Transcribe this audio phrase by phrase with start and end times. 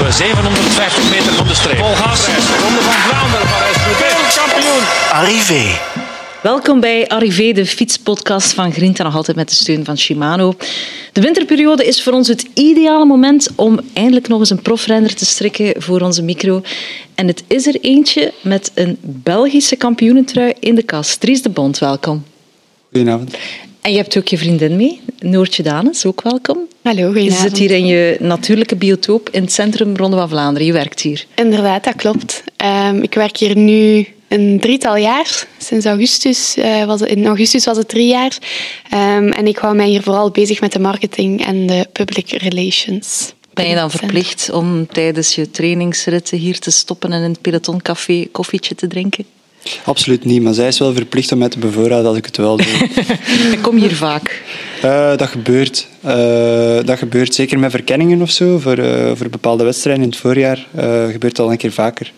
[0.00, 1.76] op 750 meter van de streep.
[1.76, 2.26] Vol gas.
[2.26, 4.82] Ronde van Vlaanderen, Parijs-Roubaix, kampioen.
[5.12, 5.78] Arrivé.
[6.42, 10.54] Welkom bij Arrivé, de fietspodcast van Grinta, nog altijd met de steun van Shimano.
[11.12, 15.24] De winterperiode is voor ons het ideale moment om eindelijk nog eens een profrenner te
[15.24, 16.62] strikken voor onze micro.
[17.14, 21.20] En het is er eentje met een Belgische kampioenentrui in de kast.
[21.20, 22.24] Dries de Bond, welkom.
[22.92, 23.36] Goedenavond.
[23.86, 26.58] En je hebt ook je vriendin mee, Noortje Danes, ook welkom.
[26.82, 30.66] Hallo, Je zit hier in je natuurlijke biotoop in het centrum Ronde van Vlaanderen.
[30.66, 31.26] Je werkt hier.
[31.34, 32.44] Inderdaad, dat klopt.
[32.56, 35.46] Ehm, ik werk hier nu een drietal jaar.
[35.58, 38.38] Sinds augustus, eh, was het, in augustus was het drie jaar.
[38.90, 43.34] Ehm, en ik hou mij hier vooral bezig met de marketing en de public relations.
[43.54, 48.26] Ben je dan verplicht om tijdens je trainingsritten hier te stoppen en in het pelotoncafé
[48.32, 49.24] koffietje te drinken?
[49.84, 52.56] Absoluut niet, maar zij is wel verplicht om mij te bevoorraden als ik het wel
[52.56, 52.66] doe.
[53.52, 54.42] Ik kom hier vaak.
[54.82, 55.86] Eh, dat gebeurt.
[56.00, 60.18] Eh, dat gebeurt zeker met verkenningen of zo, voor, eh, voor bepaalde wedstrijden in het
[60.18, 60.66] voorjaar.
[60.76, 62.12] eh gebeurt dat al een keer vaker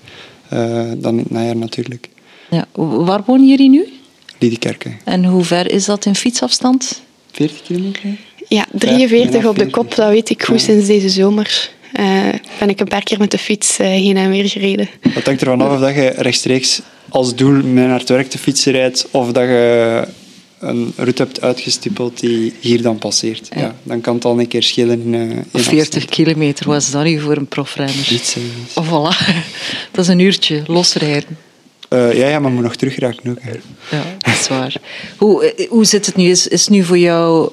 [0.48, 2.08] eh, dan in het najaar natuurlijk.
[2.50, 2.64] Ja.
[2.82, 3.86] Waar wonen jullie nu?
[4.38, 4.98] Liedekerken.
[5.04, 7.02] En hoe ver is dat in fietsafstand?
[7.32, 8.00] 40 kilometer?
[8.48, 9.70] Ja, 43 bijna op de 40.
[9.70, 10.64] kop, dat weet ik goed Ja.
[10.66, 11.70] sinds deze zomer.
[11.92, 12.20] Eh,
[12.58, 14.88] ben ik een paar keer met de fiets eh, heen en weer gereden.
[15.14, 18.38] Wat hangt ervan af of dat je rechtstreeks als doel mee naar het werk te
[18.38, 20.08] fietsen rijdt, of dat je
[20.58, 23.48] een route hebt uitgestippeld die hier dan passeert.
[23.56, 23.74] Ja.
[23.82, 26.08] dan kan het al een keer schelen in, eh, in 40 afstand.
[26.08, 28.06] kilometer, wat is dat nu voor een profrenner?
[28.10, 28.74] Niets, eh, niets.
[28.74, 29.36] Oh, voilà.
[29.92, 31.36] Dat is een uurtje losrijden.
[31.88, 33.38] Eh, ja, ja, maar moet nog terugraken ook.
[33.40, 33.52] Hè.
[33.96, 34.74] Ja, dat is waar.
[35.16, 36.24] Hoe, eh, hoe zit het nu?
[36.24, 37.50] Is, is nu voor jou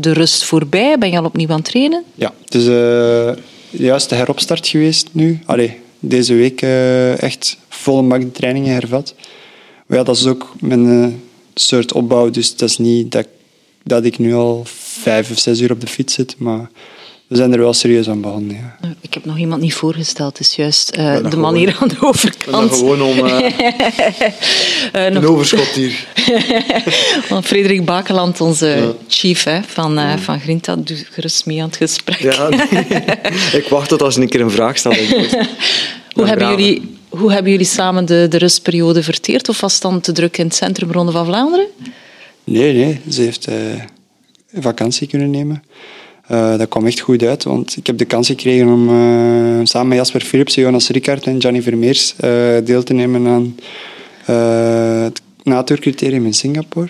[0.00, 0.98] de rust voorbij?
[0.98, 2.04] Ben je al opnieuw aan het trainen?
[2.14, 3.30] Ja, het is eh,
[3.70, 5.40] juist de heropstart geweest nu.
[5.44, 9.14] Allee, deze week eh, echt volle de trainingen hervat.
[9.86, 11.08] Maar ja, dat is ook mijn eh,
[11.54, 13.26] soort opbouw, dus dat is niet dat,
[13.82, 14.62] dat ik nu al
[15.00, 16.70] vijf of zes uur op de fiets zit, maar
[17.28, 18.56] we zijn er wel serieus aan begonnen.
[18.56, 18.94] Ja.
[19.00, 20.38] Ik heb nog iemand niet voorgesteld.
[20.38, 22.72] Het is juist eh, de man gewoon- hier aan de Ik ben overkant.
[22.74, 23.44] gewoon om eh,
[24.92, 26.06] Eh, een overschot hier.
[27.28, 28.92] Want Frederik Bakeland, onze Ja.
[29.08, 32.18] chief hè, van, eh, van Grinta, doet gerust mee aan het gesprek.
[32.20, 32.48] Ja,
[33.58, 34.96] ik wacht tot als je een keer een vraag stelt.
[34.96, 35.28] Hoe,
[36.14, 39.48] Ben hebben jullie, hoe hebben jullie samen de, de rustperiode verteerd?
[39.48, 41.66] Of was het dan te druk in het centrum Ronde van Vlaanderen?
[42.44, 43.54] Nee, nee, ze heeft eh,
[44.60, 45.62] vakantie kunnen nemen.
[46.28, 49.88] Eh, dat kwam echt goed uit, want ik heb de kans gekregen om eh, samen
[49.88, 52.30] met Jasper Philips, Jonas Rickaert en Gianni Vermeers eh,
[52.64, 53.56] deel te nemen aan
[54.26, 56.88] eh, het natuurcriterium in Singapore.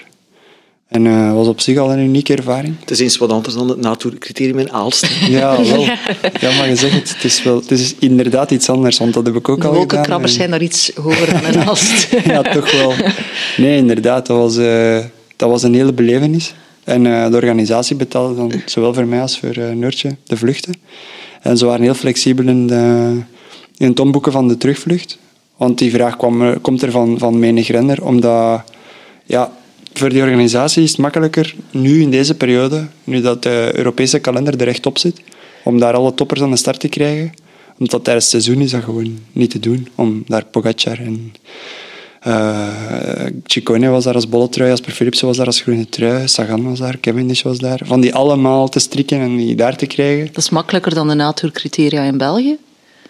[0.88, 2.75] En dat was op zich al een unieke ervaring.
[2.81, 5.06] Het is eens wat anders dan het natuurcriterium in Aalst.
[5.28, 5.81] Ja, wel.
[6.41, 9.26] Ja, maar je zegt het, het is, wel, het is inderdaad iets anders, want dat
[9.26, 9.76] heb ik ook De al gedaan.
[9.78, 12.09] wolkenkrabbers En- zijn daar iets hoger dan een ast.
[12.32, 12.93] ja, toch wel.
[13.56, 14.26] Nee, inderdaad.
[14.26, 14.99] Dat was, eh,
[15.37, 16.55] dat was een hele belevenis.
[16.88, 20.75] En eh, de organisatie betaalde dan zowel voor mij als voor eh Noortje de vluchten.
[21.43, 23.16] En ze waren heel flexibel in, de,
[23.76, 25.19] in het omboeken van de terugvlucht.
[25.56, 28.62] Want die vraag kwam, er- komt er van, van menig renner, omdat
[29.25, 29.53] ja,
[29.93, 34.60] voor die organisatie is het makkelijker nu in deze periode, nu dat de Europese kalender
[34.60, 35.20] er echt op zit,
[35.65, 37.32] om daar alle toppers aan de start te krijgen.
[37.78, 39.88] Omdat tijdens het seizoen is dat gewoon niet te doen.
[39.94, 41.32] Om daar Pogacar en
[42.28, 46.69] eh Ciccone was daar als bolle trui, Jasper Philipsen was daar als groene trui, Sagan
[46.69, 47.81] was daar, Cavendish was daar.
[47.84, 50.27] Van die allemaal te strikken en die daar te krijgen.
[50.27, 52.56] Dat is makkelijker dan de natuurcriteria in België.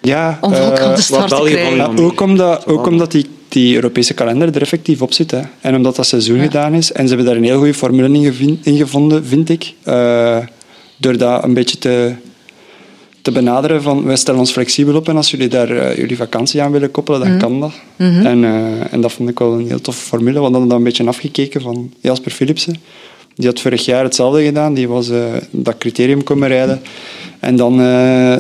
[0.00, 1.76] Ja, Om ook eh, aan de start te krijgen.
[1.76, 5.30] ja, ook omdat, ook omdat die, die Europese kalender er effectief op zit.
[5.30, 5.40] Hè.
[5.60, 6.92] En omdat dat seizoen gedaan is.
[6.92, 9.74] En ze hebben daar een heel goede formule in, gevonden, vind ik.
[9.82, 10.38] Eh,
[10.96, 12.14] door dat een beetje te,
[13.22, 16.62] te benaderen van wij stellen ons flexibel op en als jullie daar eh, jullie vakantie
[16.62, 17.72] aan willen koppelen, dan kan dat.
[17.96, 20.34] En, eh, en dat vond ik wel een heel toffe formule.
[20.34, 22.76] We hadden dan een beetje afgekeken van Jasper Philipsen.
[23.34, 24.74] Die had vorig jaar hetzelfde gedaan.
[24.74, 26.82] Die was eh, dat criterium komen rijden.
[27.40, 27.76] En dan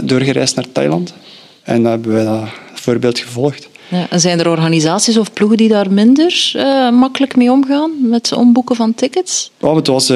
[0.04, 1.14] doorgereisd naar Thailand.
[1.62, 3.68] En dan hebben wij dat voorbeeld gevolgd.
[3.88, 6.52] Ja, en zijn er organisaties of ploegen die daar minder
[6.92, 9.50] makkelijk mee omgaan met het omboeken van tickets?
[9.60, 10.12] Oh, het, was,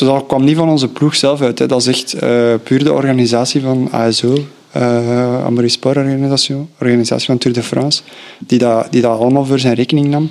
[0.00, 1.58] was- kwam niet van onze ploeg zelf uit.
[1.58, 1.66] Hè.
[1.66, 4.34] Dat is echt eh, puur de organisatie van ASO,
[4.72, 8.02] eh Amaury Sport Organisatie, organisatie van Tour de France,
[8.38, 10.30] die dat, die dat allemaal voor zijn rekening nam.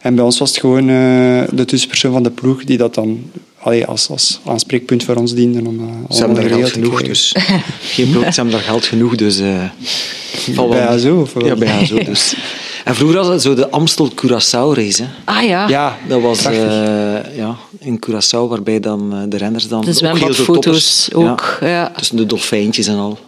[0.00, 3.30] En bij ons was het gewoon eh, de tussenpersoon van de ploeg die dat dan
[3.58, 5.58] allee, als, als aanspreekpunt voor ons diende.
[5.68, 7.34] Om, eh, Ze hebben daar geld genoeg, dus
[7.82, 8.32] geen probleem.
[8.32, 9.40] Ze hebben daar geld genoeg, dus...
[9.40, 10.86] Bij.
[10.86, 11.20] ASO?
[11.20, 11.44] Of?
[11.44, 12.34] Ja, bij ASO, dus.
[12.88, 15.02] En vroeger was het zo de Amstel-Curaçao-race.
[15.02, 15.08] hè.
[15.24, 19.80] Ah ja, Ja, Dat was eh, ja, in Curaçao, waarbij dan eh, de renners dan...
[19.80, 21.58] de ook heel veel zwembadfoto's toppers- ook.
[21.60, 21.90] Ja.
[21.96, 23.18] Tussen de dolfijntjes en al.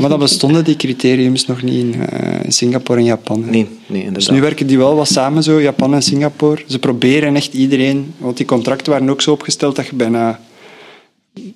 [0.00, 3.44] Maar dan bestonden die criteriums nog niet in, eh, in Singapore en Japan.
[3.44, 3.50] hè.
[3.50, 4.14] Nee, nee, inderdaad.
[4.14, 6.62] Dus nu werken die wel wat samen, zo, Japan en Singapore.
[6.68, 10.40] Ze proberen echt iedereen, want die contracten waren ook zo opgesteld dat je bijna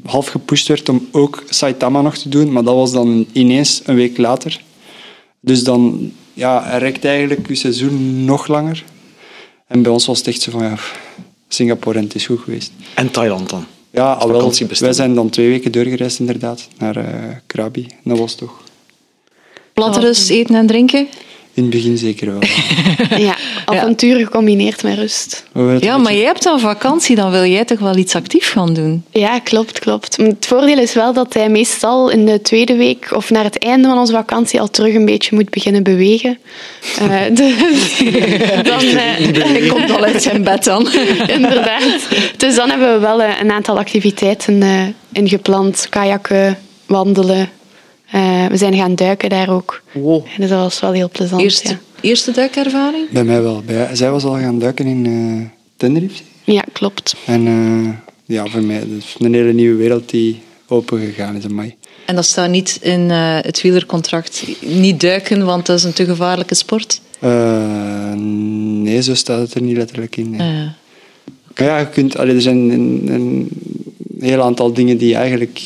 [0.06, 3.94] half gepusht werd om ook Saitama nog te doen, maar dat was dan ineens een
[3.94, 4.60] week later.
[5.40, 8.84] Dus dan ja, hij rekt eigenlijk je seizoen nog langer.
[9.66, 10.76] En bij ons was het echt zo van, ja,
[11.48, 12.72] Singapore en het is goed geweest.
[12.94, 13.66] En Thailand dan?
[13.90, 17.86] Ja, al wel, wij zijn dan twee weken doorgereisd inderdaad, naar eh Krabi.
[18.02, 18.62] Dat was toch
[19.72, 21.08] Platrust, eten en drinken?
[21.54, 22.38] In het begin zeker wel.
[23.16, 25.44] Ja, avontuur gecombineerd met rust.
[25.80, 29.04] Ja, maar jij hebt dan vakantie, dan wil jij toch wel iets actief gaan doen?
[29.10, 30.16] Ja, klopt, klopt.
[30.16, 33.88] Het voordeel is wel dat hij meestal in de tweede week of naar het einde
[33.88, 36.38] van onze vakantie al terug een beetje moet beginnen bewegen.
[36.98, 37.54] Eh, dus
[38.70, 40.88] dan, eh, Hij komt al uit zijn bed dan.
[41.26, 42.08] inderdaad.
[42.36, 45.86] Dus dan hebben we wel eh, een aantal activiteiten eh, ingepland.
[45.90, 47.48] Kajakken, wandelen.
[48.14, 49.82] Eh, we zijn gaan duiken daar ook.
[49.92, 50.24] Wow.
[50.38, 51.42] Dus dat was wel heel plezant.
[51.42, 51.78] Eerste, Ja.
[52.00, 53.10] eerste duikervaring?
[53.10, 53.62] Bij mij wel.
[53.66, 55.46] Bij, zij was al gaan duiken in eh
[55.76, 56.22] Tenerife.
[56.44, 57.14] ja, klopt.
[57.26, 61.44] En eh, ja, voor mij is een hele nieuwe wereld die open gegaan is.
[61.44, 61.74] Amai.
[62.06, 64.44] En dat staat niet in eh, het wielercontract.
[64.60, 67.00] Niet duiken, want dat is een te gevaarlijke sport.
[67.20, 70.30] Eh, nee, zo staat het er niet letterlijk in.
[70.30, 70.68] nee.
[71.56, 73.48] Maar ja, je kunt, allee, er zijn een, een
[74.20, 75.60] heel aantal dingen die eigenlijk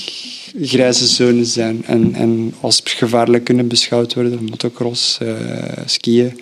[0.60, 4.44] grijze zones zijn en, en als gevaarlijk kunnen beschouwd worden.
[4.44, 5.34] Motocross, eh,
[5.86, 6.40] skiën.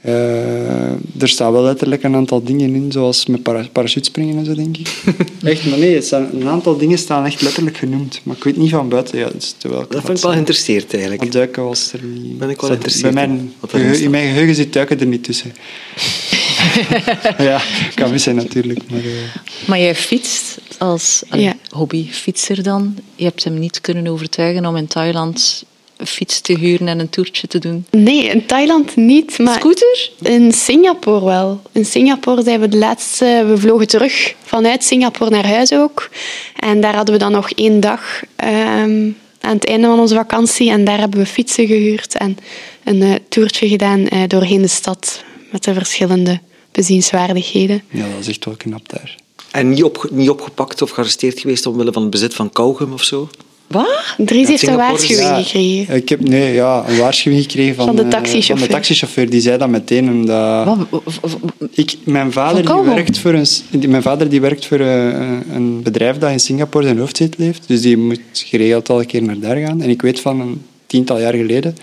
[0.00, 4.54] Eh, er staan wel letterlijk een aantal dingen in, zoals met para parachutespringen en zo,
[4.54, 4.88] denk ik.
[5.42, 8.20] echt, maar nee, staan, een aantal dingen staan echt letterlijk genoemd.
[8.22, 9.18] Maar ik weet niet van buiten.
[9.18, 9.30] Ja,
[9.60, 11.20] wel Dat vind ik wel geïnteresseerd eigenlijk.
[11.20, 12.38] Want duiken was er niet.
[12.38, 13.52] Ben ik wel geïnteresseerd Bij mijn,
[14.00, 15.52] in mijn geheugen zit duiken er niet tussen.
[17.50, 17.60] ja,
[17.94, 18.80] kan mis zijn natuurlijk.
[18.90, 21.54] Maar, eh, maar jij fietst als Ja.
[21.70, 22.96] hobbyfietser dan.
[23.14, 25.64] Je hebt hem niet kunnen overtuigen om in Thailand
[25.96, 27.86] een fiets te huren en een toertje te doen.
[27.90, 30.10] Nee, in Thailand niet, maar Scooter?
[30.22, 31.62] in Singapore wel.
[31.72, 33.44] In Singapore zijn we de laatste...
[33.46, 36.10] We vlogen terug vanuit Singapore naar huis ook.
[36.56, 39.08] En daar hadden we dan nog één dag ehm,
[39.40, 40.70] aan het einde van onze vakantie.
[40.70, 42.36] En daar hebben we fietsen gehuurd en
[42.84, 45.22] een eh, toertje gedaan eh, doorheen de stad
[45.52, 46.40] met de verschillende
[46.72, 47.82] bezienswaardigheden.
[47.90, 49.14] ja, dat is echt wel knap daar.
[49.50, 53.02] En niet, opge- niet opgepakt of gearresteerd geweest omwille van het bezit van kauwgum of
[53.04, 53.28] zo?
[53.66, 54.14] Wat?
[54.18, 55.94] Dries heeft een waarschuwing Ja, gekregen.
[55.94, 58.56] Ik heb nee, ja, een waarschuwing gekregen van, Van de eh, taxichauffeur.
[58.58, 59.30] van de taxichauffeur.
[59.30, 60.10] Die zei dat meteen.
[60.10, 61.36] Omdat Wat?
[61.74, 65.06] ik, mijn, vader die werkt voor een, die- mijn vader die werkt voor eh,
[65.52, 67.68] een bedrijf dat in Singapore zijn hoofdzetel heeft.
[67.68, 69.82] Dus die moet geregeld al een keer naar daar gaan.
[69.82, 71.76] En ik weet van een tiental jaar geleden,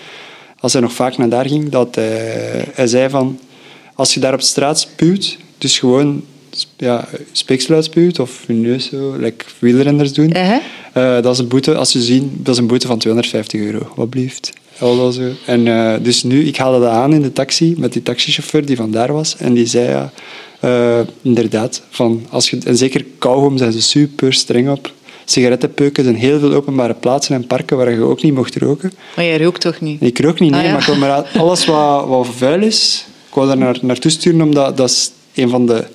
[0.60, 3.40] als hij nog vaak naar daar ging, dat hij, hij zei van...
[3.98, 6.24] Als je daar op straat spuwt, dus gewoon
[6.78, 10.58] ja, speeksel spuwt of je neus zo, like wielrenners doen, hè?
[10.94, 13.92] eh, dat is een boete, als je ziet, dat is een boete van 250 euro.
[13.96, 14.54] Wat blieft.
[14.80, 15.22] Al zo.
[15.46, 18.76] En eh, dus nu, ik haalde dat aan in de taxi met die taxichauffeur die
[18.76, 19.36] vandaar was.
[19.38, 20.12] En die zei, ja,
[20.60, 24.92] eh, inderdaad, van als je, en zeker kauwgom zijn ze super streng op.
[25.26, 28.92] Sigarettenpeuken zijn heel veel openbare plaatsen en parken waar je ook niet mocht roken.
[29.16, 30.02] Maar jij rookt toch niet?
[30.02, 30.96] Ik rook niet, nee, Ah, ja.
[30.96, 33.06] maar, maar alles wat, wat vuil is,
[33.38, 35.86] wou daar naar, naartoe sturen, omdat dat is een van de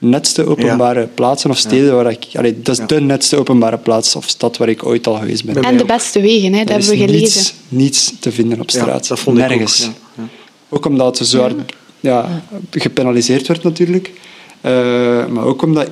[0.00, 2.26] netste openbare plaatsen of steden waar ik...
[2.32, 5.62] Allee, dat is de netste openbare plaats of stad waar ik ooit al geweest ben.
[5.62, 7.22] En de beste wegen, hè, dat hebben we is gelezen.
[7.22, 9.02] Niets, niets te vinden op straat.
[9.02, 9.86] Ja, dat vond ik Nergens.
[9.86, 9.92] ook.
[10.16, 10.28] Ja, ja.
[10.68, 14.12] Ook omdat het zo hard ja, gepenaliseerd werd natuurlijk.
[14.60, 14.72] Eh,
[15.26, 15.86] maar ook omdat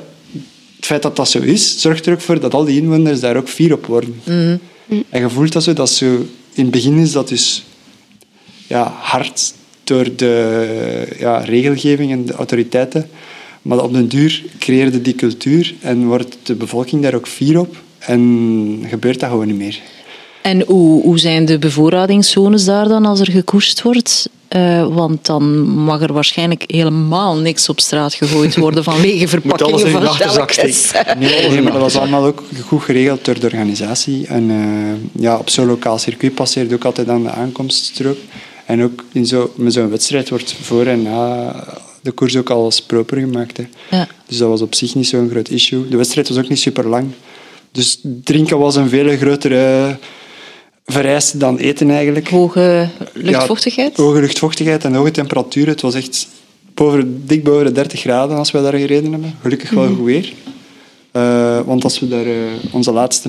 [0.77, 3.37] het feit dat dat zo is, zorgt er ook voor dat al die inwoners daar
[3.37, 4.21] ook fier op worden.
[5.09, 6.07] En je voelt dat zo, dat zo...
[6.55, 7.65] In het begin is dat dus
[8.67, 9.53] ja, hard
[9.85, 13.09] door de ja, regelgeving en de autoriteiten.
[13.63, 17.77] Maar op den duur creëerde die cultuur en wordt de bevolking daar ook fier op.
[17.99, 19.81] En gebeurt dat gewoon niet meer.
[20.43, 24.29] En hoe, hoe zijn de bevoorradingszones daar dan als er gekoerst wordt?
[24.49, 29.83] Eh, want dan mag er waarschijnlijk helemaal niks op straat gegooid worden vanwege verpakkingen alles
[29.83, 31.19] in van.
[31.19, 34.27] Nee, nee, maar dat was allemaal ook goed geregeld door de organisatie.
[34.27, 38.19] En eh, ja, op zo'n lokaal circuit passeert ook altijd aan de aankomststrook.
[38.67, 41.55] En ook in zo, met zo'n wedstrijd wordt voor en na
[42.01, 43.57] de koers ook alles proper gemaakt.
[43.57, 43.65] Hè.
[43.91, 44.09] Ja.
[44.27, 45.89] Dus dat was op zich niet zo'n groot issue.
[45.89, 47.07] De wedstrijd was ook niet super lang.
[47.73, 49.97] Dus drinken was een veel grotere
[50.87, 52.29] vereiste dan eten eigenlijk.
[52.29, 53.97] Hoge luchtvochtigheid?
[53.97, 55.69] Ja, hoge luchtvochtigheid en hoge temperaturen.
[55.73, 56.29] Het was echt
[56.75, 59.35] boven, dik boven de 30 graden als we daar gereden hebben.
[59.43, 59.95] Gelukkig wel Mhm.
[59.95, 60.33] goed weer.
[61.15, 62.35] Eh, want als we daar eh,
[62.71, 63.29] onze laatste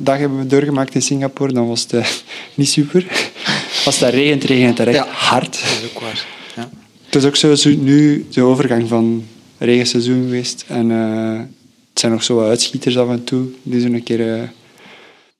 [0.00, 2.06] dag hebben doorgemaakt in Singapore, dan was het eh,
[2.54, 3.06] niet super.
[3.84, 5.06] Als het daar regent, regent het echt Ja.
[5.08, 5.52] hard.
[5.52, 6.26] Dat is ook waar.
[6.56, 6.70] Ja.
[7.06, 9.24] Het is ook zo, zo nu de overgang van
[9.58, 10.64] regenseizoen geweest.
[10.68, 13.46] En het zijn nog zo wat uitschieters af en toe.
[13.62, 14.52] Die zo'n keer...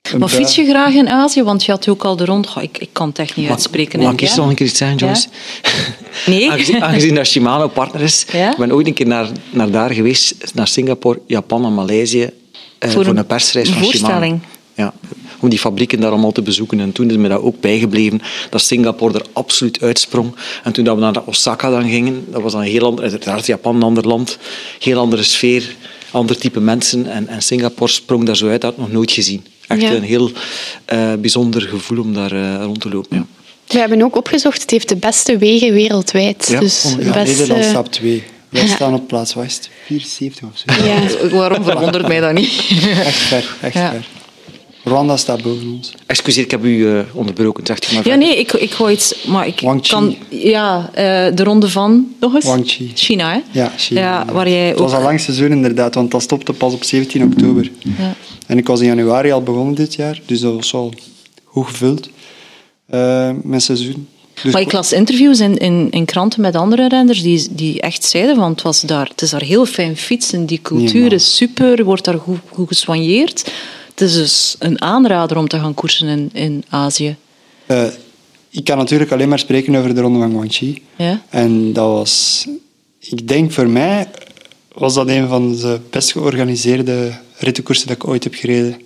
[0.02, 1.43] eh, Maar fiets je graag in Azië?
[1.43, 2.49] Want je had ook al de rond...
[2.49, 4.00] Goh, ik, ik kan het echt niet uitspreken.
[4.00, 5.28] Mag ik eerst nog een keer iets zeggen, Joyce?
[6.26, 6.50] Nee?
[6.50, 8.50] Aangezien, aangezien dat Shimano partner is, Ja?
[8.50, 12.23] ik ben ooit een keer naar, naar daar geweest, naar Singapore, Japan en Maleisië.
[12.78, 14.07] eh, Voor voor, een- persreis een van Shimano.
[14.09, 14.40] voorstelling.
[14.75, 14.93] Ja,
[15.40, 16.81] om die fabrieken daar allemaal te bezoeken.
[16.81, 20.35] En toen is me dat ook bijgebleven, dat Singapore er absoluut uitsprong.
[20.64, 23.47] En toen dat we naar Osaka dan gingen, dat was dan een heel ander, uiteraard
[23.47, 24.38] Japan een ander land,
[24.78, 25.76] heel andere sfeer,
[26.11, 27.07] ander type mensen.
[27.07, 29.47] En, en Singapore sprong daar zo uit, dat had ik nog nooit gezien.
[29.68, 29.92] Echt Ja.
[29.92, 30.30] een heel
[30.84, 33.16] eh, bijzonder gevoel om daar eh, rond te lopen.
[33.16, 33.25] Ja.
[33.66, 36.48] We hebben ook opgezocht, het heeft de beste wegen wereldwijd.
[36.50, 37.38] Ja, dus de Ja, beste...
[37.40, 38.22] Nederland staat 2.
[38.48, 38.68] Wij Ja.
[38.75, 39.68] staan op plaats, wat het?
[39.87, 40.84] 74 of zo.
[40.84, 41.28] Ja.
[41.37, 42.52] Waarom verwondert mij dat niet?
[43.04, 43.90] Echt ver, echt Ja.
[43.90, 44.06] ver.
[44.88, 45.92] Rwanda staat boven ons.
[46.07, 47.66] Excuseer, ik heb u eh, onderbroken.
[47.66, 48.28] Zegt u maar Ja, verder.
[48.28, 49.14] nee, ik, ik wou iets...
[49.26, 49.90] Maar ik Wang Chi.
[49.90, 50.16] kan...
[50.28, 51.04] Ja, eh,
[51.35, 52.07] de ronde van...
[52.21, 52.45] Nog eens?
[52.45, 52.90] Wang Chi.
[52.95, 53.40] China, hè?
[53.61, 54.00] Ja, China.
[54.00, 57.23] Ja, waar jij Het was een lang seizoen inderdaad, want dat stopte pas op 17
[57.23, 57.71] oktober.
[57.99, 58.14] Ja.
[58.47, 60.92] En ik was in januari al begonnen dit jaar, dus dat was al
[61.45, 62.09] goed gevuld,
[62.87, 64.09] eh mijn seizoen.
[64.42, 68.04] Dus Maar ik las interviews in, in, in kranten met andere renners die, die echt
[68.04, 71.85] zeiden van het, was daar, het is daar heel fijn fietsen, die cultuur is super,
[71.85, 73.50] wordt daar goed, goed gesoigneerd.
[73.99, 77.17] Het is dus een aanrader om te gaan koersen in, in Azië.
[77.67, 77.85] eh,
[78.50, 80.83] ik kan natuurlijk alleen maar spreken over de ronde van Guangxi.
[80.97, 81.23] Ja?
[81.28, 82.47] En dat was,
[83.00, 84.09] ik denk voor mij,
[84.73, 88.81] was dat een van de best georganiseerde rittenkoersen dat ik ooit heb gereden.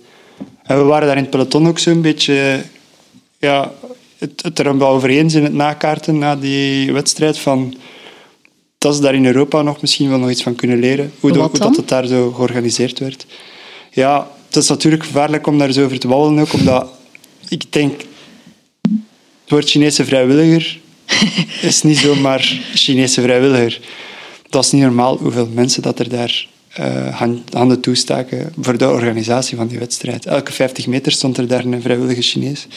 [0.63, 2.63] En we waren daar in het peloton ook zo'n beetje,
[3.37, 3.71] ja,
[4.17, 7.75] het, het er wel over eens in het nakaarten na die wedstrijd van
[8.77, 11.11] dat ze daar in Europa nog misschien wel nog iets van kunnen leren.
[11.19, 13.25] Hoe, hoe dat het daar zo georganiseerd werd.
[13.91, 16.87] Ja, het is natuurlijk gevaarlijk om daar zo over te babbelen ook, omdat
[17.49, 18.01] ik denk
[19.41, 20.79] het woord Chinese vrijwilliger
[21.61, 23.79] is niet zomaar Chinese vrijwilliger.
[24.49, 28.89] Dat is niet normaal hoeveel mensen dat er daar eh, hand- handen toestaken voor de
[28.89, 30.25] organisatie van die wedstrijd.
[30.25, 32.67] Elke 50 meter stond er daar een vrijwillige Chinees.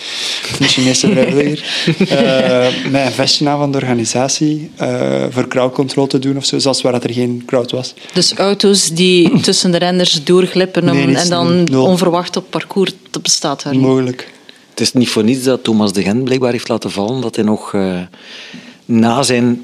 [0.61, 1.65] Een Chinese vrijwilliger.
[2.09, 4.71] eh, met een vestje aan van de organisatie.
[4.77, 7.95] eh, voor crowdcontrol te doen of zo, zelfs waar dat er geen crowd was.
[8.13, 11.85] Dus auto's die tussen de renners doorglippen Nee, en dan nul.
[11.85, 13.83] onverwacht op parcours, dat bestaat daar niet.
[13.83, 14.33] Mogelijk.
[14.71, 17.45] Het is niet voor niets dat Thomas de Gent blijkbaar heeft laten vallen dat hij
[17.45, 17.99] nog eh,
[18.85, 19.63] na zijn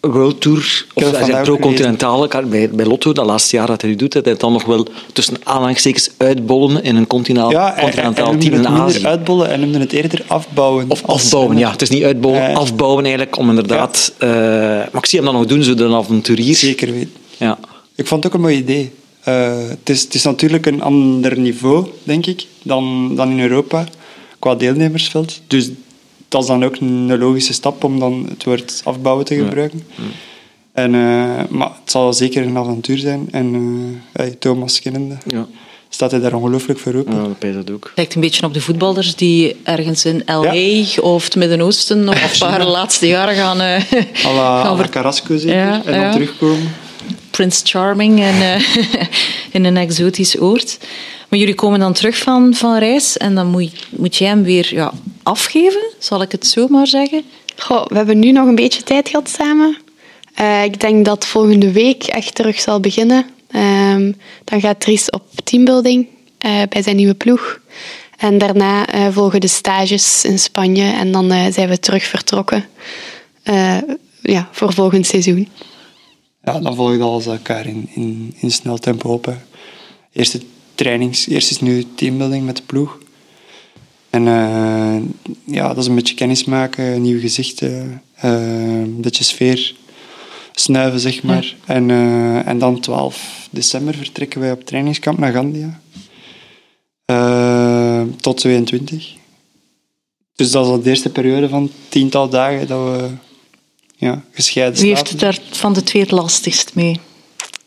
[0.00, 4.22] World Tour, of zijn pro-continentale bij, bij Lotto, dat laatste jaar dat hij doet, dat
[4.22, 8.32] hij het dan nog wel tussen aanhalingstekens uitbollen in een continentaal, Ja, en, en, continentaal
[8.32, 9.06] en team in Azië.
[9.06, 10.84] uitbollen en noemde het eerder afbouwen.
[10.88, 11.70] Of afbouwen, ja.
[11.70, 12.52] Het is niet uitbouwen, Ja.
[12.52, 14.12] afbouwen eigenlijk, om inderdaad...
[14.18, 16.54] eh, maar ik zie hem dan nog doen, zo de avonturier.
[16.56, 17.12] Zeker weten.
[17.36, 17.58] Ja.
[17.94, 18.90] Ik vond het ook een mooi idee.
[19.20, 23.84] Eh, het, is, het is natuurlijk een ander niveau, denk ik, dan, dan in Europa,
[24.38, 25.40] qua deelnemersveld.
[25.46, 25.70] Dus
[26.30, 29.82] dat is dan ook een logische stap om dan het woord afbouwen te gebruiken.
[30.72, 31.00] En, eh,
[31.48, 33.28] maar het zal zeker een avontuur zijn.
[33.30, 35.46] En eh, hey, Thomas kennende, Ja.
[35.88, 37.14] staat hij daar ongelooflijk voor open.
[37.14, 37.92] ja, dat dat ook.
[37.94, 42.38] Lijkt een beetje op de voetballers die ergens in LA of het Midden-Oosten nog een
[42.38, 43.82] paar laatste jaren gaan, eh
[44.26, 45.56] à la, gaan ver- Carrasco zeker.
[45.56, 46.12] Ja, en dan ja.
[46.12, 46.72] terugkomen.
[47.40, 48.76] Prince Charming en, eh,
[49.56, 50.78] in een exotisch oord.
[51.28, 54.74] Maar jullie komen dan terug van, van reis en dan moet, moet jij hem weer
[54.74, 54.92] ja,
[55.22, 57.22] afgeven, zal ik het zo maar zeggen.
[57.56, 59.76] Goh, we hebben nu nog een beetje tijd gehad samen.
[60.34, 63.26] Eh, ik denk dat volgende week echt terug zal beginnen.
[63.50, 64.12] Ehm,
[64.44, 66.06] dan gaat Dries op teambuilding
[66.38, 67.60] eh, bij zijn nieuwe ploeg.
[68.16, 72.64] En daarna volgen de stages in Spanje en dan zijn we terug vertrokken
[74.22, 75.48] ja, voor volgend seizoen.
[76.42, 79.24] Ja, dan volgt alles elkaar in, in, in snel tempo op.
[79.24, 79.34] Hè.
[80.12, 80.40] Eerste
[80.74, 82.98] trainings, eerst is nu teambuilding met de ploeg.
[84.10, 84.96] En eh,
[85.44, 89.74] ja, dat is een beetje kennis maken, nieuwe gezichten, eh, een beetje sfeer
[90.60, 91.54] snuiven, zeg maar.
[91.66, 95.80] En, eh, en dan 12 december vertrekken wij op trainingskamp naar Gandia.
[97.04, 99.12] Eh, tot 22.
[100.34, 103.10] Dus dat is al de eerste periode van tiental dagen dat we
[104.00, 107.00] ja, gescheiden Wie heeft het daar van de twee het lastigst mee?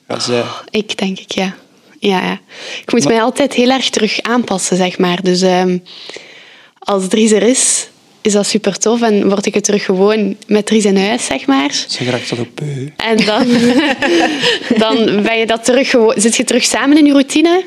[0.08, 0.44] Ja, zij.
[0.70, 1.56] Ik denk ik, ja.
[2.00, 2.40] ja, ja.
[2.82, 5.24] Ik moet mij altijd heel erg terug aanpassen, zeg maar.
[5.24, 5.78] Dus ehm,
[6.80, 7.88] als Dries er is,
[8.24, 9.02] is dat super tof.
[9.02, 11.86] En word ik het terug gewoon met Dries in huis, zeg maar.
[11.88, 12.90] Ze raakt dat ook beu.
[12.98, 13.48] En dan,
[14.84, 17.64] dan ben je dat terug gewoon, zit je terug samen in je routine.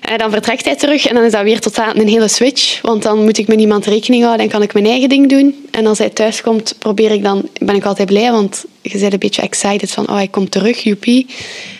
[0.00, 2.80] En dan vertrekt hij terug en dan is dat weer totaal een hele switch.
[2.80, 5.66] Want dan moet ik met niemand rekening houden en kan ik mijn eigen ding doen.
[5.70, 9.12] En als hij thuis komt, probeer ik dan, ben ik altijd blij, want je bent
[9.12, 11.26] een beetje excited van, oh, hij komt terug, joepie.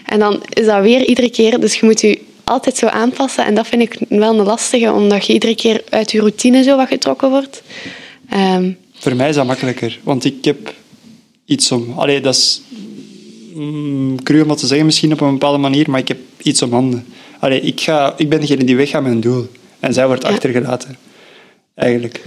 [0.07, 3.45] En dan is dat weer iedere keer, dus je moet je altijd zo aanpassen.
[3.45, 6.77] En dat vind ik wel een lastige, omdat je iedere keer uit je routine zo
[6.77, 7.63] wat getrokken wordt.
[8.33, 10.75] Ehm, Voor mij is dat makkelijker, want ik heb
[11.45, 11.93] iets om...
[11.97, 12.63] Allee, dat is
[13.55, 16.73] mm, cru om te zeggen misschien op een bepaalde manier, maar ik heb iets om
[16.73, 17.05] handen.
[17.41, 19.49] Allee, ik, ga, ik ben degene die weggaat met een doel.
[19.81, 20.29] En zij wordt Ja.
[20.29, 20.97] achtergelaten.
[21.75, 22.23] Eigenlijk.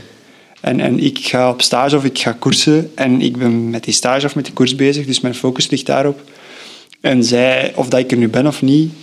[0.61, 3.93] En, en ik ga op stage of ik ga koersen en ik ben met die
[3.93, 6.21] stage of met die koers bezig, dus mijn focus ligt daarop.
[7.01, 8.93] En zij, of dat ik er nu ben of niet,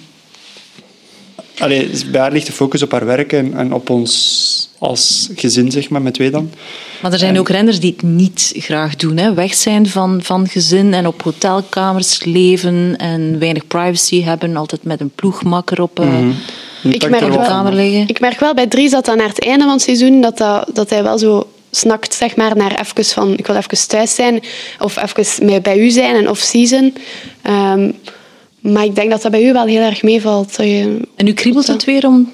[1.62, 5.70] allee, bij haar ligt de focus op haar werk en, en op ons als gezin,
[5.70, 6.50] zeg maar, met twee dan.
[7.02, 9.16] Maar er zijn ook renners die het niet graag doen.
[9.16, 9.34] Hè?
[9.34, 14.56] Weg zijn van, van gezin en op hotelkamers leven en weinig privacy hebben.
[14.56, 16.28] Altijd met een ploegmakker op, uh,
[16.82, 18.08] ik, merk wel, kamer liggen.
[18.08, 20.70] ik merk wel bij Dries dat dan naar het einde van het seizoen dat, dat,
[20.72, 24.42] dat hij wel zo snakt zeg maar, naar even van ik wil even thuis zijn
[24.78, 26.94] of even bij u zijn en off-season.
[27.46, 27.94] Um,
[28.62, 30.56] maar ik denk dat dat bij u wel heel erg meevalt.
[30.56, 32.32] En nu kriebelt het weer om,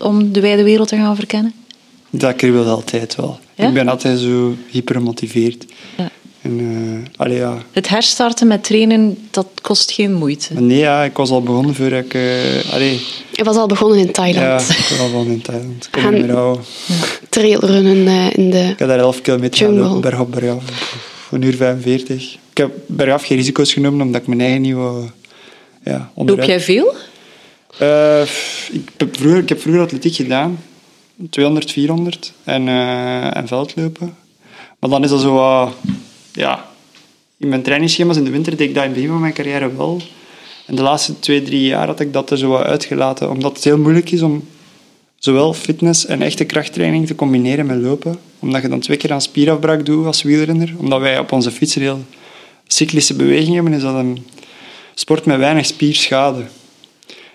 [0.00, 1.52] om de wijde wereld te gaan verkennen?
[2.10, 3.38] Dat kriebelt altijd wel.
[3.54, 5.66] Ik ben altijd zo hypermotiveerd.
[5.96, 6.10] Ja.
[6.42, 7.62] En, uh, allee, ja.
[7.72, 10.54] Het herstarten met trainen, dat kost geen moeite.
[10.54, 12.14] Nee, ja, ik was al begonnen voor ik...
[12.14, 13.00] Uh, allee.
[13.32, 14.46] Je was al begonnen in Thailand.
[14.46, 15.88] Ja, ik was al begonnen in Thailand.
[15.92, 16.64] Ik niet houden.
[17.28, 20.64] Trailrunnen uh, in de Ik heb daar 11 kilometer gelopen, berg op bergaf.
[21.30, 22.36] Een uur 45.
[22.50, 25.02] Ik heb bergaf geen risico's genomen, omdat ik mijn eigen nieuwe...
[25.84, 26.94] Ja, Loop jij veel?
[27.82, 28.22] Uh,
[28.72, 30.58] ik, heb vroeger, ik heb vroeger atletiek gedaan.
[31.30, 34.16] 200, 400 en, uh, en veldlopen.
[34.78, 35.36] Maar dan is dat zo...
[35.36, 35.70] Uh,
[36.32, 36.64] ja,
[37.36, 39.76] in mijn trainingsschema's in de winter deed ik dat in het begin van mijn carrière
[39.76, 40.00] wel.
[40.66, 43.30] En de laatste twee, drie jaar had ik dat er zo uitgelaten.
[43.30, 44.44] Omdat het heel moeilijk is om
[45.18, 48.18] zowel fitness en echte krachttraining te combineren met lopen.
[48.38, 50.74] Omdat je dan twee keer aan spierafbraak doet als wielrenner.
[50.76, 52.04] Omdat wij op onze fiets heel
[52.66, 54.26] cyclische bewegingen hebben, is dat een
[55.00, 56.44] sport met weinig spierschade.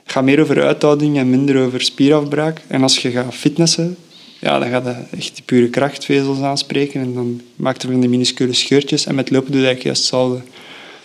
[0.04, 2.62] Het gaat meer over uithouding en minder over spierafbraak.
[2.68, 3.98] En als je gaat fitnessen,
[4.40, 8.10] ja, dan gaat je echt die pure krachtvezels aanspreken en dan maakt er van die
[8.10, 9.06] minuscule scheurtjes.
[9.06, 10.42] En met lopen doe je eigenlijk juist hetzelfde.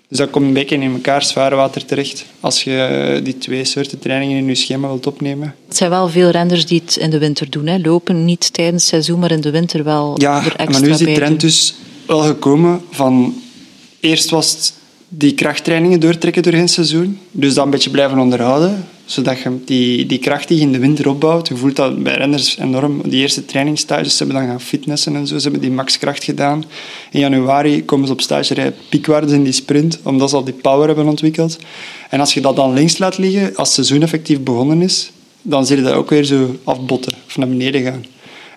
[0.09, 4.37] Dus dat komt een beetje in elkaar zwaarwater terecht als je die twee soorten trainingen
[4.39, 5.55] in je schema wilt opnemen.
[5.69, 7.67] Het zijn wel veel renners die het in de winter doen.
[7.67, 7.79] Hè?
[7.79, 10.91] Lopen niet tijdens het seizoen, maar in de winter wel ja, er extra maar nu
[10.91, 11.75] is die trend dus
[12.07, 13.43] wel gekomen van...
[14.01, 14.73] Eerst was het
[15.13, 17.19] die krachttrainingen doortrekken door het seizoen.
[17.31, 18.85] Dus dat een beetje blijven onderhouden.
[19.05, 21.49] Zodat je die, die kracht die je in de winter opbouwt.
[21.49, 23.01] Je voelt dat bij renners enorm.
[23.09, 25.37] Die eerste trainingsstages, ze hebben dan gaan fitnessen en zo.
[25.37, 26.65] Ze hebben die maxkracht gedaan.
[27.11, 29.99] In januari komen ze op stagerij piekwaardes in die sprint.
[30.03, 31.59] Omdat ze al die power hebben ontwikkeld.
[32.11, 35.11] En als je dat dan links laat liggen, als het seizoen effectief begonnen is,
[35.43, 38.05] dan zie je dat ook weer zo afbotten of naar beneden gaan.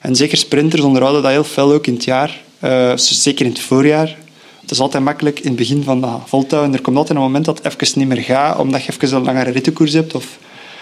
[0.01, 2.41] En zeker sprinters onderhouden dat heel fel ook in het jaar.
[2.63, 4.17] Uh, zeker in het voorjaar.
[4.63, 6.73] Het is altijd makkelijk in het begin van dat voltouwen.
[6.73, 9.23] Er komt altijd een moment dat het even niet meer gaat, omdat je even een
[9.23, 10.15] langere rittenkoers hebt.
[10.15, 10.37] Of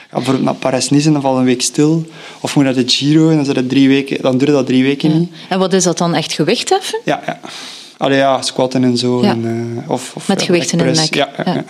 [0.10, 2.06] ja, bijvoorbeeld naar Parijs-Nice en dan valt een week stil.
[2.40, 5.20] Of moet naar de Giro en dan, dat drie weken, dan duurt dat drie weken
[5.20, 5.32] niet.
[5.50, 6.16] En wat is dat dan?
[6.16, 7.00] Echt gewicht heffen?
[7.06, 7.40] Ja, ja.
[7.98, 9.22] Allee, ja, squatten en zo.
[9.22, 9.30] Ja.
[9.30, 11.14] En, eh, of, of, Met gewichten in de nek.
[11.16, 11.54] Ja, ja, Ja.
[11.54, 11.66] ja.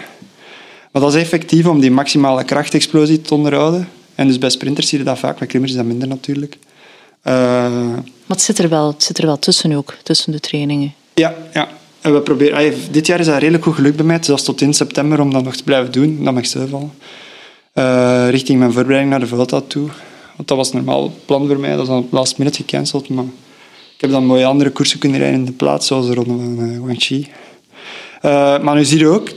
[0.91, 3.89] Maar dat is effectief om die maximale krachtexplosie te onderhouden.
[4.15, 6.57] En dus bij sprinters zie je dat vaak, bij klimmers is dat minder natuurlijk.
[7.21, 10.93] Eh, Maar het zit, er wel, het zit er wel tussen ook, tussen de trainingen.
[11.13, 11.67] Ja, ja.
[12.01, 14.19] En we proberen, allee, dit jaar is dat redelijk goed gelukt bij mij.
[14.19, 16.23] Is zelfs tot in september om dat nog te blijven doen.
[16.23, 16.91] Dat mag stilvallen.
[17.73, 19.89] Eh richting mijn voorbereiding naar de Vuelta toe.
[20.35, 21.71] Want dat was normaal het plan voor mij.
[21.71, 23.09] Dat is dan op last minute gecanceld.
[23.09, 23.23] Maar
[23.95, 25.87] ik heb dan mooie andere koersen kunnen rijden in de plaats.
[25.87, 27.27] Zoals de ronde van uh, Guangxi.
[28.21, 29.29] Eh, maar nu zie je ook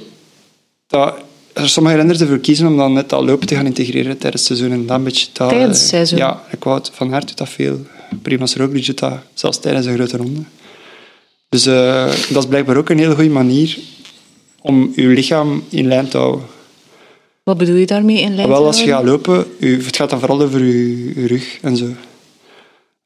[0.86, 1.14] dat
[1.52, 4.58] er sommige renners ervoor kiezen om dan net dat lopen te gaan integreren tijdens het
[4.58, 4.78] seizoen.
[4.78, 5.26] En dan een beetje.
[5.32, 6.18] Tijdens het seizoen?
[6.18, 7.80] Ja, ik wou het van doet dat veel.
[8.22, 10.40] Primoz Roglic doet dat zelfs tijdens een grote ronde.
[11.54, 13.78] Dus eh, dat is blijkbaar ook een hele goede manier
[14.60, 16.46] om je lichaam in lijn te houden.
[17.42, 20.42] Wat bedoel je daarmee in lijn Wel, als je gaat lopen, het gaat dan vooral
[20.42, 21.86] over je, je rug en zo.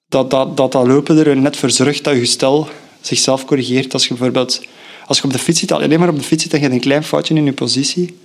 [0.09, 2.69] Dat dat, dat dat lopen er net voor zorgt dat je gestel
[3.01, 3.93] zichzelf corrigeert.
[3.93, 4.61] Als je bijvoorbeeld
[5.07, 6.77] als je op de fiets zit, alleen maar op de fiets zit en je hebt
[6.77, 8.17] een klein foutje in je positie,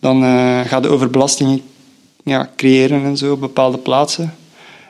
[0.00, 1.60] dan eh ga je overbelastingen
[2.24, 4.34] ja, creëren en zo op bepaalde plaatsen.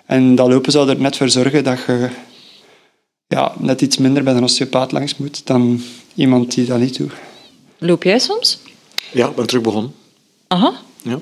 [0.07, 2.09] En dat lopen zou er net voor zorgen dat je
[3.28, 5.82] ja, net iets minder bij een osteopaat langs moet dan
[6.14, 7.12] iemand die dat niet doet.
[7.78, 8.58] Loop jij soms?
[9.12, 9.94] Ja, ik ben terug begonnen.
[10.46, 10.72] Aha.
[11.02, 11.20] Ja.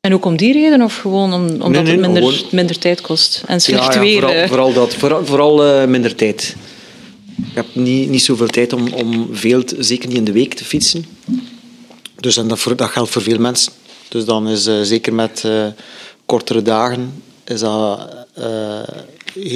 [0.00, 2.78] En ook om die reden of gewoon om, omdat Nee, nee, het minder, gewoon- minder
[2.78, 3.42] tijd kost?
[3.46, 4.20] En slecht ja, ja, weer.
[4.20, 4.48] Vooral, eh.
[4.48, 4.94] vooral dat.
[4.94, 6.56] Vooral, vooral eh, minder tijd.
[7.36, 10.54] Ik heb niet, niet zoveel tijd om, om veel, te- zeker niet in de week,
[10.54, 11.04] te fietsen.
[12.20, 13.72] Dus en dat, voor, dat geldt voor veel mensen.
[14.08, 15.66] Dus dan is eh, zeker met eh,
[16.26, 18.80] kortere dagen is dat eh,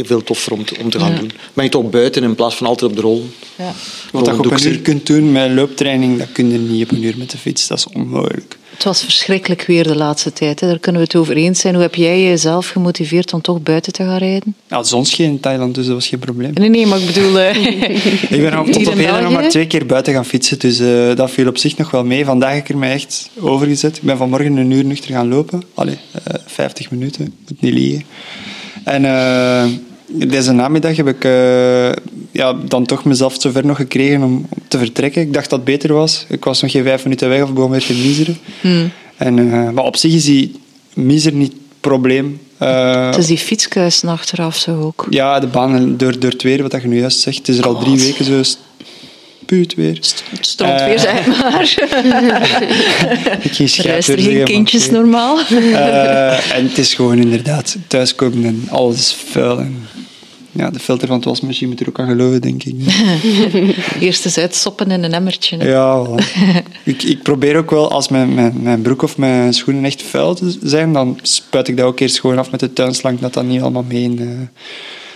[0.02, 1.18] veel toffer om te, om te gaan Ja.
[1.18, 1.30] doen.
[1.54, 3.26] Ben je toch buiten in plaats van altijd op de rol.
[3.56, 3.72] Ja.
[4.12, 6.90] Wat dat je op een uur kunt doen met looptraining, dat kun je niet op
[6.96, 7.66] een uur met de fiets.
[7.66, 8.56] Dat is onmogelijk.
[8.70, 10.60] Het was verschrikkelijk weer de laatste tijd.
[10.60, 10.66] Hè.
[10.66, 11.74] Daar kunnen we het over eens zijn.
[11.74, 14.54] Hoe heb jij jezelf gemotiveerd om toch buiten te gaan rijden?
[14.68, 16.50] Ja, de zon scheen in Thailand, dus dat was geen probleem.
[16.54, 17.38] Nee, nee, maar ik bedoel...
[17.38, 17.56] eh,
[18.36, 21.14] Ik ben al tot op heden nog maar twee keer buiten gaan fietsen, dus eh,
[21.14, 22.24] dat viel op zich nog wel mee.
[22.24, 23.96] Vandaag heb ik er mij echt overgezet.
[23.96, 25.62] Ik ben vanmorgen een uur nuchter gaan lopen.
[25.74, 28.04] Allee, eh 50 minuten, moet niet liegen.
[28.86, 29.64] En eh,
[30.28, 31.92] deze namiddag heb ik eh,
[32.30, 35.22] ja, dan toch mezelf zover nog gekregen om, te vertrekken.
[35.22, 36.24] Ik dacht dat het beter was.
[36.28, 38.38] Ik was nog geen vijf minuten weg of begon weer te miseren.
[39.16, 40.60] En, eh, maar op zich is die
[40.94, 42.40] mis er niet probleem.
[42.62, 45.06] Uh, het is die fietskuisen achteraf zo ook.
[45.10, 47.36] Ja, de baan door, door het weer, wat je nu juist zegt.
[47.36, 48.42] Het is er al drie weken zo
[49.50, 49.94] weer.
[49.94, 51.74] Het stroomt weer, zeg maar.
[53.42, 55.38] ik geen Er geen kindjes normaal.
[55.50, 59.58] Uh, en het is gewoon inderdaad thuiskomen en alles is vuil.
[59.58, 59.86] En
[60.56, 62.74] ja, de filter van het wasmachine moet er ook aan geloven, denk ik.
[64.00, 65.56] Eerst eens uitsoppen in een emmertje.
[65.56, 65.68] Hè.
[65.68, 66.06] Ja,
[66.84, 70.38] ik, ik probeer ook wel, als mijn, mijn, mijn broek of mijn schoenen echt vuil
[70.62, 73.60] zijn, dan spuit ik dat ook eerst gewoon af met de tuinslang, dat dat niet
[73.60, 74.08] allemaal mee.
[74.08, 74.40] Uh...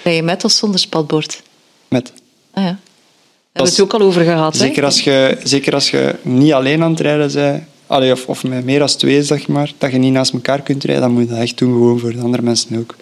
[0.03, 1.43] Ben je met of zonder spatbord?
[1.89, 2.13] Met.
[2.53, 2.79] Ah ja.
[3.53, 4.57] Daar hebben we het ook al over gehad.
[4.57, 8.45] Zeker, Als je, zeker als je niet alleen aan het rijden bent, allee, of, of
[8.45, 11.23] met meer dan twee, zeg maar, dat je niet naast elkaar kunt rijden, dan moet
[11.23, 12.97] je dat echt doen, gewoon voor de andere mensen ook.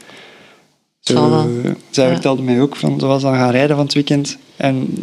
[1.15, 1.49] Zo,
[1.91, 4.39] zij vertelde mij ook, van, ze was dan gaan rijden van het weekend.
[4.57, 4.95] En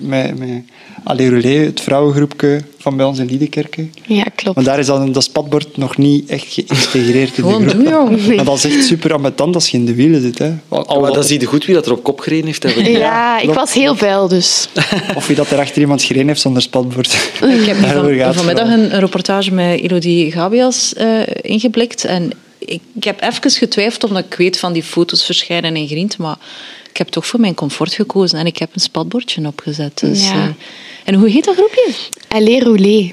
[0.00, 0.62] met, met
[1.04, 3.92] Allee het vrouwengroepje van bij ons in Liedekerken.
[4.06, 4.56] Ja, klopt.
[4.56, 7.84] Maar daar is dan dat spatbord nog niet echt geïntegreerd in de groep.
[7.84, 8.26] Doen.
[8.36, 10.38] Maar dat is echt super ambetant als je in de wielen zit.
[10.38, 10.52] Hè.
[10.68, 12.62] Al, maar dat zie je goed wie dat er op kop gereden heeft.
[12.62, 14.68] Ja, ja, ik was heel vuil dus.
[15.16, 17.12] Of wie dat er achter iemand gereden heeft zonder spatbord.
[17.42, 22.04] Ik heb van, vanmiddag een, een, reportage met Elodie Gabias uh, ingeblikt.
[22.04, 22.32] En
[22.72, 26.36] ik, ik, heb even getwijfeld omdat ik weet van die foto's verschijnen in Grient, maar
[26.90, 29.98] ik heb toch voor mijn comfort gekozen en ik heb een spatbordje opgezet.
[29.98, 30.34] Dus, ja.
[30.34, 30.48] uh,
[31.04, 31.94] en hoe heet dat groepje?
[32.28, 33.12] Allez.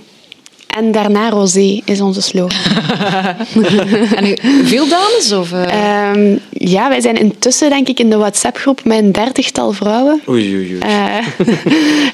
[0.77, 2.59] En daarna Rosé is onze slogan.
[4.15, 5.31] en u, veel dames?
[5.31, 6.11] Of, uh...
[6.13, 10.21] um, ja, wij zijn intussen denk ik in de WhatsApp-groep met een dertigtal vrouwen.
[10.29, 10.79] Oei, oei, oei.
[10.85, 11.17] Uh,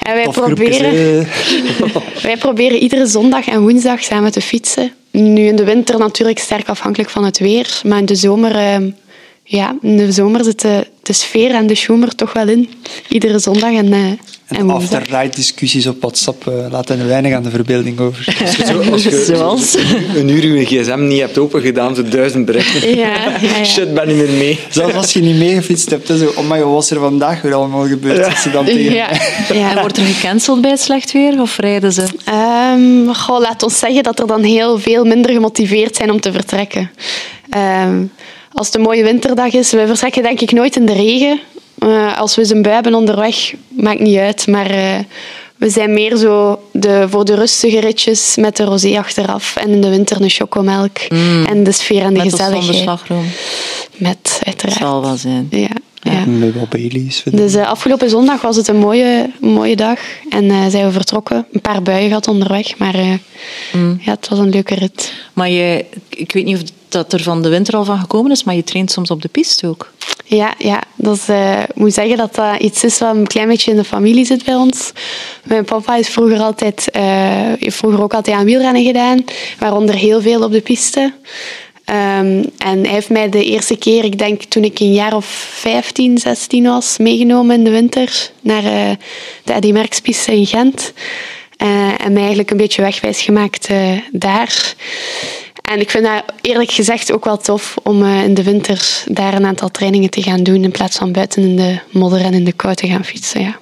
[0.09, 1.27] en wij proberen,
[2.21, 4.91] wij proberen iedere zondag en woensdag samen te fietsen.
[5.11, 7.81] Nu in de winter natuurlijk sterk afhankelijk van het weer.
[7.83, 8.91] Maar in de zomer, uh,
[9.47, 12.69] ja, in de zomer zit de, de sfeer en de schoemer toch wel in.
[13.09, 14.11] Iedere zondag en, uh,
[14.47, 18.35] en, after-ride discussies op WhatsApp uh, laten er weinig aan de verbeelding over.
[18.41, 19.73] Als je, zo, als je Zoals?
[20.15, 22.97] een uur je gsm niet hebt opengedaan, zo duizend berichten.
[22.97, 23.63] Ja, ja, ja.
[23.73, 24.59] Shit, ben niet meer mee.
[24.69, 27.87] Zelfs als je niet meegefietst hebt, zo, oh my, wat was er vandaag weer allemaal
[27.87, 28.25] gebeurd?
[28.25, 28.35] Ja.
[28.35, 29.09] Ze dan tegen ja.
[29.53, 29.81] ja.
[29.81, 32.03] wordt er gecanceld bij het slecht weer of rijden ze?
[32.73, 36.31] Um, goh, laat ons zeggen dat er dan heel veel minder gemotiveerd zijn om te
[36.31, 36.91] vertrekken.
[37.85, 38.11] Um,
[38.55, 41.39] als het een mooie winterdag is, we vertrekken denk ik nooit in de regen.
[41.79, 44.47] Uh, als we eens een bui hebben onderweg, maakt niet uit.
[44.47, 44.99] Maar uh,
[45.55, 49.55] we zijn meer zo de, voor de rustige ritjes met de rosé achteraf.
[49.55, 50.97] En in de winter een chocomelk.
[51.09, 51.45] Mm.
[51.45, 52.67] En de sfeer en de met gezelligheid.
[52.67, 53.25] Met slagroom?
[53.97, 54.79] Met, uiteraard.
[54.79, 55.47] Dat zal wel zijn.
[55.49, 55.69] Ja.
[56.11, 56.25] Ja.
[56.25, 57.23] Met wel Baileys.
[57.31, 59.99] Dus uh, afgelopen zondag was het een mooie, mooie dag.
[60.29, 61.45] En uh, zijn we vertrokken.
[61.51, 62.77] Een paar buien gehad onderweg.
[62.77, 63.13] Maar uh,
[63.73, 63.97] mm.
[64.01, 65.13] ja, het was een leuke rit.
[65.33, 68.43] Maar je, ik weet niet of dat er van de winter al van gekomen is,
[68.43, 69.93] maar je traint soms op de piste ook.
[70.25, 70.81] Ja, ja.
[70.95, 73.77] Dat is, uh, ik moet zeggen dat dat iets is wat een klein beetje in
[73.77, 74.91] de familie zit bij ons.
[75.43, 77.01] Mijn papa is vroeger, altijd, uh,
[77.59, 79.23] heeft vroeger ook altijd aan wielrennen gedaan,
[79.59, 81.13] waaronder heel veel op de piste.
[81.89, 85.25] Um, en hij heeft mij de eerste keer, ik denk toen ik een jaar of
[85.25, 88.91] 15, 16 was, meegenomen in de winter naar uh,
[89.43, 89.73] de Eddy
[90.25, 90.93] in Gent.
[91.57, 93.69] en mij eigenlijk een beetje wegwijs gemaakt
[94.11, 94.75] daar.
[95.71, 99.45] En ik vind dat eerlijk gezegd ook wel tof om in de winter daar een
[99.45, 102.51] aantal trainingen te gaan doen in plaats van buiten in de modder en in de
[102.51, 103.41] kou te gaan fietsen.
[103.41, 103.59] Ja.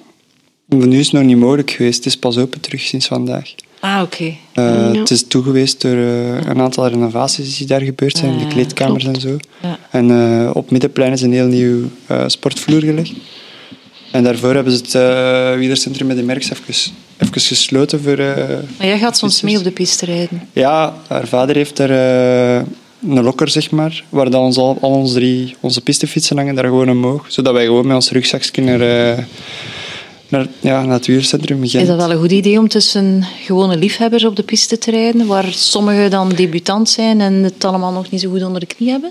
[0.66, 1.96] Nu is het nog niet mogelijk geweest.
[1.96, 3.54] Het is pas open terug sinds vandaag.
[3.80, 4.14] Ah, oké.
[4.14, 4.38] Okay.
[4.54, 5.00] Uh, ja.
[5.00, 9.04] Het is toegeweest door uh, een aantal renovaties die daar gebeurd zijn, in de kleedkamers
[9.04, 9.36] en zo.
[9.62, 9.78] Ja.
[9.90, 11.90] En op Middenplein is een heel nieuw
[12.26, 13.12] sportvloer gelegd.
[14.12, 18.18] En daarvoor hebben ze het uh, wielercentrum met de Merks even, even gesloten voor...
[18.18, 18.36] Uh,
[18.78, 20.48] maar jij gaat soms mee op de piste rijden?
[20.52, 22.66] Ja, haar vader heeft daar uh,
[23.08, 26.64] een lokker, zeg maar, waar dan ons, al, al onze drie onze pistefietsen hangen, daar
[26.64, 27.24] gewoon omhoog.
[27.28, 29.26] Zodat wij gewoon met ons rugzakje naar,
[30.28, 31.80] naar, ja, naar het wielercentrum gaan.
[31.80, 35.26] Is dat wel een goed idee om tussen gewone liefhebbers op de piste te rijden,
[35.26, 38.90] waar sommigen dan debutant zijn en het allemaal nog niet zo goed onder de knie
[38.90, 39.10] hebben?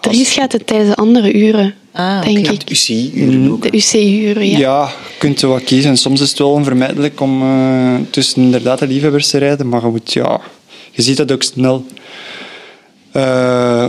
[0.00, 2.52] Dries gaat het tijdens andere uren, ah, denk okay.
[2.52, 2.66] ik.
[2.66, 3.62] De UCI-uren ook.
[3.62, 4.58] De UCI-uren, ja.
[4.58, 5.96] Ja, je kunt er wat kiezen.
[5.96, 9.90] Soms is het wel onvermijdelijk om uh, tussen inderdaad de liefhebbers te rijden, maar je,
[9.90, 10.40] moet, ja,
[10.90, 11.84] je ziet dat ook snel.
[13.16, 13.88] Uh,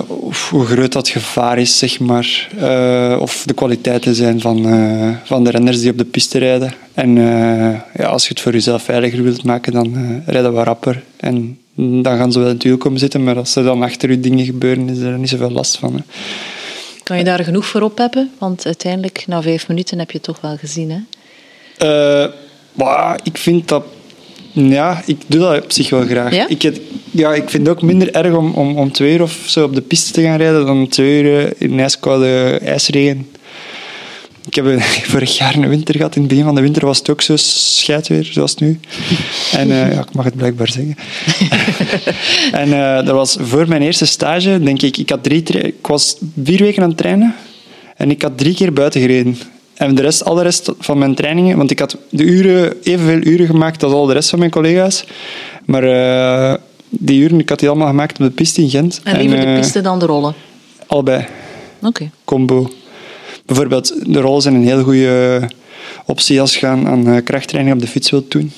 [0.49, 2.49] hoe groot dat gevaar is, zeg maar.
[2.59, 6.73] Uh, of de kwaliteiten zijn van, uh, van de renners die op de piste rijden.
[6.93, 7.15] En
[7.95, 11.03] ja, als je het voor jezelf veiliger wilt maken, dan rijden we rapper.
[11.17, 14.09] En dan gaan ze wel in het wiel komen zitten, maar als er dan achter
[14.09, 15.93] je dingen gebeuren, is er niet zoveel last van.
[15.93, 16.01] Hè.
[17.03, 18.31] Kan je daar genoeg voor op hebben?
[18.37, 22.27] Want uiteindelijk, na vijf minuten, heb je het toch wel gezien, hè?
[22.73, 23.83] Maar ik vind dat...
[24.53, 26.35] Ja, ik doe dat op zich wel graag.
[26.35, 26.47] Ja?
[26.47, 29.39] Ik, het, ja, ik vind het ook minder erg om, om, om twee uur of
[29.45, 33.27] zo op de piste te gaan rijden dan twee uur in ijskoude ijsregen
[34.45, 34.81] ik heb eh,
[35.13, 36.15] vorig jaar een winter gehad.
[36.15, 38.79] In het begin van de winter was het ook zo scheidweer, zoals nu.
[39.59, 40.95] En eh, ja, ik mag het blijkbaar zeggen.
[42.61, 44.97] en eh, dat was voor mijn eerste stage, denk ik.
[44.97, 47.35] Ik, had drie ik was vier weken aan het trainen.
[47.95, 49.37] En ik had drie keer buiten gereden.
[49.83, 51.57] En de rest, al de rest van mijn trainingen...
[51.57, 55.05] Want ik had de uren, evenveel uren gemaakt als al de rest van mijn collega's.
[55.65, 59.01] Maar eh, die uren, ik had die allemaal gemaakt op de piste in Gent.
[59.03, 60.33] En liever de eh, piste dan de rollen.
[60.87, 61.25] Allebei
[61.81, 62.09] Oké.
[62.23, 62.69] combo.
[63.45, 65.41] Bijvoorbeeld, de rollen zijn een heel goede
[66.05, 68.51] optie als je aan eh, krachttraining op de fiets wilt doen.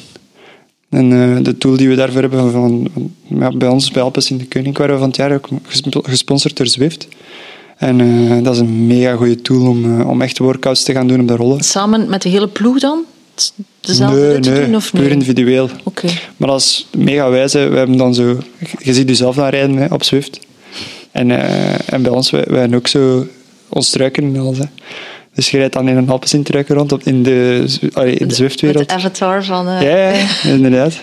[0.89, 4.37] En de tool die we daarvoor hebben van, van- ja, bij ons, bij Alpes in
[4.37, 7.07] de Koning, waren we van het jaar ook gespo- gesponsord door Zwift.
[7.75, 11.07] En eh, dat is een mega goede tool om, eh, om echt workouts te gaan
[11.07, 11.63] doen op de rollen.
[11.63, 13.03] Samen met de hele ploeg dan?
[13.35, 15.09] Het- Dezelfde nee, nee, doen of puur nee?
[15.09, 15.69] individueel.
[15.83, 16.07] Oké.
[16.37, 17.53] Maar dat is mega wijs.
[17.53, 17.69] hè.
[17.69, 18.37] We hebben dan zo...
[18.79, 20.39] Je ziet jezelf dan rijden hè, op Zwift.
[21.11, 23.25] En, eh, en bij ons, wij, wij hebben ook zo
[23.69, 24.57] ons truiken en alles.
[24.57, 24.65] Hè.
[25.35, 28.25] Dus je rijdt dan in een Alpecin truiken rond op, in de, allee, in de
[28.25, 28.89] Met Zwift-wereld.
[28.89, 29.65] de avatar van...
[29.65, 30.13] Ja, ja,
[30.53, 30.99] inderdaad.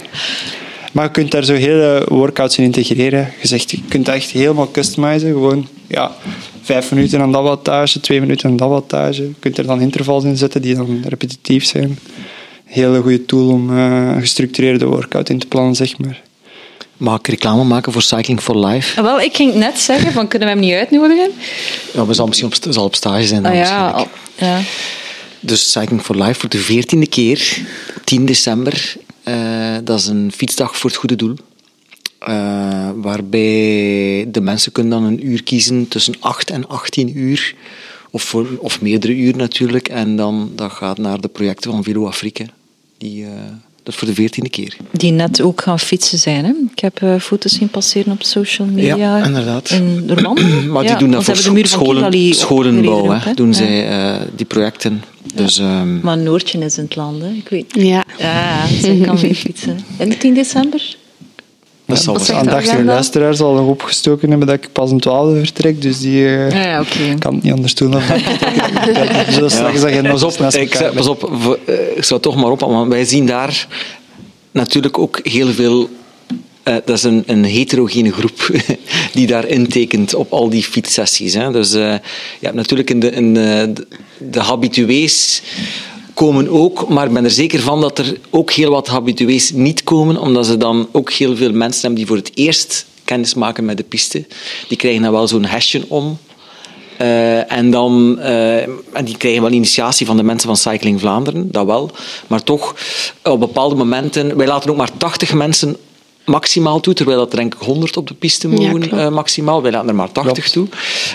[0.93, 3.33] Maar je kunt daar zo hele workouts in integreren.
[3.41, 5.29] Je, zegt, je kunt dat echt helemaal customizen.
[5.33, 6.17] Gewoon, ja,
[6.63, 9.23] vijf minuten aan dat wattage, twee minuten aan dat wattage.
[9.23, 11.99] Je kunt er dan intervals in zetten die dan repetitief zijn.
[12.65, 16.23] Hele goede tool om eh, een gestructureerde workout in te plannen, zeg maar.
[16.97, 18.99] Mag ik reclame maken voor Cycling for Life?
[19.01, 21.31] Ah, Wel, ik ging net zeggen, van, kunnen we hem niet uitnodigen?
[21.95, 23.43] Ja, we zal misschien op, zal op stage zijn.
[23.43, 24.61] dan Ah ja, al- ja.
[25.41, 27.59] Dus Cycling for Life voor de veertiende keer,
[28.05, 28.95] 10 december.
[29.23, 31.37] Eh, dat is een fietsdag voor het goede doel.
[32.19, 37.55] Eh, waarbij de mensen kunnen dan een uur kiezen tussen 8 en 18 uur.
[38.11, 39.89] Of, voor, of meerdere uur natuurlijk.
[39.89, 42.45] En dan dat gaat naar de projecten van Velo Afrika.
[42.99, 43.31] Die, eh,
[43.83, 44.77] dat is voor de veertiende keer.
[44.91, 46.45] Die net ook gaan fietsen zijn.
[46.45, 46.53] Hè?
[46.73, 48.97] Ik heb eh, foto's zien passeren op social media.
[48.97, 49.71] Ja, inderdaad.
[49.71, 50.41] In Roermond.
[50.73, 52.93] Maar die Ja, doen want dat voor ze de scholen, scholenbouw.
[52.93, 53.53] opgereden ook, Hè, doen Ja.
[53.55, 55.03] zij eh, die projecten.
[55.35, 57.29] Dus, ehm, Maar Noortje is in het land, hè?
[57.29, 58.05] ik weet Ja.
[58.19, 59.79] Ja, zij kan mee fietsen.
[59.99, 60.97] En 10 december?
[61.95, 65.83] Dat zal wat Aandachtige luisteraars al nog opgestoken hebben dat ik pas een twaalfde vertrek.
[65.83, 66.85] Dus die eh, Ja,
[67.19, 67.91] kan het niet anders doen.
[67.91, 72.37] dan- We zullen straks zeggen, Pas op, ik, zeg- pas op eh, ik zou toch
[72.37, 73.67] maar op, want wij zien daar
[74.51, 75.89] natuurlijk ook heel veel.
[76.63, 78.51] eh, dat is een, een heterogene groep
[79.15, 81.35] die daar intekent op al die fietssessies.
[81.35, 81.53] Hè.
[81.53, 81.81] Dus eh,
[82.39, 83.73] je hebt natuurlijk in de, in de,
[84.19, 85.43] de habitués
[86.23, 89.85] komen ook, maar ik ben er zeker van dat er ook heel wat habitués niet
[89.85, 93.65] komen, omdat ze dan ook heel veel mensen hebben die voor het eerst kennis maken
[93.65, 94.25] met de piste.
[94.69, 96.19] Die krijgen dan wel zo'n hesje om.
[96.99, 101.51] Eh, en, dan, eh, en die krijgen wel initiatie van de mensen van Cycling Vlaanderen,
[101.51, 101.91] dat wel.
[102.27, 102.75] Maar toch,
[103.23, 104.37] op bepaalde momenten...
[104.37, 105.77] Wij laten ook maar 80 mensen
[106.25, 109.63] maximaal toe, terwijl dat er denk ik 100 op de piste Ja, mogen eh, maximaal.
[109.63, 110.53] Wij laten er maar 80 Klopt.
[110.53, 110.67] toe.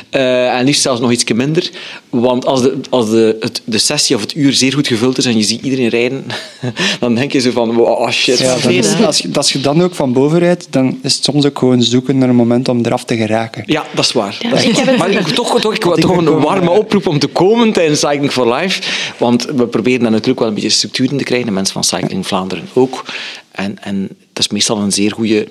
[0.09, 1.69] Eh, en liefst zelfs nog iets minder.
[2.09, 5.25] Want als, de, als de, het, de sessie of het uur zeer goed gevuld is
[5.25, 6.25] en je ziet iedereen rijden,
[6.99, 8.37] dan denk je zo van, wow, shit.
[8.39, 11.23] Ja, dan is- als, je, als je dan ook van boven rijdt, dan is het
[11.23, 13.63] soms ook gewoon zoeken naar een moment om eraf te geraken.
[13.65, 14.37] Ja, dat is waar.
[14.39, 14.79] Ja, Dat is ik waar.
[14.85, 16.77] heb het- Maar ik, toch, toch, ik toch een warme ja.
[16.77, 18.81] oproep om te komen tijdens Cycling for Life.
[19.17, 21.47] Want we proberen daar natuurlijk wel een beetje structuur in te krijgen.
[21.47, 23.05] De mensen van Cycling Vlaanderen ook.
[23.51, 25.47] En, en dat is meestal een zeer goede,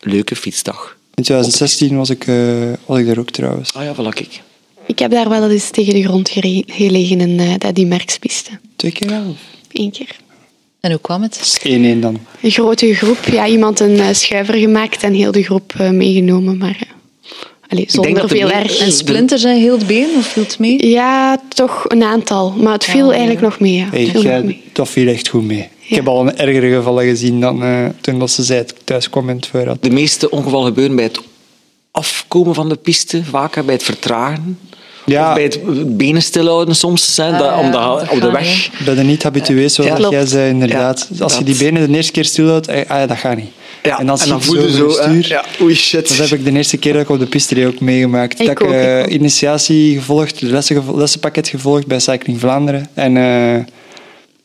[0.00, 0.96] leuke fietsdag.
[1.14, 3.72] In 2016 was ik, eh, was ik daar ook trouwens.
[3.74, 4.40] Ah ja, voilà, kijk.
[4.86, 6.28] Ik heb daar wel eens tegen de grond
[6.66, 8.50] gelegen in eh, dat die merkspiste.
[8.76, 9.36] Twee keer wel?
[9.72, 10.16] Eén keer.
[10.80, 11.34] En hoe kwam het?
[11.34, 11.58] Dat is
[11.96, 12.18] 1-1 dan.
[12.40, 13.18] Een grote groep.
[13.30, 16.56] Ja, iemand een eh, schuiver gemaakt en heel de groep eh, meegenomen.
[16.56, 16.88] Maar eh,
[17.68, 18.78] allee, zonder er veel meer- erg.
[18.78, 20.86] En Splinter zijn heel het been of viel het mee?
[20.88, 22.50] Ja, toch een aantal.
[22.50, 23.46] Maar het viel Ja, eigenlijk ja.
[23.46, 23.74] nog mee.
[23.74, 23.88] Ja.
[23.90, 24.62] Hey, nog mee.
[24.72, 25.68] dat viel echt goed mee.
[25.92, 29.28] Ik heb al een ergere gevallen gezien dan eh, toen dat ze zei thuis kwam
[29.28, 29.76] in het voorraad.
[29.80, 31.20] De meeste ongevallen gebeuren bij het
[31.90, 34.58] afkomen van de piste, vaak bij het vertragen.
[35.06, 35.28] Ja.
[35.28, 38.70] Of bij het benen stilhouden soms, hè, Ah, dat, ja, omdat dat op de weg...
[38.84, 41.08] Bij de niet-habitués, zoals Ja, dat jij zei, inderdaad.
[41.12, 43.50] Ja, Als je die benen de eerste keer stilhoudt, eh, ah, ja, dat gaat niet.
[43.82, 45.02] Ja, en dan, je voel je zo, zo...
[45.02, 45.28] stuur.
[45.28, 46.08] ja, oei, shit.
[46.08, 48.40] Dat heb ik de eerste keer dat ik op de piste ook meegemaakt.
[48.40, 52.88] Ik dat ik ook, ik eh, initiatie gevolgd, lessen, gevo- lessenpakket gevolgd bij Cycling Vlaanderen.
[52.94, 53.64] En eh,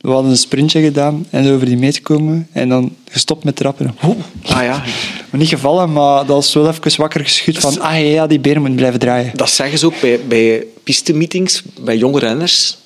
[0.07, 2.47] we hadden een sprintje gedaan en over die meet komen.
[2.51, 3.95] En dan gestopt met trappen.
[4.03, 4.17] Oeh.
[4.43, 4.83] Ah ja,
[5.29, 8.57] Maar niet gevallen, maar dat was wel even wakker geschud van ah ja, die benen
[8.59, 9.31] moeten blijven draaien.
[9.35, 12.77] Dat zeggen ze ook bij, bij piste-meetings, bij jonge renners.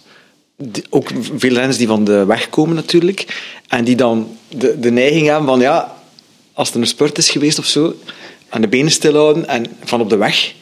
[0.57, 3.25] Die- ook veel renners die van de weg komen natuurlijk.
[3.67, 5.95] En die dan de, de neiging hebben van, ja,
[6.53, 7.95] als er een spurt is geweest of zo,
[8.49, 10.53] aan de benen stilhouden en van op de weg.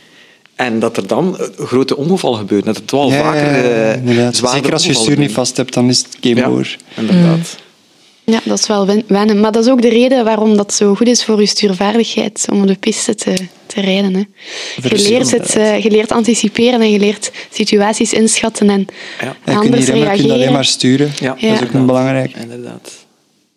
[0.68, 2.66] En dat er dan grote ongevallen gebeuren.
[2.68, 5.58] Dat het wel Ja, vaker ja, eh, zwaardere Zeker als je je stuur niet vast
[5.58, 6.78] hebt, dan is het game Ja, over.
[6.96, 7.58] inderdaad.
[8.24, 9.40] Ja, dat is wel wen- wennen.
[9.40, 12.46] Maar dat is ook de reden waarom dat zo goed is voor je stuurvaardigheid.
[12.52, 13.34] Om op de piste te
[13.66, 14.14] te rijden.
[14.16, 14.24] Hè.
[14.90, 18.86] Je, leert het, eh, je leert anticiperen en je leert situaties inschatten en
[19.22, 19.26] Ja.
[19.28, 20.32] En kun je anders kun je reageren.
[20.32, 21.12] alleen maar sturen.
[21.20, 22.36] Ja, Dat is ook een belangrijk.
[22.42, 22.92] Inderdaad.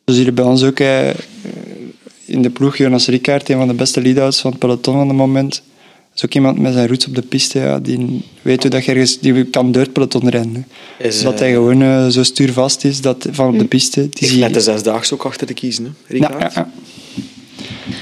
[0.04, 1.08] Dus hier bij ons ook eh,
[2.24, 5.16] in de ploeg, Jonas Rickaert, een van de beste lead-outs van het peloton van het
[5.16, 5.62] moment.
[6.14, 8.84] Dat is ook iemand met zijn roots op de piste, ja, die weet hoe dat
[8.84, 10.66] je ergens, die kan door het peloton rennen.
[10.98, 14.08] Is, dat eh, hij gewoon eh, zo stuurvast is dat, van op de piste.
[14.10, 16.54] Die net de zesdaagse ook achter te kiezen, hè, Ja, Ricard?
[16.54, 16.70] ja, ja.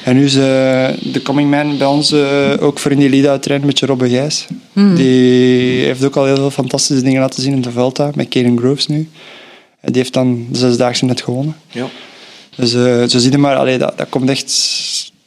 [0.04, 3.62] En nu is eh, de coming man bij ons eh, ook voor in die lead-out
[3.64, 4.46] met Robbe Gijs.
[4.94, 8.58] Die heeft ook al heel veel fantastische dingen laten zien in de Vuelta, met Kaden
[8.58, 9.08] Groves nu.
[9.80, 11.56] En die heeft dan de zesdaagse net gewonnen.
[11.70, 11.88] Ja.
[12.56, 14.50] Dus eh, zo zie je maar, allee, dat, dat komt echt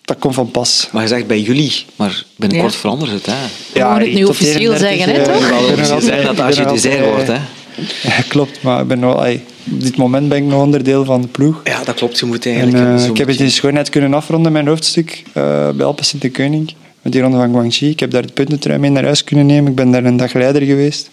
[0.06, 0.90] dat komt van pas.
[0.92, 2.80] Maar je zegt bij jullie, maar binnenkort Ja.
[2.80, 3.26] verandert het.
[3.26, 3.34] Hè?
[3.74, 5.50] We mogen het ik nu tot officieel 31, zeggen, hè, eh, toch?
[5.50, 7.28] nog officieel zeggen dat als je altijd, wordt.
[7.28, 7.38] Hè?
[8.10, 11.28] Ja, klopt, maar ik ben wel, op dit moment ben ik nog onderdeel van de
[11.28, 11.62] ploeg.
[11.64, 12.20] Ja, dat klopt.
[12.20, 13.00] Je moet En, eigenlijk...
[13.00, 16.74] eh, ik heb het in schoonheid kunnen afronden, mijn hoofdstuk, eh, bij Alpen sint Koning,
[17.02, 17.90] met die ronde van Guangxi.
[17.90, 19.70] Ik heb daar de puntentrui mee naar huis kunnen nemen.
[19.70, 21.10] Ik ben daar een dag leider geweest.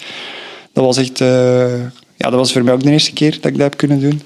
[0.73, 1.21] Dat was echt...
[1.21, 1.29] eh,
[2.17, 4.23] ja, dat was voor mij ook de eerste keer dat ik dat heb kunnen doen.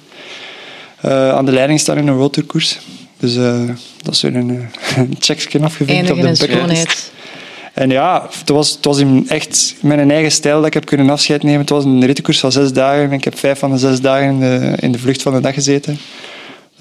[1.00, 2.78] Eh, aan de leiding staan in een World Tour koers.
[3.24, 3.60] Dus eh,
[4.02, 6.52] dat is weer een, eh, een checksje afgevinkt op de bucketlist.
[6.52, 7.12] schoonheid.
[7.74, 11.10] En ja, het was, het was in echt mijn eigen stijl dat ik heb kunnen
[11.10, 11.60] afscheid nemen.
[11.60, 13.12] Het was een rittenkoers van zes dagen.
[13.12, 15.54] Ik heb vijf van de zes dagen in de, in de vlucht van de dag
[15.54, 15.98] gezeten.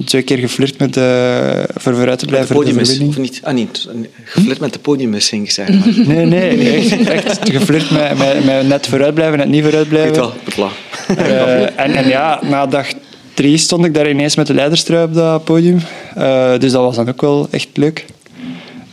[0.05, 3.17] Twee keer geflirt met de, voor vooruit te blijven voor de podium is, verwinning.
[3.17, 3.41] of niet?
[3.43, 5.93] Ah, nee, geflirt met de podiummissing, zeg maar.
[6.15, 9.85] Nee, nee, nee, echt, echt geflirt met, met, met net vooruit blijven, net niet vooruit
[9.85, 10.23] Ik weet blijven.
[10.23, 10.77] wel, ik lachen.
[11.17, 12.87] Eh, en, en ja, na dag
[13.33, 15.79] drie stond ik daar ineens met de leiderstrui op dat podium.
[16.15, 18.05] Eh, dus dat was dan ook wel echt leuk.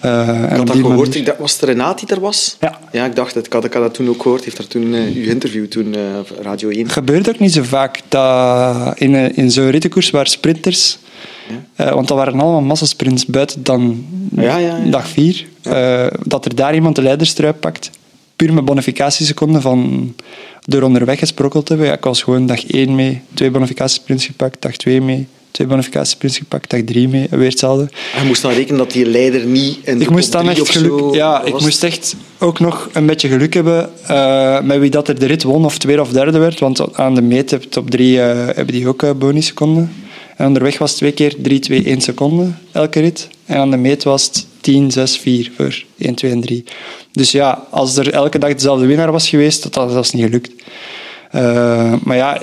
[0.01, 1.15] En Ik had dat gehoord.
[1.15, 2.57] Ik dacht, was het Renaat die er was?
[2.61, 2.79] Ja.
[2.93, 3.47] Ja, ik dacht het.
[3.47, 4.45] Ik had, ik had dat toen ook gehoord.
[4.45, 6.83] Heeft daar toen eh, uw interview toen op Radio 1.
[6.83, 10.99] Het gebeurt ook niet zo vaak dat in, een- in zo'n rittenkoers waar sprinters,
[11.77, 14.05] want dat waren allemaal massasprints buiten dan
[14.37, 17.91] Ja, ja, dag vier, eh, dat er daar iemand de leiderstrui pakt,
[18.37, 20.15] puur met bonificatieseconden van
[20.65, 21.91] door onderweg gesprokkeld te hebben.
[21.91, 26.39] Ja, ik was gewoon dag één mee, twee bonificatiesprints gepakt, dag twee mee, twee bonificatiesprints
[26.39, 27.89] gepakt, dag drie mee, weer hetzelfde.
[28.21, 30.99] Je moest dan rekenen dat die leider niet in de Ik moest dan echt geluk,
[30.99, 35.09] zo ja, ik moest echt ook nog een beetje geluk hebben eh, met wie dat
[35.09, 36.59] er de rit won of tweede of derde werd.
[36.61, 39.93] Want aan de meet heb top drie eh, hebben die ook uh, bonusseconden.
[40.41, 43.29] En onderweg was het twee keer 3, 2, 1 seconde elke rit.
[43.47, 46.65] En aan de meet was het 10, 6, 4 voor 1, 2 en 3.
[47.13, 50.53] Dus ja, als er elke dag dezelfde winnaar was geweest, dat had zelfs niet gelukt.
[51.31, 52.41] Eh, maar ja,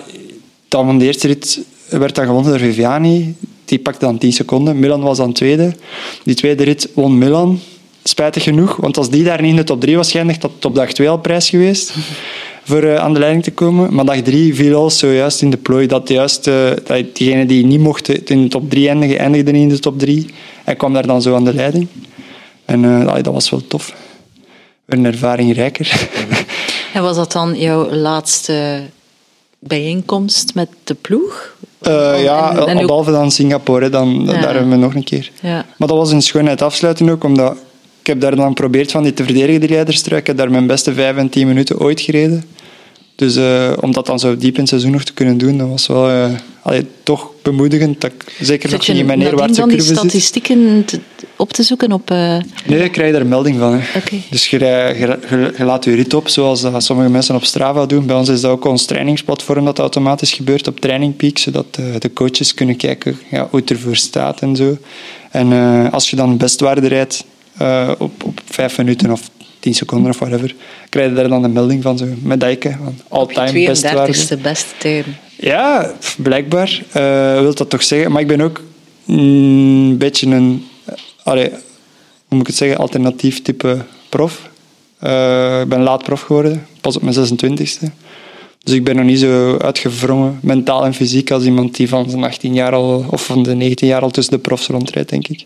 [0.70, 3.36] de eerste rit werd dan gewonnen door Viviani.
[3.66, 4.80] Die pakte dan 10 seconden.
[4.80, 5.76] Milan was dan tweede.
[6.24, 7.60] Die tweede rit won Milan.
[8.04, 10.66] Spijtig genoeg, want als die daar niet in de top 3 was geëindigd, had het
[10.66, 11.94] op dag 2 al prijs geweest
[12.68, 13.94] voor eh, aan de leiding te komen.
[13.94, 17.66] Maar dag 3 viel al zojuist in de plooi dat, juist, eh, dat diegene die
[17.66, 20.26] niet mocht in de top 3 eindigen, eindigde niet in de top 3.
[20.64, 21.88] Hij kwam daar dan zo aan de leiding.
[22.66, 23.94] En eh, dat was wel tof.
[24.86, 25.92] Een ervaring rijker.
[26.94, 28.82] En was dat dan jouw laatste
[29.60, 31.56] bijeenkomst met de ploeg?
[31.82, 34.32] Ja, En- en behalve dan Singapore, dan, Ja.
[34.42, 35.32] daar hebben we nog een keer.
[35.42, 35.66] Ja.
[35.78, 37.58] Maar dat was in schoonheid afsluiten ook, omdat
[38.02, 40.20] ik heb daar dan geprobeerd van die te verdedigen, die leiderstrui.
[40.22, 42.44] Ik heb daar mijn beste vijf en tien minuten ooit gereden.
[43.18, 45.68] Dus eh, om dat dan zo diep in het seizoen nog te kunnen doen, dat
[45.68, 46.30] was wel eh,
[46.62, 48.02] allee, toch bemoedigend.
[48.02, 50.00] Dat ik zeker Zit nog niet in mijn neerwaartse dan die curve zit.
[50.04, 51.00] statistieken te-
[51.36, 52.12] op te zoeken op...
[52.12, 53.74] eh, Nee, ik krijg daar melding van.
[53.74, 53.98] Hè.
[54.00, 54.16] Oké.
[54.30, 57.86] Dus je, je, je- je laat je rit op, zoals dat sommige mensen op Strava
[57.86, 58.06] doen.
[58.06, 62.12] Bij ons is dat ook ons trainingsplatform dat automatisch gebeurt op Training Peak, zodat de
[62.14, 64.78] coaches kunnen kijken ja, hoe het ervoor staat en zo.
[65.32, 65.52] En
[65.92, 67.26] als je dan bestwaarde rijdt
[67.58, 70.56] eh, op, op vijf minuten of tien seconden of whatever,
[70.90, 74.14] krijg je daar dan een melding van, zo, medaille van all-time bestwaarde.
[74.14, 75.18] 32e beste tijden.
[75.36, 78.12] Ja, blijkbaar eh wil dat toch zeggen.
[78.12, 78.62] Maar ik ben ook
[79.06, 79.18] mm,
[79.90, 80.66] een beetje een,
[81.24, 81.58] allee, hoe
[82.28, 84.50] moet ik het zeggen, alternatief type prof.
[85.00, 87.92] Eh, ik ben laat prof geworden, pas op mijn 26e.
[88.64, 92.24] Dus ik ben nog niet zo uitgevrongen, mentaal en fysiek, als iemand die van zijn
[92.24, 95.46] 18 jaar al, of van de 19 jaar al tussen de profs rondrijdt, denk ik.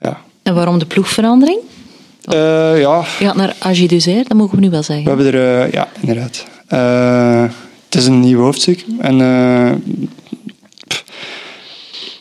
[0.00, 0.20] Ja.
[0.42, 1.58] En waarom de ploegverandering?
[2.24, 5.06] Eh, ja, Je gaat naar Agi Duzer, dat mogen we nu wel We zeggen.
[5.06, 6.44] hebben er, eh, ja, inderdaad.
[6.66, 7.42] Eh,
[7.84, 8.84] het is een nieuw hoofdstuk.
[8.98, 9.70] En, eh,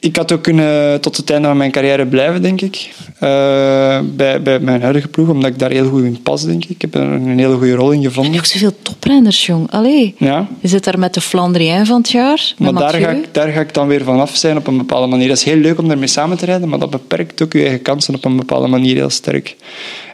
[0.02, 2.90] ik had ook kunnen tot het einde van mijn carrière blijven, denk ik.
[3.20, 6.70] Eh, bij, bij mijn huidige ploeg, omdat ik daar heel goed in pas, denk ik.
[6.70, 8.36] Ik heb er een hele goede rol in En gevonden.
[8.40, 9.72] ook zoveel toprenners, jong.
[9.72, 10.16] Allee.
[10.18, 13.52] Ja, Je zit daar met de Flandrien van het jaar, maar daar ga, ik, daar
[13.52, 15.28] ga ik dan weer vanaf zijn op een bepaalde manier.
[15.28, 17.82] Dat is heel leuk om daarmee samen te rijden, maar dat beperkt ook je eigen
[17.82, 19.56] kansen op een bepaalde manier heel sterk.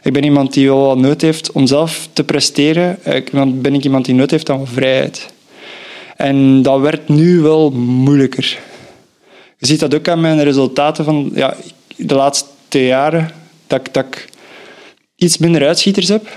[0.02, 2.98] Ik ben iemand die wel wat nood heeft om zelf te presteren.
[3.04, 5.26] Ik ben ben ik iemand die nood heeft aan vrijheid.
[6.16, 8.58] En dat werd nu wel moeilijker.
[9.58, 11.54] Je ziet dat ook aan mijn resultaten van ja,
[11.96, 13.30] de laatste jaren.
[13.66, 14.28] dat, dat ik
[15.16, 16.28] iets minder uitschieters heb.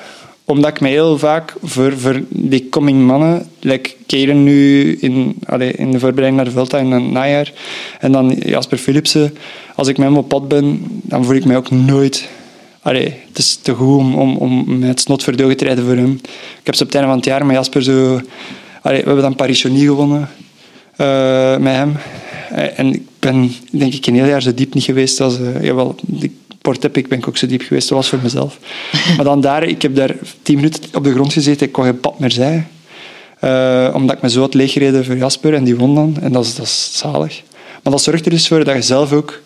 [0.46, 5.36] Omdat ik mij heel vaak voor, voor die coming mannen, like Keren nu in,
[5.76, 7.54] in de voorbereiding naar de Vuelta in het najaar,
[8.00, 9.38] en dan Jasper Philipsen,
[9.76, 12.30] als ik met hem op pad ben, dan voel ik mij ook nooit...
[12.82, 15.96] Het is te goed om, om, om met snot voor de ogen te rijden voor
[15.96, 16.20] hem.
[16.60, 18.22] Ik heb ze op het einde van het jaar met Jasper zo...
[18.82, 20.30] We hebben dan Paris-Chauny gewonnen
[20.96, 21.98] eh, met hem.
[22.52, 25.40] Eh, en ik ben denk ik een heel jaar zo diep niet geweest als...
[25.40, 26.32] eh jawel, de
[26.62, 28.58] Port Epic ben ik ook zo diep geweest, dat was voor mezelf.
[29.16, 32.00] maar dan daar, ik heb daar tien minuten op de grond gezeten, ik kon geen
[32.00, 32.68] pad meer zijn.
[33.40, 36.18] Eh, omdat ik me zo had leeggereden voor Jasper en die won dan.
[36.22, 37.42] En dat is, dat is zalig.
[37.84, 39.42] Maar dat zorgt er dus voor dat je zelf ook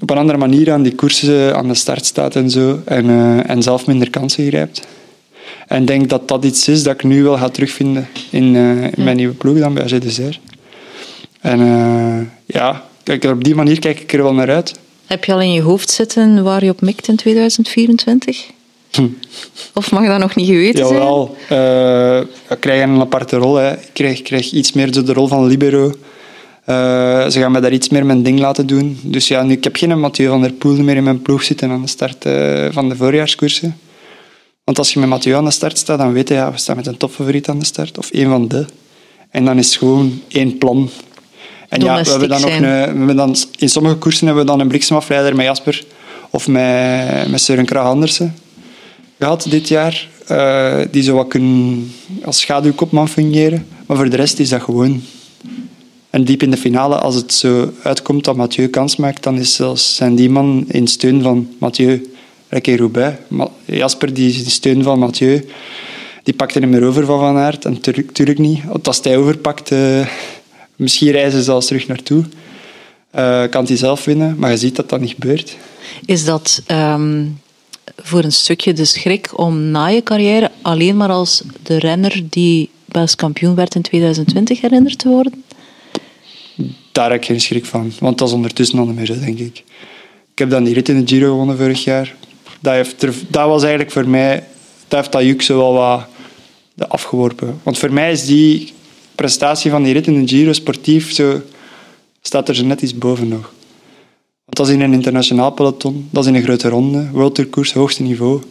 [0.00, 2.82] op een andere manier aan die koersen aan de start staat en zo.
[2.84, 3.08] En,
[3.46, 4.86] en zelf minder kansen grijpt.
[5.66, 8.56] En ik denk dat dat iets is dat ik nu wel ga terugvinden in,
[8.96, 10.40] in mijn nieuwe ploeg dan bij AG Dessert.
[11.44, 14.74] En eh, ja, kijk, op die manier kijk ik er wel naar uit.
[15.06, 18.46] Heb je al in je hoofd zitten waar je op mikt in 2024?
[19.74, 20.98] Of mag dat nog niet geweten zijn?
[20.98, 22.20] Jawel, eh
[22.50, 23.54] ik krijg een aparte rol.
[23.54, 23.72] Hè.
[23.72, 25.94] Ik, krijg, ik krijg iets meer de rol van libero.
[26.64, 28.98] Eh, ze gaan mij daar iets meer mijn ding laten doen.
[29.02, 31.70] Dus ja, nu, ik heb geen Mathieu van der Poel meer in mijn ploeg zitten
[31.70, 32.22] aan de start
[32.74, 33.78] van de voorjaarskoersen.
[34.64, 36.76] Want als je met Mathieu aan de start staat, dan weet je, ja, we staan
[36.76, 37.98] met een topfavoriet aan de start.
[37.98, 38.64] Of één van de.
[39.30, 40.90] En dan is het gewoon één plan.
[41.74, 44.50] En ja, we hebben dan nog Domestiek een, hebben dan, in sommige koersen hebben we
[44.50, 45.84] dan een bliksemafleider met Jasper
[46.30, 48.34] of met, met Søren Andersen
[49.18, 50.08] gehad dit jaar.
[50.26, 51.92] eh, die zo wat kunnen
[52.24, 53.66] als schaduwkopman fungeren.
[53.86, 55.02] Maar voor de rest is dat gewoon.
[56.10, 59.54] En diep in de finale, als het zo uitkomt dat Mathieu kans maakt, dan is
[59.54, 62.10] zelfs, zijn die man in steun van Mathieu.
[62.48, 63.16] Lekker Roubaix.
[63.64, 65.48] Jasper, die is in steun van Mathieu,
[66.22, 67.64] die pakt er niet meer over van Van Aert.
[67.64, 68.60] En tuurlijk, tuurlijk niet.
[68.82, 69.70] Als hij overpakt,
[70.76, 72.24] misschien reizen ze zelfs terug naartoe.
[73.10, 75.56] Eh, kan hij zelf winnen, maar je ziet dat dat niet gebeurt.
[76.06, 77.26] Is dat ehm,
[77.96, 82.70] voor een stukje de schrik om na je carrière alleen maar als de renner die
[82.84, 85.44] Belgisch kampioen werd in 2020 herinnerd te worden?
[86.92, 87.92] Daar heb ik geen schrik van.
[88.00, 89.64] Want dat is ondertussen al niet meer denk ik.
[90.32, 92.14] Ik heb dan die rit in de Giro gewonnen vorig jaar.
[92.60, 94.44] Dat, heeft er, dat was eigenlijk voor mij...
[94.88, 97.60] Dat heeft dat juk zo wel wat afgeworpen.
[97.62, 98.73] Want voor mij is die
[99.14, 101.40] prestatie van die rit in de Giro sportief zo...
[102.20, 103.52] Staat er zo net iets boven nog.
[104.44, 106.08] Want dat is in een internationaal peloton.
[106.10, 107.10] Dat is in een grote ronde.
[107.12, 108.42] World Tour koers, hoogste niveau.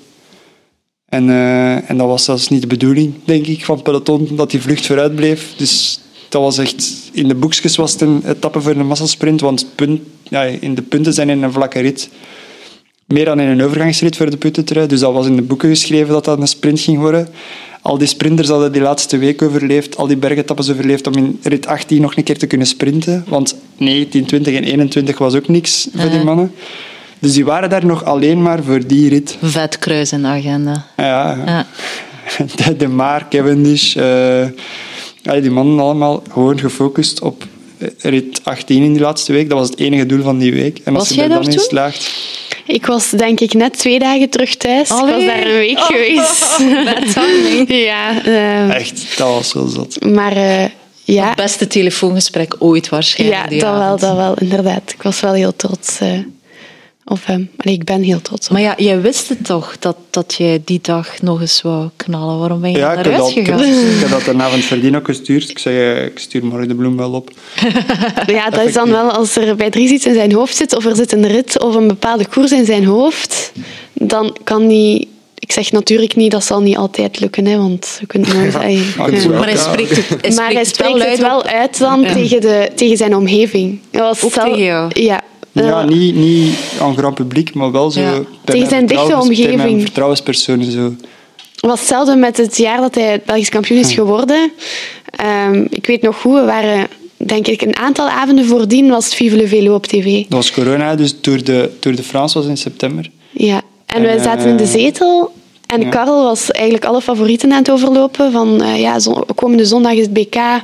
[1.06, 4.52] En, eh, en dat was zelfs niet de bedoeling, denk ik, van het peloton, dat
[4.52, 5.54] die vlucht vooruit bleef.
[5.58, 6.00] Dus
[6.30, 7.10] dat was echt...
[7.12, 10.82] In de boekjes was het een etappe voor een massasprint, want punt, ja, in de
[10.82, 12.10] punten zijn in een vlakke rit
[13.14, 14.88] meer dan in een overgangsrit voor de puntentrui.
[14.88, 17.28] Dus dat was in de boeken geschreven dat dat een sprint ging worden.
[17.84, 21.68] Al die sprinters hadden die laatste week overleefd, al die bergetappes overleefd om in rit
[21.68, 23.26] 18 nog een keer te kunnen sprinten.
[23.28, 26.52] Want 19, 20 en 21 was ook niks voor die mannen.
[27.20, 29.38] Dus die waren daar nog alleen maar voor die rit.
[29.42, 30.86] Vet kruis in de agenda.
[30.98, 31.66] Ja, ja.
[32.66, 37.48] De, de Maar, Cavendish, ja, die mannen allemaal gewoon gefocust op
[37.98, 39.50] rit 18 in die laatste week.
[39.50, 40.80] Dat was het enige doel van die week.
[40.84, 42.12] En als Was je er dan daar in slaagt...
[42.78, 44.90] Ik was denk ik net twee dagen terug thuis.
[44.90, 46.56] Ik was daar een week Oh, geweest.
[47.14, 47.70] timing.
[47.90, 50.06] ja, ehm, Echt, dat was wel zot.
[50.06, 50.66] maar eh,
[51.04, 53.52] ja, Het beste telefoongesprek ooit waarschijnlijk.
[53.52, 54.92] ja dat wel, dat wel, inderdaad.
[54.92, 56.10] Ik was wel heel trots eh,
[57.06, 57.50] op hem.
[57.58, 60.62] Allee, ik ben heel trots op Maar ja, jij wist het toch dat, dat jij
[60.66, 62.40] die dag nog eens wou knallen.
[62.40, 63.94] Waarom ben je Ja, ja, ik heb, daaruit dat, ik, heb, gegaan?
[63.94, 65.50] ik heb dat een avond voordien ook gestuurd.
[65.50, 67.32] Ik zei, eh, ik stuur morgen de bloem wel op.
[68.26, 70.86] Ja, dat is dan wel als er bij Dries iets in zijn hoofd zit, of
[70.86, 73.52] er zit een rit of een bepaalde koers in zijn hoofd,
[73.94, 75.08] dan kan hij...
[75.40, 78.54] Ik zeg natuurlijk niet, dat zal niet altijd lukken, hè, want we kunnen nooit...
[79.24, 79.30] Ja.
[79.30, 82.14] Maar hij spreekt het, hij maar hij spreekt spreekt het wel uit dan Ja.
[82.14, 83.80] tegen, de, tegen zijn omgeving.
[83.92, 85.02] Dat was Ook stel- tegen jou?
[85.02, 85.22] Ja.
[85.54, 88.00] Ja, Eh, niet, niet aan grand publiek, maar wel zo...
[88.02, 88.20] Ja.
[88.44, 89.82] Tegen zijn dichte vertrouwens- bij mijn omgeving.
[89.82, 90.84] vertrouwenspersonen zo.
[91.56, 94.52] Het was hetzelfde met het jaar dat hij Belgisch kampioen is geworden.
[95.06, 96.88] Ehm, ik weet nog goed, we waren
[97.18, 100.22] denk ik een aantal avonden voordien was het Vive le Velo op tv.
[100.22, 103.10] Dat was corona, dus Tour de, Tour de France was in september.
[103.32, 103.62] Ja.
[103.86, 105.34] En En, wij zaten in de eh, zetel
[105.68, 105.90] en ja.
[105.90, 108.32] Karel was eigenlijk alle favorieten aan het overlopen.
[108.32, 110.36] Van eh, ja, zon- komende zondag is het BK.
[110.36, 110.62] Ehm,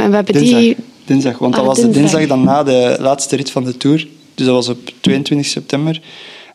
[0.00, 0.76] en we hebben Dinsdag, die...
[1.10, 2.20] dinsdag want dat Ah, was de dinsdag.
[2.20, 4.06] dinsdag dan na de laatste rit van de Tour.
[4.34, 6.00] Dus dat was op 22 september.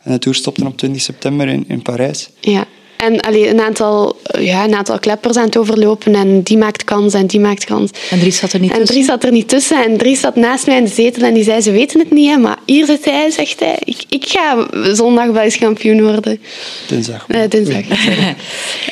[0.02, 2.28] En de Tour stopte op 20 september in, in Parijs.
[2.40, 2.64] Ja.
[2.96, 6.14] En allee, een, aantal, eh, ja, een aantal kleppers aan het overlopen.
[6.14, 7.90] En die maakt kans en die maakt kans.
[8.10, 8.94] En Dries zat er niet En tussen.
[8.94, 9.84] Dries zat er niet tussen.
[9.84, 12.30] En Dries zat naast mij in de zetel en die zei, ze weten het niet,
[12.30, 13.76] hè, maar hier zit hij, zegt hij.
[13.84, 16.40] Ik, ik ga zondag Belgisch kampioen worden.
[16.88, 17.24] Dinsdag.
[17.28, 17.82] Eh, dinsdag.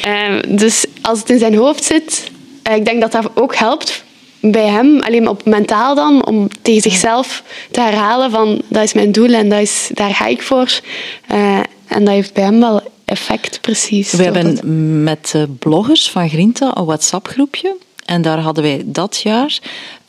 [0.03, 2.31] Ehm, dus als het in zijn hoofd zit,
[2.63, 4.05] eh, ik denk dat dat ook helpt
[4.51, 9.13] bij hem, alleen op mentaal dan, om tegen zichzelf te herhalen van dat is mijn
[9.13, 10.81] doel en dat is, daar ga ik voor.
[11.27, 14.13] Eh, en dat heeft bij hem wel effect, precies.
[14.13, 17.77] We hebben met de bloggers van Grinta een WhatsApp-groepje.
[18.05, 19.59] En daar hadden wij dat jaar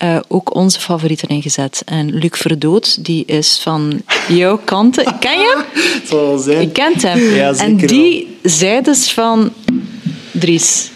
[0.03, 1.81] uh, ook onze favorieten in gezet.
[1.85, 4.95] En Luc Verdood, die is van jouw kant.
[5.19, 5.83] Ken je hem?
[6.05, 6.61] Zal wel zijn.
[6.61, 7.19] Je kent hem.
[7.19, 9.53] Ja, en die zei dus van...
[10.31, 10.89] Dries.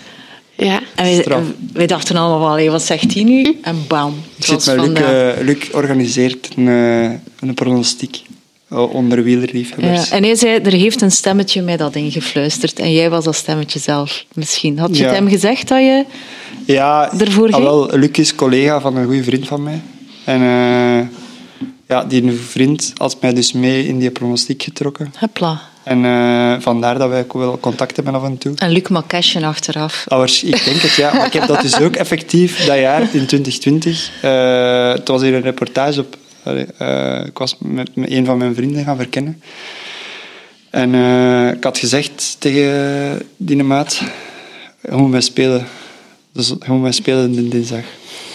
[0.60, 0.80] Ja.
[0.96, 1.42] En wij,
[1.74, 3.58] wij dachten allemaal, wel, hey, wat zegt hij nu?
[3.62, 4.14] En bam.
[4.36, 8.22] Ik zit met Luc, eh, Luc organiseert een, eh, een pronostiek
[8.70, 10.10] eh, onder wielerliefhebbers.
[10.10, 12.80] Ja, en hij zei, er heeft een stemmetje mij dat ingefluisterd.
[12.80, 14.80] En jij was dat stemmetje zelf, misschien.
[14.80, 15.10] Had je Ja.
[15.10, 16.06] het hem gezegd dat je...
[16.66, 17.66] Ja, Ervoor ah, ging?
[17.66, 19.82] wel, Luc is collega van een goede vriend van mij.
[20.24, 21.19] En eh,
[21.90, 25.14] ja, die vriend had mij dus mee in die pronostiek getrokken.
[25.20, 25.62] Hopla.
[25.84, 28.54] En eh, vandaar dat wij ook wel contact hebben af en toe.
[28.56, 30.06] En Luc mag cashen achteraf.
[30.08, 31.14] Ah, waars- ik denk het, ja.
[31.14, 34.12] Maar ik heb dat dus ook effectief dat jaar, in 2020.
[34.22, 36.18] eh het was hier een reportage op...
[36.78, 39.42] eh, ik was met, met een van mijn vrienden gaan verkennen.
[40.70, 40.94] En
[41.56, 44.02] ik had gezegd tegen die maat...
[44.90, 45.68] Moet mij spelen.
[46.34, 47.84] Dus moet mij spelen dinsdag.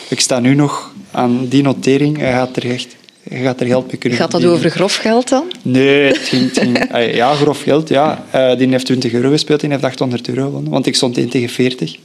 [0.09, 2.19] Ik sta nu nog aan die notering.
[2.19, 2.97] Hij gaat er echt...
[3.31, 4.67] Je gaat er geld mee kunnen Gaat dat verdienen.
[4.67, 5.45] over grof geld dan?
[5.63, 8.25] Nee, het ging, het ging- ja, grof geld, ja.
[8.31, 10.71] Eh, die heeft 20 euro gespeeld, die heeft 800 euro gewonnen.
[10.73, 11.97] Want ik stond 1 tegen 40.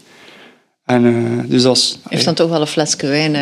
[0.85, 1.63] En, eh, dus.
[1.63, 1.73] Hij
[2.09, 3.35] heeft dan toch wel een flesje wijn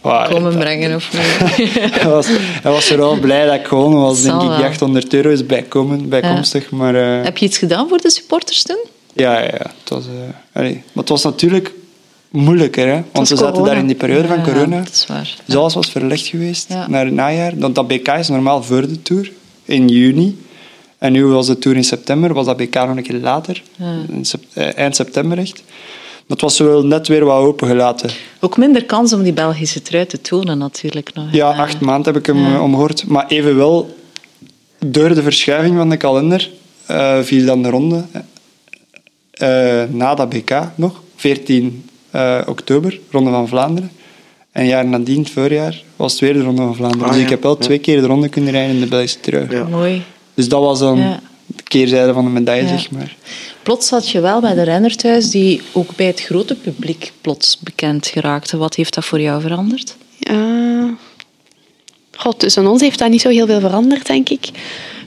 [0.00, 1.12] Ah, komen brengen, of
[1.58, 1.72] niet?
[1.92, 2.26] hij, was,
[2.62, 4.22] hij was vooral blij dat ik gewonnen was.
[4.22, 4.56] Denk ik, wel.
[4.56, 6.70] die 800 euro is bijkomen, bijkomstig.
[6.70, 8.84] Maar Heb je iets gedaan voor de supporters toen?
[9.14, 10.04] ja, ja, ja, het was...
[10.52, 10.72] allee.
[10.72, 11.72] Maar het was natuurlijk
[12.32, 13.02] moeilijker, hè.
[13.12, 13.70] Want we zaten corona.
[13.70, 14.78] daar in die periode van Ja, corona.
[14.78, 15.36] dat is waar.
[15.44, 16.88] Dus alles was verlegd geweest Ja.
[16.88, 17.52] naar het najaar.
[17.58, 19.32] Want dat BK is normaal voor de Tour,
[19.64, 20.38] in juni.
[20.98, 23.62] En nu was de Tour in september, was dat BK nog een keer later.
[24.52, 25.62] Eh, eind september echt.
[25.66, 28.10] Maar het was wel net weer wat opengelaten.
[28.40, 31.24] Ook minder kans om die Belgische trui te tonen natuurlijk nog.
[31.32, 33.06] Ja, acht maanden heb ik hem eh, omgehoord.
[33.06, 33.96] Maar evenwel,
[34.86, 36.50] door de verschuiving van de kalender,
[36.86, 38.04] eh, viel dan de ronde
[39.90, 43.90] na dat BK nog, 14 eh, oktober, Ronde van Vlaanderen.
[44.52, 47.04] En een jaar nadien, het voorjaar, was het weer de Ronde van Vlaanderen.
[47.04, 47.24] Ah, dus ja.
[47.24, 47.64] ik heb wel Ja.
[47.64, 49.46] twee keer de ronde kunnen rijden in de Belgische trui.
[49.50, 49.64] Ja.
[49.64, 50.02] Mooi.
[50.34, 51.20] Dus dat was dan Ja.
[51.46, 52.68] de keerzijde van de medaille, Ja.
[52.68, 53.16] zeg maar.
[53.62, 57.58] Plots zat je wel bij de renner thuis die ook bij het grote publiek plots
[57.60, 58.56] bekend geraakte.
[58.56, 59.96] Wat heeft dat voor jou veranderd?
[60.20, 60.36] Eh,
[62.16, 64.48] God, tussen ons heeft dat niet zo heel veel veranderd, denk ik.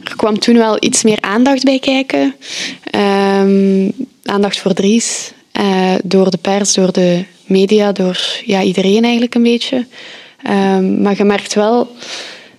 [0.04, 2.36] Er kwam toen wel iets meer aandacht bij kijken.
[2.84, 3.90] Ehm,
[4.24, 5.32] aandacht voor Dries.
[5.56, 9.86] Eh, door de pers, door de media, door ja, iedereen eigenlijk een beetje.
[10.44, 11.96] Ehm, maar je merkt wel...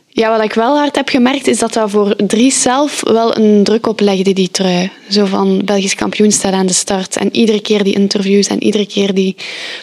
[0.09, 3.64] Ja, wat ik wel hard heb gemerkt, is dat dat voor Dries zelf wel een
[3.64, 4.90] druk oplegde, die trui.
[5.09, 7.16] Zo van Belgisch kampioen staat aan de start.
[7.16, 9.36] En iedere keer die interviews en iedere keer die...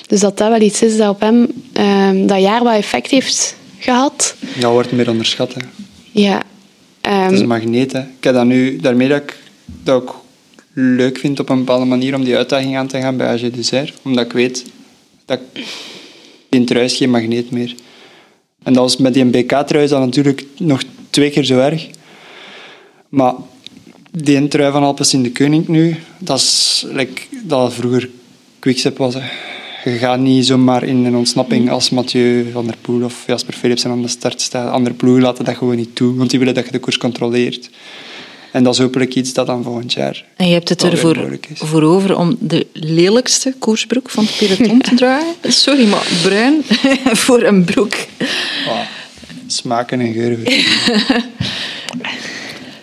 [0.07, 3.55] Dus dat dat wel iets is dat op hem ehm, dat jaar wat effect heeft
[3.80, 4.36] gehad.
[4.59, 5.53] Dat wordt meer onderschat.
[5.53, 5.61] Hè.
[6.11, 6.41] Ja.
[7.01, 7.91] Ehm, Het is een magneet.
[7.91, 7.99] Hè.
[7.99, 9.38] Ik heb dat nu, daarmee dat ik
[9.84, 10.22] dat ook
[10.74, 13.89] leuk vind op een bepaalde manier om die uitdaging aan te gaan bij AG.
[14.03, 14.65] Omdat ik weet
[15.26, 15.39] dat
[16.49, 17.76] die trui is geen magneet meer.
[18.63, 21.88] En dat was met die BK-trui is dat natuurlijk nog twee keer zo erg.
[23.09, 23.34] Maar
[24.11, 28.09] die trui van Alpes in de Koning nu, dat is like, dat vroeger
[28.59, 29.13] Quickstep was.
[29.84, 33.91] Je gaat niet zomaar in een ontsnapping als Mathieu van der Poel of Jasper Philipsen
[33.91, 34.71] aan de start staan.
[34.71, 37.69] Andere ploegen laten dat gewoon niet toe, want die willen dat je de koers controleert.
[38.54, 41.18] En dat is hopelijk iets dat dan volgend jaar En je hebt het ervoor
[41.54, 45.28] voor over om de lelijkste koersbroek van het peloton te dragen.
[45.43, 46.64] Sorry, maar bruin
[47.26, 47.93] voor een broek.
[48.68, 48.80] Ah,
[49.47, 50.43] smaken en geuren.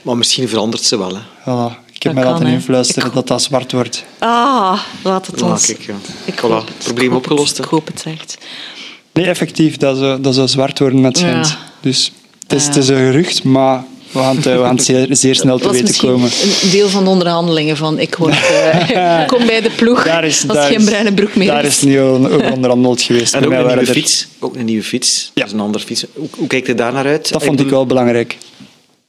[0.02, 1.10] Maar misschien verandert ze wel.
[1.14, 1.20] Hè.
[1.40, 1.76] Voilà.
[1.92, 4.04] Ik heb Dat mij laten influisteren Ik- dat dat zwart wordt.
[4.18, 5.66] Ah, laat het Ja, ons.
[5.66, 5.94] kijk, ja.
[6.24, 6.84] Ik Voilà, hoop het.
[6.84, 7.62] probleem opgelost, hè.
[7.64, 8.38] Ik hoop het echt.
[9.12, 11.48] Nee, effectief, dat zou, dat zou zwart worden met schijnt.
[11.48, 11.56] Ja.
[11.80, 12.12] Dus
[12.42, 15.34] het is, het is een gerucht, maar we gaan het, we gaan het zeer, zeer
[15.34, 16.30] snel te weten komen.
[16.62, 20.48] een deel van de onderhandelingen van ik word, eh, kom bij de ploeg Daar is,
[20.48, 21.76] als daar geen bruine broek meer Daar is.
[21.76, 23.34] is niet over onderhandeld geweest.
[23.34, 24.26] En ook een nieuwe waren fiets.
[24.38, 25.30] Ook een nieuwe fiets.
[25.34, 25.40] Ja.
[25.42, 26.04] Dat is een andere fiets.
[26.14, 27.32] Hoe, hoe kijkt je daar naar uit?
[27.32, 28.36] Dat vond ik wel belangrijk.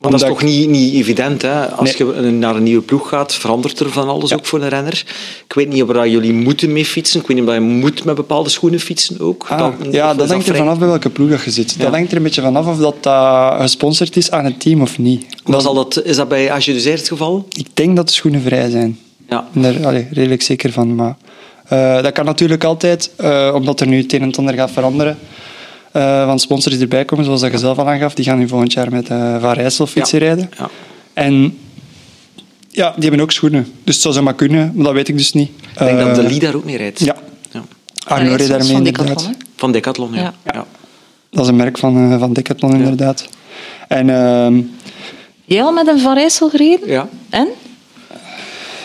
[0.01, 1.67] Maar dat is toch niet, niet evident, hè?
[1.69, 2.07] Als Nee.
[2.13, 4.35] je naar een nieuwe ploeg gaat, verandert er van alles Ja.
[4.35, 5.03] ook voor een renner.
[5.47, 7.19] Ik weet niet of jullie moeten mee fietsen.
[7.21, 9.45] Ik weet niet of je moet met bepaalde schoenen fietsen ook.
[9.49, 10.65] Ah, Dat- ja, dat hangt er vrij?
[10.65, 11.71] vanaf bij welke ploeg dat je zit.
[11.77, 11.83] Ja.
[11.83, 14.97] Dat hangt er een beetje vanaf of dat, dat gesponsord is aan het team of
[14.97, 15.25] niet.
[15.45, 17.45] Dat- zal dat, is dat bij Dessert het geval?
[17.49, 18.99] Ik denk dat de schoenen vrij zijn.
[19.29, 19.47] Ja.
[19.53, 20.95] Ik ben daar redelijk zeker van.
[20.95, 21.15] Maar,
[21.67, 25.17] eh, dat kan natuurlijk altijd, eh, omdat er nu het een en ander gaat veranderen.
[25.91, 28.47] Eh, van sponsors die erbij komen, zoals dat je zelf al aangaf, die gaan nu
[28.47, 30.25] volgend jaar met uh, Van Rijssel fietsen Ja.
[30.25, 30.49] rijden.
[30.57, 30.69] Ja.
[31.13, 31.57] En
[32.69, 33.61] ja, die hebben ook schoenen.
[33.83, 35.49] Dus het zou zomaar kunnen, maar dat weet ik dus niet.
[35.71, 36.99] Ik denk dat Eh, de Lee daar ook mee rijdt.
[36.99, 37.15] Ja,
[37.51, 37.61] Ja.
[38.07, 39.07] Arno reed Rijssels daarmee van inderdaad.
[39.07, 40.21] Decathlon, Van Decathlon, ja.
[40.21, 40.33] Ja.
[40.45, 40.65] ja.
[41.31, 43.27] Dat is een merk van, eh, van Decathlon, inderdaad.
[43.87, 44.61] En ehm,
[45.45, 46.87] Jij al met een Van Rijssel gereden?
[46.89, 47.07] Ja.
[47.29, 47.47] En?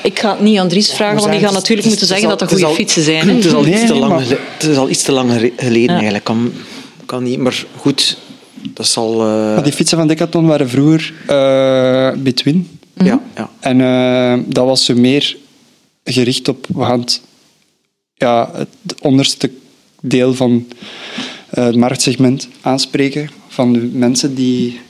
[0.02, 2.40] Ik ga het niet aan Dries vragen, want die gaat is- natuurlijk moeten zeggen dat
[2.40, 3.28] er goede fietsen zijn.
[3.28, 3.34] hè?
[3.34, 5.52] Het is al iets te lang, maar- gele- het is al iets te lang gere-
[5.56, 6.28] geleden eigenlijk.
[7.06, 8.18] Kan, kan niet, maar goed,
[8.74, 9.12] dat zal...
[9.20, 12.68] eh, maar die fietsen van Decathlon waren vroeger eh Between.
[12.94, 13.50] ja, ja.
[13.60, 15.36] En eh, dat was zo meer
[16.04, 17.20] gericht op we gaan het,
[18.14, 19.50] ja, het onderste
[20.00, 20.66] deel van
[21.50, 23.30] eh, het marktsegment aanspreken.
[23.48, 24.80] Van de mensen die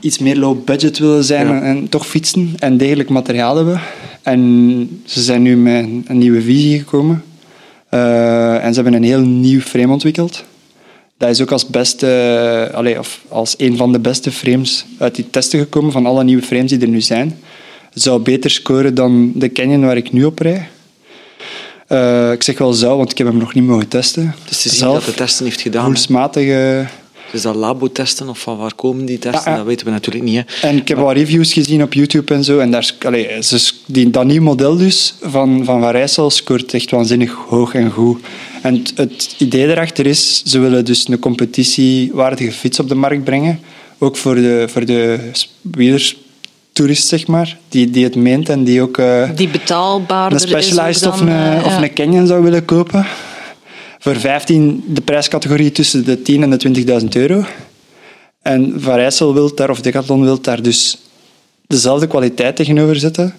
[0.00, 1.54] iets meer low budget willen zijn Ja.
[1.54, 3.80] en, en toch fietsen en degelijk materiaal hebben.
[4.22, 7.24] En ze zijn nu met een, een nieuwe visie gekomen.
[7.88, 10.44] Eh, en ze hebben een heel nieuw frame ontwikkeld.
[11.22, 15.30] Dat is ook als, beste, allee, of als een van de beste frames uit die
[15.30, 17.38] testen gekomen van alle nieuwe frames die er nu zijn.
[17.94, 20.68] Zou beter scoren dan de Canyon waar ik nu op rij.
[21.86, 24.34] Eh, ik zeg wel zou, want ik heb hem nog niet mogen testen.
[24.48, 25.96] Dus te zien Zelf, dat de testen heeft gedaan.
[26.34, 26.84] hè.
[27.32, 27.36] Gevoelsmatige...
[27.36, 29.56] Dus dat labo-testen of van waar komen die testen, Ja, ja.
[29.56, 30.42] dat weten we natuurlijk niet.
[30.46, 30.68] Hè.
[30.68, 32.58] En ik heb wat reviews gezien op YouTube en zo.
[32.58, 36.30] En daar, is- allee, ze, s- die, dat nieuwe model dus van Van Van Rijssel
[36.30, 38.18] scoort echt waanzinnig hoog en goed.
[38.62, 43.24] En het, het idee erachter is, ze willen dus een competitiewaardige fiets op de markt
[43.24, 43.60] brengen.
[43.98, 45.30] Ook voor de, voor de
[45.60, 47.58] wielerstoerist, zeg maar.
[47.68, 51.28] Die, die het meent en die ook eh, Die betaalbaarder een Specialized is of een,
[51.28, 51.82] eh, of ja.
[51.82, 53.06] een Canyon zou willen kopen.
[54.02, 57.44] Voor 15 de prijscategorie tussen de 10 en de 20.000 euro.
[58.42, 60.98] En Van Rijssel wil daar, of Decathlon wil daar dus
[61.66, 63.34] dezelfde kwaliteit tegenover zetten,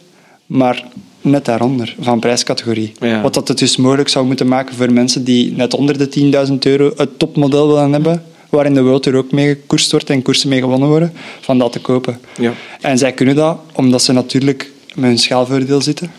[0.46, 0.84] maar
[1.22, 2.94] net daaronder, van prijscategorie.
[3.00, 3.22] Ja.
[3.22, 6.54] Wat dat het dus mogelijk zou moeten maken voor mensen die net onder de 10.000
[6.60, 10.50] euro het topmodel willen hebben, waarin de World Tour ook mee gekoerst wordt en koersen
[10.50, 12.20] mee gewonnen worden, van dat te kopen.
[12.38, 12.54] Ja.
[12.82, 16.12] En zij kunnen dat, omdat ze natuurlijk met hun schaalvoordeel zitten.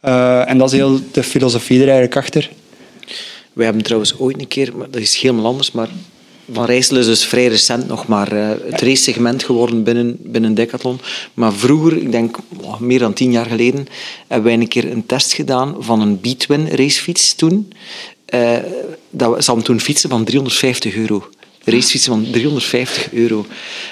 [0.00, 2.50] Eh, en dat is heel de filosofie er eigenlijk achter.
[3.56, 5.88] Wij hebben trouwens ooit een keer, maar dat is helemaal anders, maar
[6.52, 10.98] Van Rijssel is dus vrij recent nog maar eh, het racesegment geworden binnen, binnen Decathlon.
[11.34, 13.86] Maar vroeger, ik denk oh, meer dan tien jaar geleden,
[14.26, 17.72] hebben wij een keer een test gedaan van een Beatwin racefiets toen.
[18.24, 18.56] Eh,
[19.10, 21.28] dat, we- ze hadden toen fietsen van 350 euro.
[21.64, 23.46] Racefietsen van 350 euro.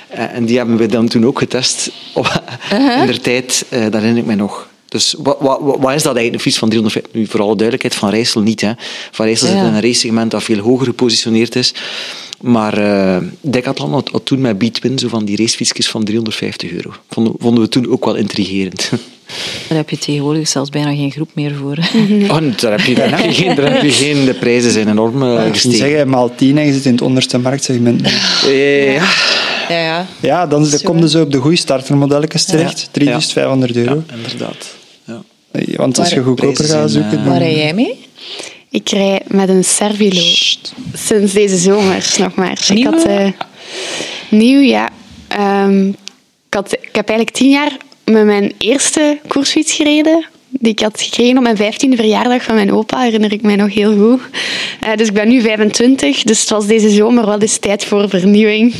[0.08, 1.90] Eh, en die hebben we dan toen ook getest.
[2.14, 4.68] Op, In der tijd, dat herinner ik mij nog.
[4.94, 7.12] Dus wat, wat, wat is dat eigenlijk, een fiets van 350?
[7.20, 8.60] Nu, voor alle duidelijkheid, Van Rijssel niet.
[8.60, 8.72] Hè.
[9.10, 11.74] Van Rijssel zit in een racesegment dat veel hoger gepositioneerd is.
[12.40, 16.90] Maar eh Decathlon had, had toen met Beatwin zo van die racefietsjes van 350 euro.
[17.10, 18.90] Vonden, vonden we toen ook wel intrigerend.
[19.68, 21.76] Daar heb je tegenwoordig zelfs bijna geen groep meer voor.
[22.30, 24.24] Oh, daar heb je, daar heb je geen, daar heb je geen...
[24.24, 25.78] De prijzen zijn enorm eh, Ik niet gestegen.
[25.78, 28.02] zeggen, maal 10 en je zit in het onderste marktsegment.
[28.44, 29.04] Eh, ja.
[29.68, 30.06] Ja, ja.
[30.20, 32.80] Ja, dan, dan Zo, kom je zo op de goede startermodelletjes terecht.
[32.80, 32.86] Ja.
[32.90, 34.02] 3500 euro.
[34.08, 34.74] ja, inderdaad.
[35.76, 37.10] Want als je Waar- goedkoper gaat zoeken...
[37.16, 38.04] dan- Waar rij jij mee?
[38.70, 40.20] Ik rij met een Servilo.
[40.94, 42.52] Sinds deze zomer nog maar.
[42.68, 42.90] Ik Nieuw?
[42.90, 43.28] had, eh,
[44.30, 44.88] nieuw, ja.
[45.28, 45.94] Ehm, ik,
[46.54, 50.26] had, ik heb eigenlijk tien jaar met mijn eerste koersfiets gereden.
[50.48, 53.74] Die ik had gekregen op mijn vijftiende verjaardag van mijn opa, herinner ik mij nog
[53.74, 54.20] heel goed.
[54.80, 58.08] Eh, dus ik ben nu 25, dus het was deze zomer wel eens tijd voor
[58.08, 58.74] vernieuwing.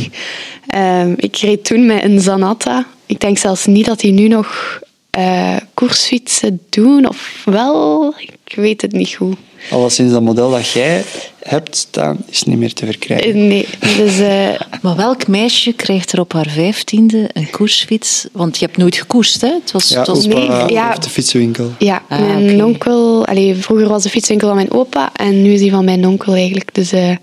[0.67, 2.87] Ehm, ik reed toen met een Zanatta.
[3.07, 4.81] Ik denk zelfs niet dat die nu nog
[5.15, 8.15] eh koersfietsen doen, of wel,
[8.47, 9.37] ik weet het niet goed.
[9.71, 11.05] Alleszins dat model dat jij
[11.43, 13.27] hebt staan, is niet meer te verkrijgen.
[13.29, 14.49] Eh, Nee, dus eh,
[14.83, 18.27] Maar welk meisje krijgt er op haar vijftiende een koersfiets?
[18.33, 19.49] Want je hebt nooit gekoerst, hè?
[19.49, 20.89] Het was, Ja, het was opa Nee, ja.
[20.89, 21.71] heeft de fietsenwinkel.
[21.79, 23.27] ja, Ah, mijn onkel...
[23.27, 26.35] Allee, vroeger was de fietswinkel van mijn opa en nu is die van mijn onkel
[26.35, 26.75] eigenlijk.
[26.75, 27.17] Dus, eh,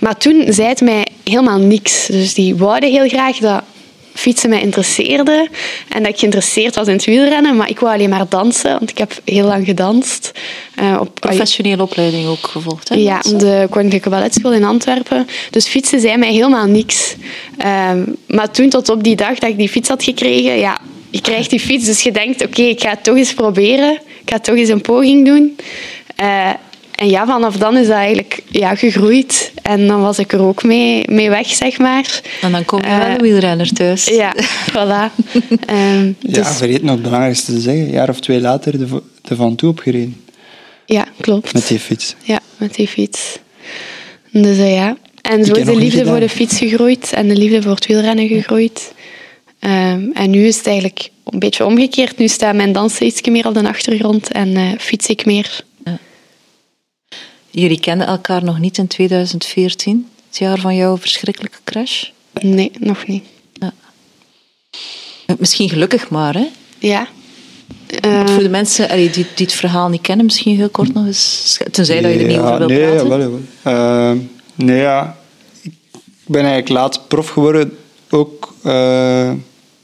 [0.00, 2.06] maar toen zei het mij helemaal niks.
[2.06, 3.62] Dus die wouden heel graag dat
[4.14, 5.48] fietsen mij interesseerde
[5.88, 8.90] en dat ik geïnteresseerd was in het wielrennen, maar ik wou alleen maar dansen, want
[8.90, 10.32] ik heb heel lang gedanst.
[10.74, 12.94] eh, op, professionele opleiding ook gevolgd, hè?
[12.94, 15.28] Ja, de Koninklijke Balletschool in Antwerpen.
[15.50, 17.14] Dus fietsen zei mij helemaal niks.
[17.58, 20.80] Ehm, maar toen, tot op die dag dat ik die fiets had gekregen, ja,
[21.10, 23.92] je krijgt die fiets, dus je denkt, oké, ik ga het toch eens proberen.
[24.22, 25.56] Ik ga toch eens een poging doen.
[26.16, 26.50] Eh,
[27.00, 29.52] en ja, vanaf dan is dat eigenlijk ja, gegroeid.
[29.62, 32.20] En dan was ik er ook mee, mee weg, zeg maar.
[32.40, 34.04] En dan kom je Eh, wel een wielrenner thuis.
[34.06, 34.34] Ja,
[34.70, 35.24] voilà.
[35.66, 37.84] Ehm, Ja, dus, vergeet nog het belangrijkste te zeggen.
[37.84, 40.16] Een jaar of twee later de, Van Toe opgereden
[40.86, 41.52] ja, klopt.
[41.52, 42.14] met die fiets.
[42.22, 43.38] Ja, met die fiets.
[44.30, 44.96] Dus eh, ja.
[45.22, 48.28] En zo is de liefde voor de fiets gegroeid en de liefde voor het wielrennen
[48.28, 48.92] gegroeid.
[49.58, 52.18] Ehm, en nu is het eigenlijk een beetje omgekeerd.
[52.18, 55.68] Nu staat mijn dansen iets meer op de achtergrond en eh, fiets ik meer.
[57.50, 62.04] Jullie kenden elkaar nog niet in 2014, het jaar van jouw verschrikkelijke crash.
[62.40, 63.24] Nee, nog niet.
[65.38, 66.46] Misschien gelukkig maar, hè?
[66.78, 67.08] Ja,
[68.00, 71.58] Eh, Voor de mensen die, die het verhaal niet kennen, misschien heel kort nog eens.
[71.70, 73.08] Tenzij dat je er niet over wilt nee, praten.
[73.08, 73.40] Jawel, jawel.
[74.12, 74.18] Eh,
[74.54, 75.16] nee, ja.
[75.62, 75.72] Ik
[76.26, 77.76] ben eigenlijk laat prof geworden,
[78.10, 79.32] ook eh,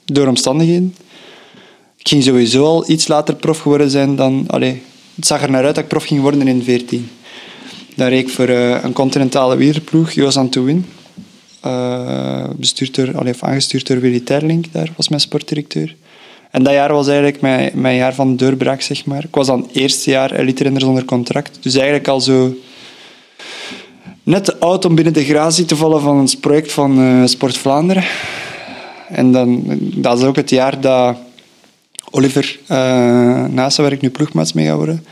[0.05, 0.97] door omstandigheden.
[1.97, 4.45] Ik ging sowieso al iets later prof geworden zijn dan...
[4.47, 4.83] Allee,
[5.15, 7.11] het zag er naar uit dat ik prof ging worden in 14.
[7.97, 10.87] Daar reed ik voor eh, een continentale wielerploeg, Jos Antouin.
[11.61, 15.95] Eh bestuurd door, allee, aangestuurd door Willy Terlink, daar was mijn sportdirecteur.
[16.51, 19.25] En dat jaar was eigenlijk mijn, mijn jaar van doorbraak, zeg maar.
[19.25, 21.59] Ik was dan het eerste jaar elite-renner zonder contract.
[21.61, 22.55] Dus eigenlijk al zo
[24.23, 27.59] net te oud om binnen de gratie te vallen van het project van eh, Sport
[27.59, 28.05] Vlaanderen.
[29.09, 31.17] En dan, dat is ook het jaar dat
[32.11, 35.05] Oliver uh, waar ik nu ploegmaats mee ga worden,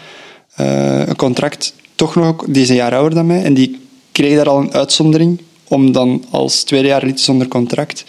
[0.55, 3.80] een contract toch nog, die is een jaar ouder dan mij, en die
[4.12, 8.05] kreeg daar al een uitzondering om dan als tweede jaar lid zonder contract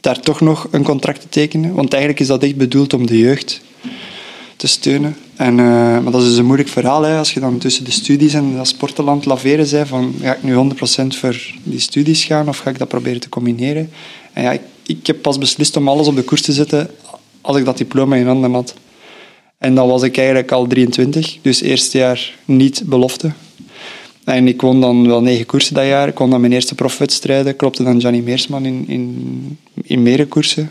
[0.00, 1.74] daar toch nog een contract te tekenen.
[1.74, 3.60] Want eigenlijk is dat echt bedoeld om de jeugd
[4.56, 5.16] te steunen.
[5.36, 7.02] En, eh, maar dat is dus een moeilijk verhaal.
[7.02, 10.42] Hè, als je dan tussen de studies en dat sportenland laveren bent, van ga ik
[10.42, 13.90] nu 100% voor die studies gaan of ga ik dat proberen te combineren?
[14.32, 16.90] En ja, ik, ik heb pas beslist om alles op de koers te zetten
[17.40, 18.74] als ik dat diploma in handen had.
[19.58, 23.32] En dan was ik eigenlijk al 23, dus eerste jaar niet belofte.
[24.24, 26.08] En ik won dan wel negen koersen dat jaar.
[26.08, 27.56] Ik won dan mijn eerste profwedstrijden.
[27.56, 30.70] Klopte dan Johnny Meersman in, in, in merenkoersen.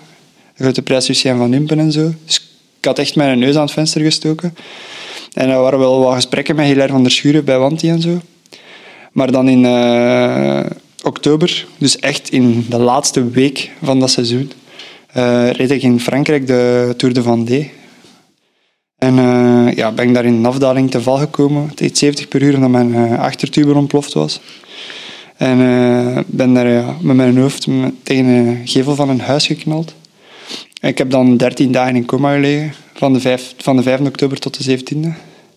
[0.71, 2.13] De prijs Lucien van Impen en zo.
[2.25, 2.35] Dus
[2.79, 4.55] ik had echt mijn neus aan het venster gestoken.
[5.33, 8.21] En er waren wel wat gesprekken met Hilaire van der Schuren bij Wanti en zo.
[9.11, 10.59] Maar dan in uh,
[11.03, 14.51] oktober, dus echt in de laatste week van dat seizoen,
[15.17, 17.71] uh, reed ik in Frankrijk de Tour de Vendée.
[18.97, 21.67] En uh, ja, ben ik daar in een afdaling te val gekomen.
[21.67, 24.41] Het deed 70 per uur omdat mijn uh, achtertuber ontploft was.
[25.35, 27.67] En uh, ben daar met mijn hoofd
[28.03, 29.93] tegen een gevel van een huis geknald.
[30.81, 34.39] Ik heb dan 13 dagen in coma gelegen, van de, 5, van de 5 oktober
[34.39, 35.07] tot de 17e.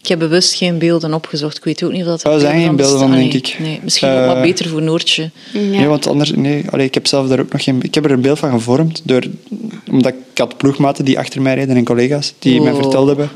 [0.02, 1.56] Ik heb bewust geen beelden opgezocht.
[1.56, 2.24] Ik weet ook niet of dat...
[2.24, 3.56] Er zijn geen beelden van, denk ik.
[3.58, 5.30] Nee, misschien uh, ook wat beter voor Noortje.
[5.52, 5.60] Ja.
[5.60, 6.30] Nee, want anders...
[6.34, 7.78] Nee, allee, ik heb zelf daar ook nog geen...
[7.82, 9.22] Ik heb er een beeld van gevormd, door,
[9.90, 12.64] omdat ik had ploegmaten die achter mij reden en collega's die Oh.
[12.64, 13.30] mij verteld hebben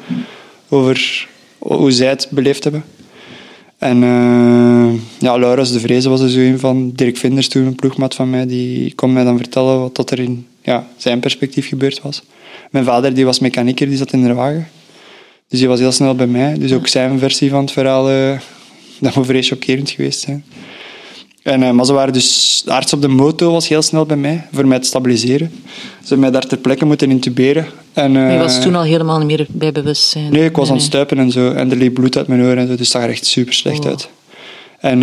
[0.68, 2.84] over hoe zij het beleefd hebben.
[3.78, 6.92] En uh, ja, Laurens de Vreese was er zo een van.
[6.94, 10.18] Dirk Vinders, toen een ploegmaat van mij, die kon mij dan vertellen wat dat er
[10.18, 12.22] in ja, zijn perspectief gebeurd was.
[12.70, 14.68] Mijn vader die was mechanieker, die zat in de wagen.
[15.55, 16.59] Dus die was heel snel bij mij.
[16.59, 18.38] Dus ook zijn versie van het verhaal, uh,
[18.98, 20.44] dat moet vrij chockerend geweest zijn.
[21.42, 24.16] En, uh, maar ze waren dus, de arts op de moto was heel snel bij
[24.16, 25.50] mij, voor mij te stabiliseren.
[25.74, 27.66] Ze hebben mij daar ter plekke moeten intuberen.
[27.92, 30.32] En, uh, je was toen al helemaal niet meer bij bewustzijn?
[30.32, 31.52] Nee, ik was nee, aan het stuipen en zo.
[31.52, 33.55] En er liep bloed uit mijn oren en zo, dus het zag er echt super
[33.55, 33.86] slecht oh.
[33.86, 34.09] uit.
[34.80, 35.00] En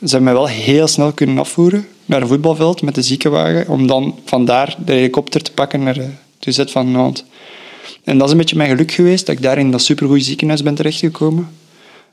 [0.00, 3.86] ze hebben mij wel heel snel kunnen afvoeren naar een voetbalveld met de ziekenwagen, om
[3.86, 6.08] dan vandaar de helikopter te pakken naar de
[6.44, 7.24] UZ van Nantes.
[8.08, 10.62] En dat is een beetje mijn geluk geweest, dat ik daar in dat supergoeie ziekenhuis
[10.62, 11.48] ben terechtgekomen.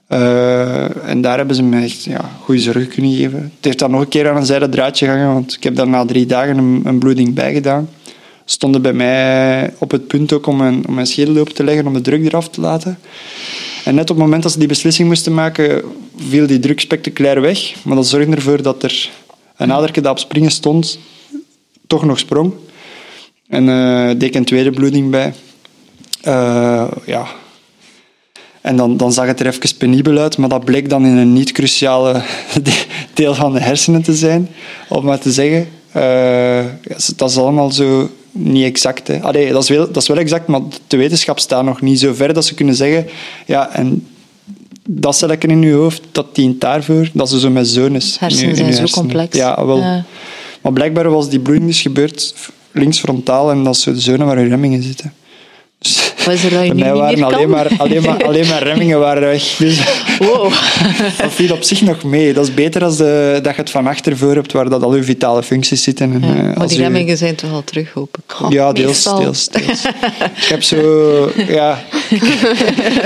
[0.10, 3.40] Uh, en daar hebben ze me echt ja, goede zorg kunnen geven.
[3.56, 5.88] Het heeft dan nog een keer aan een zijde draadje gehangen, want ik heb daar
[5.88, 7.90] na drie dagen een, een bloeding bijgedaan.
[8.46, 11.88] Stonden bij mij op het punt ook om mijn, om mijn schedel open te leggen,
[11.88, 13.00] om de druk eraf te laten.
[13.84, 15.82] En net op het moment dat ze die beslissing moesten maken,
[16.18, 17.74] viel die druk spectaculair weg.
[17.84, 19.10] Maar dat zorgde ervoor dat er
[19.58, 21.00] een aderke dat op springen stond,
[21.88, 22.54] toch nog sprong.
[23.48, 25.34] En uh, deed een tweede bloeding bij.
[26.28, 27.26] Uh, ja,
[28.62, 31.34] en dan, dan zag het er even penibel uit, maar dat bleek dan in een
[31.34, 32.22] niet-cruciale
[33.14, 34.50] deel van de hersenen te zijn,
[34.90, 35.68] om maar te zeggen.
[35.96, 36.66] Uh,
[37.16, 39.08] dat is allemaal zo niet exact.
[39.08, 39.22] Hè.
[39.22, 42.14] Allee, dat, is wel, dat is wel exact, maar de wetenschap staat nog niet zo
[42.14, 43.08] ver dat ze kunnen zeggen,
[43.46, 44.08] ja, en
[44.88, 48.20] dat celletje in je hoofd, dat dient daarvoor, dat ze zo met zones.
[48.20, 49.38] Hersenen zijn zo complex.
[49.38, 49.78] Ja, wel.
[49.78, 50.06] Ja.
[50.62, 52.36] Maar blijkbaar was die bloeding dus gebeurd
[52.72, 55.14] links frontaal en dat is zo de zone waar je remmingen zitten.
[56.28, 59.56] Er bij mij waren alleen maar, alleen, maar, alleen maar remmingen waren weg.
[59.58, 59.80] Dus
[60.20, 60.54] Wow.
[61.22, 62.34] dat viel op zich nog mee.
[62.34, 64.96] Dat is beter als de, dat je het van achter voor hebt, waar dat al
[64.96, 66.14] je vitale functies zitten.
[66.14, 68.36] En, Ja, eh, maar die remmingen zijn toch al terug, hoop ik.
[68.54, 69.82] Ja, deels, deels, deels.
[70.42, 70.78] Ik heb zo...
[71.48, 71.84] Ja...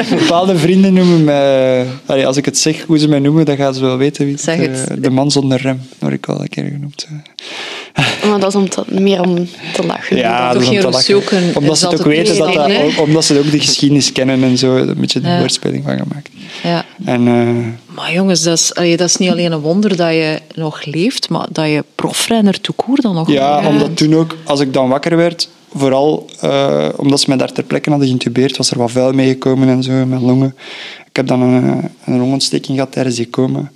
[0.09, 1.85] Bepaalde vrienden noemen mij...
[2.05, 4.37] Allee, als ik het zeg, hoe ze mij noemen, dan gaan ze wel weten wie
[4.37, 4.89] Zeg het, het.
[4.89, 7.07] eh, De man zonder rem, word ik al een keer genoemd.
[8.29, 10.17] Maar dat is om te, meer om te lachen.
[10.17, 11.55] Ja, dat is om te lachen.
[11.55, 14.75] Omdat ze het ook weten dat dat, omdat ze ook de geschiedenis kennen en zo,
[14.75, 15.37] een beetje de Ja.
[15.39, 16.29] woordspeling van gemaakt.
[16.63, 16.85] Ja.
[17.05, 20.39] En eh, Maar jongens, dat is, allee, dat is niet alleen een wonder dat je
[20.55, 23.67] nog leeft, maar dat je profrenner toekoor dan nog ja, bent.
[23.73, 27.63] omdat toen ook, als ik dan wakker werd, vooral eh, omdat ze mij daar ter
[27.63, 30.55] plekke hadden geïntubeerd, was er wat vuil meegekomen en zo in mijn longen.
[31.09, 33.71] Ik heb dan een, een longontsteking gehad tijdens die coma.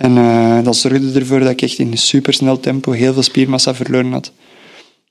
[0.00, 3.74] En eh, dat zorgde ervoor dat ik echt in een supersnel tempo heel veel spiermassa
[3.74, 4.32] verloren had.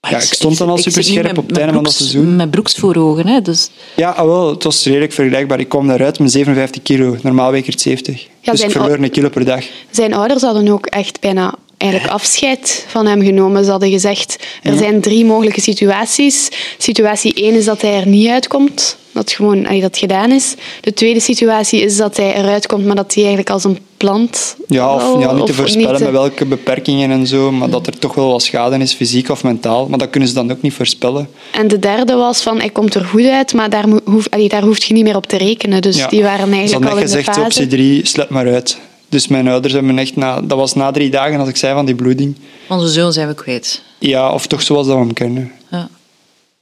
[0.09, 2.35] Ja, ik stond dan al superscherp met- op het einde van dat seizoen.
[2.35, 3.41] Met broeks voor ogen, hè.
[3.41, 5.59] Dus Ja, ah, wel, het was redelijk vergelijkbaar.
[5.59, 7.17] Ik kwam daaruit met 57 kilo.
[7.21, 8.27] Normaal weeg ik er 70.
[8.41, 9.65] dus zijn ik verloor een kilo per dag.
[9.91, 13.63] Zijn ouders hadden ook echt bijna eigenlijk afscheid van hem genomen.
[13.65, 14.77] Ze hadden gezegd, er Ja.
[14.77, 16.49] zijn drie mogelijke situaties.
[16.77, 20.55] Situatie 1 is dat hij er niet uitkomt, dat, gewoon, allee, dat gedaan is.
[20.81, 24.55] De tweede situatie is dat hij eruit komt, maar dat hij eigenlijk als een plant...
[24.67, 27.87] Ja, of wel- ja, niet te voorspellen niet met welke beperkingen en zo, maar dat
[27.87, 29.87] er toch wel wat schade is, fysiek of mentaal.
[29.87, 31.29] Maar dat kunnen ze dan ook niet voorspellen.
[31.51, 34.63] En de derde was van, hij komt er goed uit, maar daar, hoef, allee, daar
[34.63, 35.81] hoeft je niet meer op te rekenen.
[35.81, 36.07] Dus Ja.
[36.07, 37.41] die waren eigenlijk al in net de gezegd, fase...
[37.41, 38.77] optie 3, slet maar uit.
[39.09, 40.41] Dus mijn ouders hebben echt na...
[40.41, 42.35] Dat was na drie dagen, als ik zei, van die bloeding.
[42.69, 43.81] onze zoon zijn we kwijt.
[43.99, 45.51] Ja, of toch zoals dat we hem kennen.
[45.71, 45.89] Ja.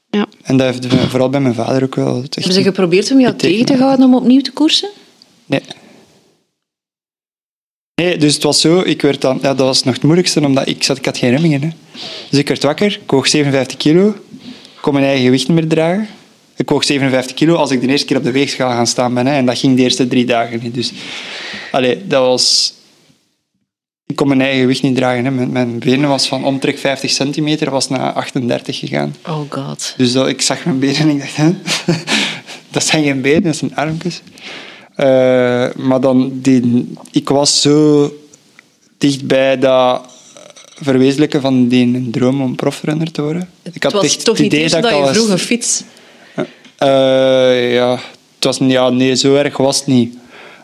[0.10, 0.26] Ja.
[0.44, 2.16] En dat heeft vooral bij mijn vader ook wel...
[2.30, 4.90] Hebben ze geprobeerd om jou tegen te houden om opnieuw te koersen?
[5.46, 5.62] Nee.
[8.02, 10.68] Nee, dus het was zo, ik werd dan, ja, dat was nog het moeilijkste, omdat
[10.68, 11.62] ik, zat, ik had geen remmingen.
[11.62, 11.70] Hè.
[12.30, 14.10] Dus ik werd wakker, ik woog 57 kilo,
[14.42, 16.08] ik kon mijn eigen gewicht niet meer dragen.
[16.56, 19.26] Ik woog 57 kilo als ik de eerste keer op de weegschaal gaan staan ben.
[19.26, 20.74] Hè, en dat ging de eerste drie dagen niet.
[20.74, 20.92] Dus
[21.72, 22.74] allee, dat was...
[24.06, 25.26] Ik kon mijn eigen gewicht niet dragen.
[25.26, 25.32] Hè.
[25.32, 29.16] Mijn, mijn benen was van omtrek 50 centimeter, was naar 38 gegaan.
[29.28, 29.94] Oh god.
[29.98, 31.52] Dus dat, ik zag mijn benen en ik dacht, hè?
[32.72, 34.22] dat zijn geen benen, dat zijn armpjes.
[34.98, 38.12] Eh, maar dan, die, ik was zo
[38.98, 40.02] dichtbij dat
[40.82, 43.50] verwezenlijken van die droom om profrunner te worden.
[43.64, 45.40] Ik het was echt toch het niet idee eerst dat dat ik je vroeg een
[45.40, 45.84] fiets...
[46.78, 47.92] eh, ja,
[48.36, 50.18] het was, ja, nee, zo erg was het niet.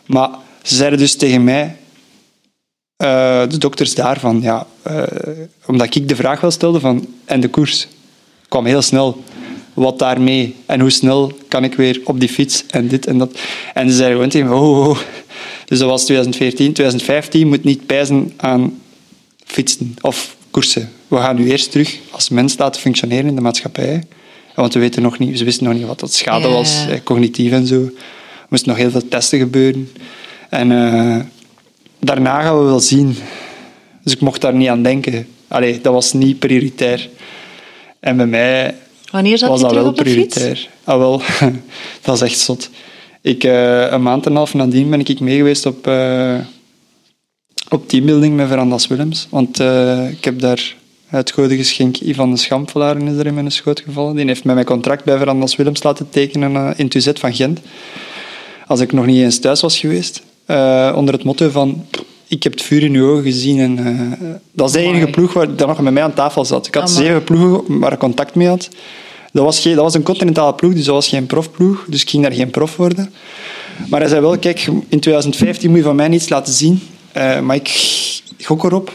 [0.06, 0.28] Maar
[0.62, 1.76] ze zeiden dus tegen mij,
[2.96, 4.66] eh, de dokters daarvan, ja,
[5.66, 7.86] omdat ik de vraag wel stelde van, en de koers
[8.48, 9.22] kwam heel snel.
[9.74, 13.38] Wat daarmee en hoe snel kan ik weer op die fiets en dit en dat.
[13.74, 14.98] En ze zeiden gewoon tegen me, oh, oh.
[15.64, 16.72] Dus dat was 2014.
[16.72, 18.78] 2015 moet niet pijzen aan
[19.44, 20.92] fietsen of koersen.
[21.08, 24.04] We gaan nu eerst terug als mens laten functioneren in de maatschappij.
[24.54, 27.66] Want we weten nog niet, ze wisten nog niet wat dat schade was, cognitief en
[27.66, 27.74] zo.
[27.74, 27.92] Er
[28.48, 29.88] moesten nog heel veel testen gebeuren.
[30.48, 31.20] En eh,
[31.98, 33.16] daarna gaan we wel zien.
[34.02, 35.26] Dus ik mocht daar niet aan denken.
[35.48, 37.08] Allee, dat was niet prioritair.
[38.00, 38.74] En bij mij
[39.14, 40.34] Wanneer zat was je dat wel op de fiets?
[40.34, 40.68] prioritair.
[40.84, 41.22] Ah, wel.
[42.04, 42.70] dat is echt zot.
[43.20, 46.34] Ik, eh, een maand en een half nadien ben ik mee geweest op, eh,
[47.68, 49.26] op teambuilding met Verandas Willems.
[49.30, 53.50] Want eh, ik heb daar het goede geschenk Ivan de Schampvelaren is er in mijn
[53.50, 54.16] schoot gevallen.
[54.16, 57.60] Die heeft mij mijn contract bij Verandas Willems laten tekenen in Tuzet van Gent.
[58.66, 60.22] Als ik nog niet eens thuis was geweest.
[60.94, 61.86] Onder het motto van...
[62.28, 63.60] Ik heb het vuur in uw ogen gezien.
[63.60, 66.66] En, dat is de enige ploeg waar, dat nog met mij aan tafel zat.
[66.66, 67.04] Ik had Amai.
[67.04, 68.68] zeven ploegen waar ik contact mee had.
[69.34, 71.84] Dat was, geen, dat was een continentale ploeg, dus dat was geen profploeg.
[71.88, 73.12] Dus ik ging daar geen prof worden.
[73.88, 76.82] Maar hij zei wel, kijk, in 2015 moet je van mij niets laten zien.
[77.12, 77.70] Eh, maar ik
[78.38, 78.92] gok erop.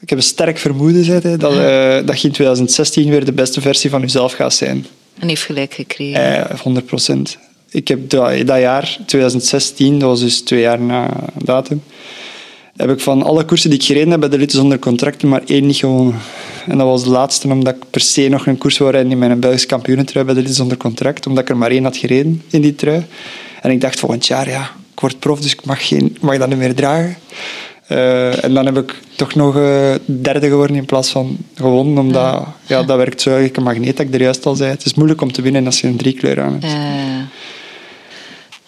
[0.00, 3.32] Ik heb een sterk vermoeden, zei hij, dat, eh, dat je in 2016 weer de
[3.32, 4.86] beste versie van jezelf gaat zijn.
[5.18, 6.48] En heeft gelijk gekregen.
[6.48, 7.38] Eh, 100 procent.
[7.70, 11.10] Ik heb dat, dat jaar, 2016, dat was dus twee jaar na
[11.44, 11.82] datum,
[12.76, 15.42] heb ik van alle koersen die ik gereden heb bij de Litte zonder contracten maar
[15.46, 16.14] één niet gewonnen.
[16.68, 19.18] En dat was de laatste, omdat ik per se nog een koers wou rijden in
[19.18, 22.42] mijn Belgische kampioenentrui bij de Litte zonder contract, omdat ik er maar één had gereden
[22.50, 23.04] in die trui.
[23.62, 26.48] En ik dacht volgend jaar, ja, ik word prof, dus ik mag, geen, mag dat
[26.48, 27.16] niet meer dragen.
[27.86, 32.44] Eh, en dan heb ik toch nog eh, derde geworden in plaats van gewonnen, omdat
[32.66, 32.82] ja.
[32.82, 34.70] dat werkt zo eigenlijk een magneet, dat ik er juist al zei.
[34.70, 36.64] Het is moeilijk om te winnen als je een driekleur aan hebt.
[36.64, 37.17] Eh,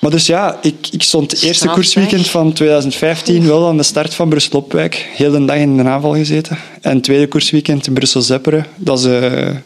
[0.01, 4.15] Maar dus ja, ik, ik stond het eerste koersweekend van 2015 wel aan de start
[4.15, 5.09] van Brussel-Opwijk.
[5.15, 6.59] Heel de dag in de aanval gezeten.
[6.81, 9.57] En het tweede koersweekend in Brussel-Zepperen, dat, eh,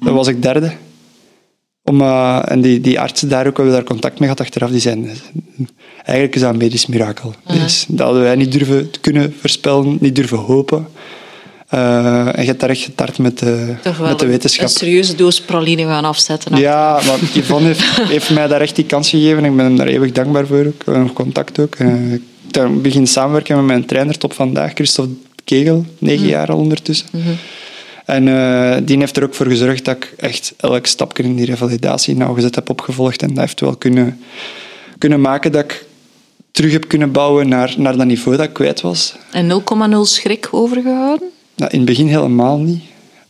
[0.00, 0.72] dat was ik derde.
[1.84, 4.70] Om, eh, en die, die artsen daar ook, we hebben daar contact mee gehad achteraf,
[4.70, 5.10] die zeiden,
[5.96, 7.34] eigenlijk is dat een medisch mirakel.
[7.46, 10.86] Dus, dat hadden wij niet durven kunnen voorspellen, niet durven hopen.
[11.72, 14.64] Eh, en je hebt daar echt getart met de, wel met de wetenschap.
[14.64, 16.56] een serieuze doos praline gaan afzetten.
[16.56, 19.44] Ja, maar Yvonne heeft, heeft mij daar echt die kans gegeven.
[19.44, 20.58] Ik ben hem daar eeuwig dankbaar voor.
[20.58, 20.64] Ook.
[20.64, 21.74] We hebben nog contact ook.
[21.74, 25.14] Eh, Ik begin samenwerken met mijn trainer tot vandaag, Christophe
[25.44, 27.06] Kegel, negen jaar al ondertussen.
[28.04, 31.46] En eh, die heeft er ook voor gezorgd dat ik echt elk stapje in die
[31.46, 33.22] revalidatie nauwgezet heb opgevolgd.
[33.22, 34.20] En dat heeft wel kunnen,
[34.98, 35.84] kunnen maken dat ik
[36.50, 39.14] terug heb kunnen bouwen naar, naar dat niveau dat ik kwijt was.
[39.30, 39.62] En
[39.92, 41.28] 0,0 schrik overgehouden?
[41.56, 42.82] Nou, in het begin helemaal niet,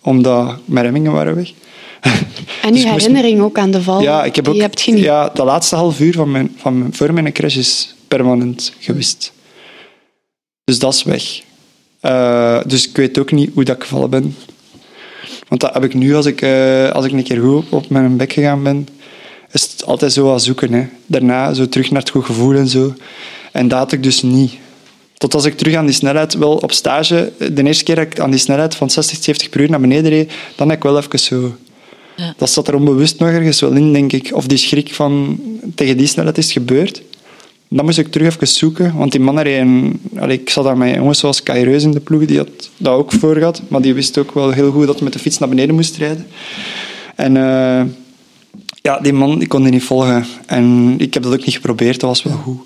[0.03, 1.53] omdat mijn remmingen waren weg.
[2.01, 2.12] En
[2.73, 5.45] Dus uw moest- herinnering ook aan de val, Ja, ik heb ook, hebt ja, de
[5.45, 9.33] laatste half uur van mijn, van mijn, voor mijn crash is permanent gewist.
[10.64, 11.43] Dus dat is weg.
[12.01, 14.37] Eh, dus ik weet ook niet hoe dat ik gevallen ben.
[15.49, 18.16] Want dat heb ik nu, als ik, eh, als ik een keer goed op mijn
[18.16, 18.89] bek gegaan ben,
[19.51, 20.73] is het altijd zo wat zoeken.
[20.73, 20.87] Hè.
[21.07, 22.95] Daarna zo terug naar het goed gevoel en zo.
[23.53, 24.53] En dat had ik dus niet.
[25.23, 28.20] Tot als ik terug aan die snelheid, wel op stage, de eerste keer dat ik
[28.20, 30.99] aan die snelheid van 60, 70 per uur naar beneden reed, dan heb ik wel
[30.99, 31.57] even zo...
[32.16, 32.35] Ja.
[32.37, 34.31] Dat zat er onbewust nog ergens wel in, denk ik.
[34.35, 35.41] Of die schrik van
[35.75, 37.03] tegen die snelheid is gebeurd.
[37.68, 40.01] Dan moest ik terug even zoeken, want die mannen reden...
[40.18, 42.95] Allee, ik zat daar met jongens zoals Kai Reus in de ploeg, die had dat
[42.95, 43.62] ook voor gehad.
[43.68, 45.97] Maar die wist ook wel heel goed dat hij met de fiets naar beneden moest
[45.97, 46.27] rijden.
[47.14, 47.83] En eh,
[48.81, 50.27] ja, die man ik kon die niet volgen.
[50.47, 52.59] En ik heb dat ook niet geprobeerd, dat was wel goed,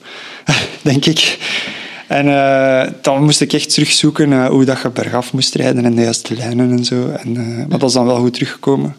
[0.82, 1.38] denk ik.
[2.06, 5.94] En eh, dan moest ik echt terugzoeken naar hoe dat je bergaf moest rijden en
[5.94, 7.08] de juiste lijnen en zo.
[7.08, 8.96] En, eh, maar dat is dan wel goed teruggekomen.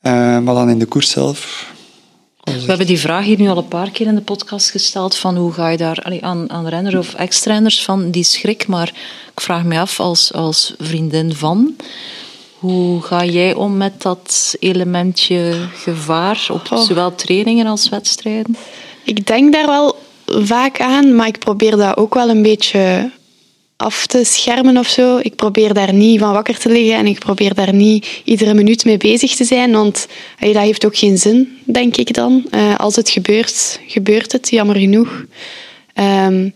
[0.00, 1.70] Eh, maar dan in de koers zelf...
[2.44, 5.36] We hebben die vraag hier nu al een paar keer in de podcast gesteld van
[5.36, 8.66] hoe ga je daar allee, aan, aan renners of ex-renners van die schrik.
[8.66, 8.88] Maar
[9.34, 11.76] ik vraag me af als, als vriendin van,
[12.58, 16.80] hoe ga jij om met dat elementje gevaar op Oh.
[16.82, 18.56] zowel trainingen als wedstrijden?
[19.04, 19.96] Ik denk daar wel
[20.40, 23.10] vaak aan, maar ik probeer dat ook wel een beetje
[23.76, 25.18] af te schermen of zo.
[25.22, 28.84] Ik probeer daar niet van wakker te liggen en ik probeer daar niet iedere minuut
[28.84, 30.06] mee bezig te zijn, want
[30.38, 32.44] eh, dat heeft ook geen zin, denk ik dan.
[32.50, 35.24] Eh, als het gebeurt, gebeurt het, jammer genoeg.
[35.94, 36.48] Ehm,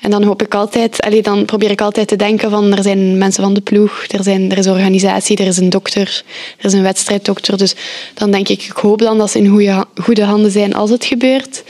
[0.00, 3.18] en dan hoop ik altijd, allee, dan probeer ik altijd te denken van er zijn
[3.18, 6.22] mensen van de ploeg, er, zijn, er is organisatie, er is een dokter,
[6.58, 7.58] er is een wedstrijddokter.
[7.58, 7.74] Dus
[8.14, 11.04] dan denk ik, ik hoop dan dat ze in goede, goede handen zijn als het
[11.04, 11.62] gebeurt.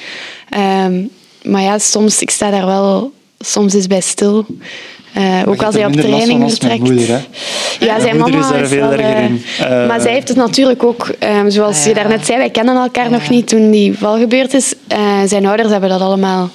[0.51, 1.05] Ehm,
[1.43, 4.47] maar ja, soms, ik sta daar wel soms eens bij stil.
[5.13, 6.79] Eh, ook je als hij op training vertrekt.
[6.79, 7.15] moeder, hè?
[7.15, 7.27] Ja,
[7.87, 9.43] Mijn zijn moeder mama is daar veel wel, erger eh, in.
[9.59, 11.95] Eh, maar zij heeft het natuurlijk ook, ehm, zoals Ah, je ja.
[11.95, 14.75] daarnet zei, wij kennen elkaar nog niet toen die val gebeurd is.
[14.89, 16.51] Eh, zijn ouders hebben dat allemaal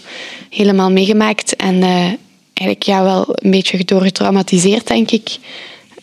[0.49, 1.55] helemaal meegemaakt.
[1.55, 1.89] En eh,
[2.53, 5.37] eigenlijk ja, wel een beetje door getraumatiseerd, denk ik.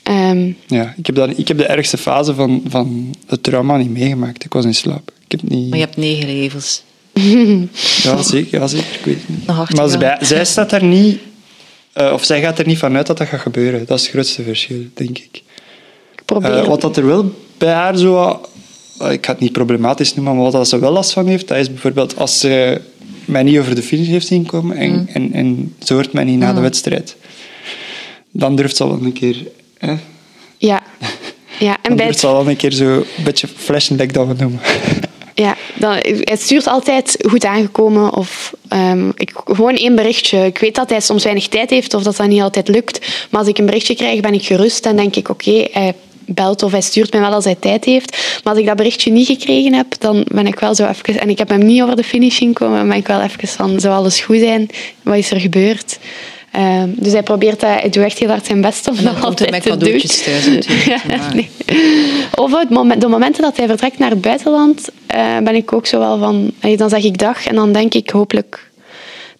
[0.02, 3.90] Ehm, Ja, ik heb, dat, ik heb de ergste fase van, van het trauma niet
[3.90, 4.44] meegemaakt.
[4.44, 5.10] Ik was in slaap.
[5.24, 5.68] Ik heb niet...
[5.68, 6.82] Maar je hebt negen levens.
[8.02, 8.60] Ja, zeker.
[8.60, 8.86] Ja, zeker.
[8.98, 9.46] Ik weet het niet.
[9.46, 11.18] Nog acht Maar zij, staat er niet...
[11.92, 13.84] eh, of zij gaat er niet vanuit dat dat gaat gebeuren.
[13.86, 15.42] Dat is het grootste verschil, denk ik.
[16.12, 16.56] ik probeer...
[16.58, 18.40] Eh, wat dat er wel bij haar zo...
[18.98, 21.48] eh, ik ga het niet problematisch noemen, maar wat dat ze wel last van heeft,
[21.48, 22.80] dat is bijvoorbeeld als ze
[23.24, 25.08] mij niet over de finish heeft zien komen en, Mm.
[25.12, 27.16] en, en ze hoort mij niet na de wedstrijd.
[28.30, 29.36] Dan durft ze wel een keer...
[29.78, 29.94] Hè,
[30.58, 30.82] Ja.
[31.58, 34.60] ja, en dan durft ze wel een keer zo een beetje flashback dat we noemen.
[35.40, 40.46] Ja, dan, het stuurt altijd goed aangekomen of ehm, ik, gewoon één berichtje.
[40.46, 43.06] Ik weet dat hij soms weinig tijd heeft of dat dat niet altijd lukt.
[43.30, 44.82] Maar als ik een berichtje krijg, ben ik gerust.
[44.82, 45.94] Dan denk ik, oké, hij
[46.26, 48.40] belt of hij stuurt mij wel als hij tijd heeft.
[48.44, 51.20] Maar als ik dat berichtje niet gekregen heb, dan ben ik wel zo even...
[51.20, 53.48] En ik heb hem niet over de finish zien komen, dan ben ik wel even
[53.48, 54.68] van, zou alles goed zijn?
[55.02, 55.98] Wat is er gebeurd?
[56.50, 59.50] Ehm, dus hij probeert dat, hij doet echt heel hard zijn best om dat altijd
[59.50, 59.78] met te doen.
[59.78, 60.84] cadeautjes thuis natuurlijk.
[61.08, 61.50] Ja, Maar- nee.
[62.34, 65.86] Of het moment, de momenten dat hij vertrekt naar het buitenland, eh, ben ik ook
[65.86, 66.50] zo wel van...
[66.76, 68.68] Dan zeg ik dag en dan denk ik hopelijk...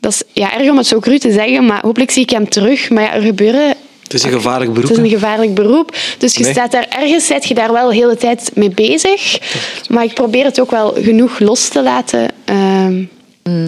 [0.00, 2.48] Dat is ja, erg om het zo cru te zeggen, maar hopelijk zie ik hem
[2.48, 2.90] terug.
[2.90, 3.68] Maar ja, er gebeuren...
[4.02, 4.88] Het is een gevaarlijk beroep.
[4.88, 5.96] Het is een gevaarlijk beroep.
[6.18, 6.52] Dus je Nee.
[6.52, 9.38] staat daar ergens, zit je daar wel de hele tijd mee bezig.
[9.88, 12.28] Maar ik probeer het ook wel genoeg los te laten.
[12.44, 13.02] ehm,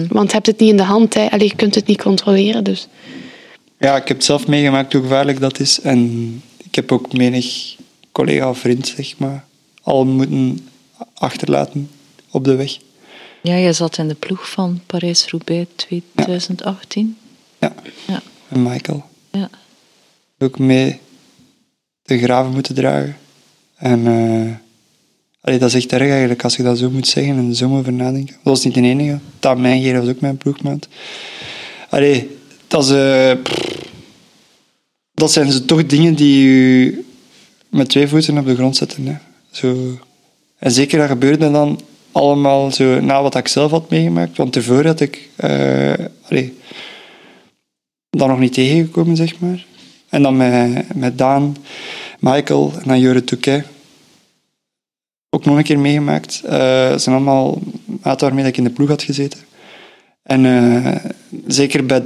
[0.09, 1.13] Want je hebt het niet in de hand.
[1.13, 1.27] Hè.
[1.31, 2.63] Allee, je kunt het niet controleren.
[2.63, 2.87] Dus.
[3.83, 5.79] Ja, ik heb het zelf meegemaakt hoe gevaarlijk dat is.
[5.81, 7.75] En ik heb ook menig
[8.11, 9.45] collega of vriend, zeg maar,
[9.81, 10.67] al moeten
[11.13, 11.89] achterlaten
[12.31, 12.77] op de weg.
[13.41, 15.69] Ja, jij zat in de ploeg van Parijs-Roubaix
[16.15, 17.17] 2018.
[17.59, 17.73] Ja,
[18.07, 18.21] Ja.
[18.49, 19.05] en Michael.
[19.31, 19.49] ja.
[20.39, 20.99] Ook mee
[22.03, 23.17] de graven moeten dragen.
[23.75, 24.51] En eh,
[25.41, 27.93] allee, dat is echt erg eigenlijk, als je dat zo moet zeggen en zo over
[27.93, 28.33] nadenken.
[28.35, 29.19] Dat was niet de enige.
[29.39, 30.87] Taam Mijngeer was ook mijn ploegmaat.
[31.89, 32.37] Allee,
[32.73, 32.87] dat
[35.13, 37.03] dat zijn zo toch dingen die je
[37.69, 39.07] met twee voeten op de grond zetten.
[39.07, 39.15] Hè.
[39.51, 39.99] Zo.
[40.57, 41.79] En zeker dat gebeurde dan
[42.11, 44.37] allemaal zo na wat ik zelf had meegemaakt.
[44.37, 45.29] Want tevoren had ik
[46.29, 46.57] allee,
[48.09, 49.65] dat nog niet tegengekomen, zeg maar.
[50.09, 51.55] En dan met, met Daan,
[52.19, 53.65] Michael en dan Jure Touquet.
[55.29, 56.41] Ook nog een keer meegemaakt.
[56.45, 59.39] Het zijn allemaal maten waarmee ik in de ploeg had gezeten.
[60.23, 61.11] En eh,
[61.47, 62.03] zeker bij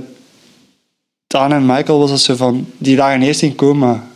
[1.27, 2.67] Daan en Michael was het zo van...
[2.77, 4.07] Die lagen eerst in coma.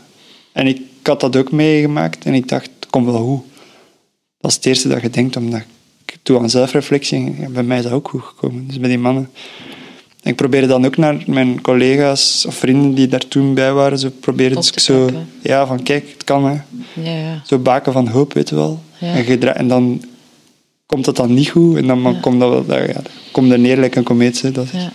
[0.52, 2.26] En ik had dat ook meegemaakt.
[2.26, 3.44] En ik dacht, het komt wel goed.
[4.38, 5.60] Dat is het eerste dat je denkt, omdat
[6.06, 7.36] ik doe aan zelfreflectie.
[7.40, 8.68] Ja, bij mij is dat ook goed gekomen.
[8.68, 9.30] Dus bij die mannen.
[10.22, 14.00] En ik probeerde dan ook naar mijn collega's of vrienden die daar toen bij waren,
[14.00, 15.10] zo probeerde Op dus zo,
[15.42, 16.62] ja, van kijk, het kan hè.
[17.02, 17.42] Ja, ja.
[17.46, 18.80] Zo baken van hoop, weet je wel.
[19.00, 20.04] En, en dan
[20.92, 22.14] komt het dan niet goed en dan Ja.
[22.22, 24.42] komt dat wel, ja, komt er neer like een komeet.
[24.42, 24.52] hè.
[24.52, 24.92] Dat is- Ja.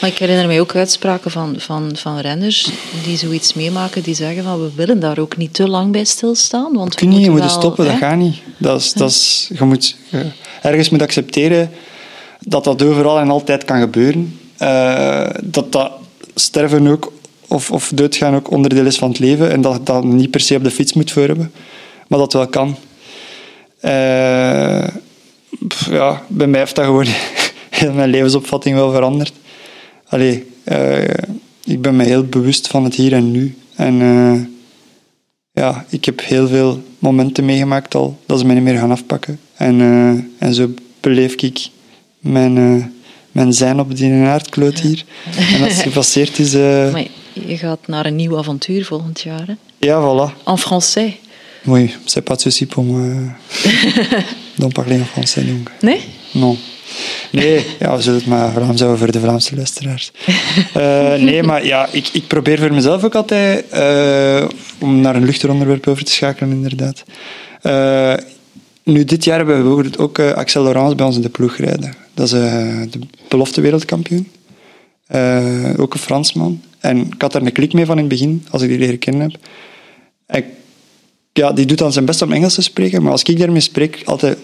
[0.00, 2.68] Maar ik herinner mij ook uitspraken van, van, van renners
[3.04, 6.72] die zoiets meemaken, die zeggen van we willen daar ook niet te lang bij stilstaan.
[6.72, 8.36] Want we kun je niet, je moet stoppen, dat gaat niet.
[8.58, 10.24] Dat is, dat is, je moet je
[10.62, 11.70] ergens moet accepteren
[12.40, 14.38] dat dat overal en altijd kan gebeuren.
[14.56, 15.90] Eh, dat dat
[16.34, 17.12] sterven ook,
[17.48, 19.50] of, of doodgaan ook onderdeel is van het leven.
[19.50, 21.52] En dat dat niet per se op de fiets moet voor hebben.
[22.08, 22.76] Maar dat wel kan.
[23.80, 24.86] Eh,
[25.90, 27.06] ja, bij mij heeft dat gewoon
[27.70, 29.32] heel mijn levensopvatting wel veranderd.
[30.08, 31.04] Allee, eh,
[31.64, 33.56] ik ben me heel bewust van het hier en nu.
[33.76, 34.40] En eh,
[35.52, 39.40] ja, ik heb heel veel momenten meegemaakt al dat ze mij niet meer gaan afpakken.
[39.54, 40.68] En, eh, en zo
[41.00, 41.68] beleef ik
[42.18, 42.92] mijn,
[43.32, 45.04] mijn zijn op die aardkloot hier.
[45.36, 46.52] En als het gepasseerd is...
[46.52, 49.46] Maar je gaat naar een nieuw avontuur volgend jaar.
[49.46, 49.54] Hè?
[49.78, 50.42] ja, voilà.
[50.44, 51.12] En français.
[51.66, 53.34] Oui, c'est pas de souci pour moi.
[54.54, 55.70] D'en parler en français, donc.
[55.80, 56.00] Nee?
[56.32, 56.58] Non.
[57.30, 60.10] Nee, ja, we zullen het maar Vlaams houden voor de Vlaamse luisteraars.
[60.74, 64.48] Eh, nee, maar ja, ik, ik probeer voor mezelf ook altijd, eh,
[64.78, 67.04] om naar een luchtig onderwerp over te schakelen, inderdaad.
[67.62, 68.14] Eh,
[68.82, 71.94] nu, dit jaar hebben we bijvoorbeeld ook Axel Laurence bij ons in de ploeg rijden.
[72.14, 72.32] Dat is
[72.90, 72.98] de
[73.28, 74.28] belofte wereldkampioen.
[75.76, 76.62] Ook een Fransman.
[76.78, 78.98] En ik had daar een klik mee van in het begin, als ik die leren
[78.98, 79.40] kennen heb.
[80.26, 80.44] En
[81.40, 84.02] ja, die doet dan zijn best om Engels te spreken, maar als ik daarmee spreek,
[84.04, 84.42] altijd 100%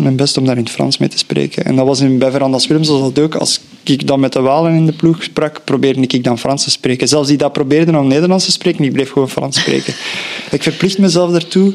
[0.00, 1.64] mijn best om daar in het Frans mee te spreken.
[1.64, 3.34] En dat was in, bij Verandas Willems was dat ook.
[3.34, 6.70] Als ik dan met de Walen in de ploeg sprak, probeerde ik dan Frans te
[6.70, 7.08] spreken.
[7.08, 9.94] Zelfs die dat probeerden om Nederlands te spreken, ik bleef gewoon Frans spreken.
[10.50, 11.74] ik verplicht mezelf daartoe,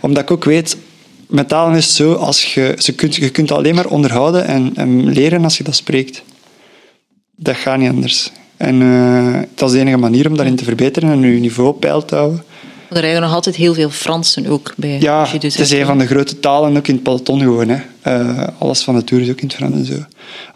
[0.00, 0.76] omdat ik ook weet,
[1.28, 4.72] met talen is het zo, als je, ze kunt, je kunt alleen maar onderhouden en,
[4.74, 6.22] en leren als je dat spreekt.
[7.36, 8.30] Dat gaat niet anders.
[8.56, 11.80] En eh, dat is de enige manier om daarin te verbeteren en je niveau op
[11.80, 12.44] peil te houden.
[12.94, 15.00] Er rijden nog altijd heel veel Fransen ook bij.
[15.00, 17.68] Ja, dus het is een van de grote talen ook in het peloton gewoon.
[17.68, 17.80] Hè.
[18.00, 20.04] Eh, alles van de Tour is ook in het Frans en zo.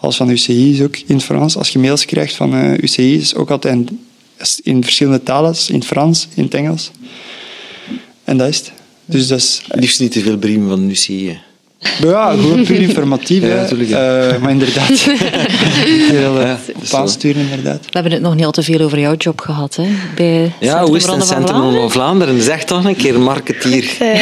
[0.01, 1.57] Alles van de UCI is ook in het Frans.
[1.57, 4.01] Als je mails krijgt van eh UCI, is ook altijd in,
[4.63, 5.55] in verschillende talen.
[5.69, 6.91] In het Frans, in het Engels.
[8.25, 8.73] En dat is het.
[9.05, 9.63] Dus dat is...
[9.69, 11.39] Liefst niet te veel brieven van UCI.
[12.01, 13.43] Ja, gewoon puur informatief.
[13.43, 14.89] Ja, Eh, maar inderdaad.
[16.11, 16.97] Heel Ja, zo.
[16.97, 17.81] aansturen, inderdaad.
[17.81, 19.77] We hebben het nog niet al te veel over jouw job gehad.
[19.77, 19.87] Hè?
[20.15, 21.81] Bij Ja, hoe is het in Centrum Vlaanderen?
[21.81, 22.43] van Vlaanderen?
[22.43, 23.97] Zeg toch een keer, marketeer.
[23.99, 24.13] Eh,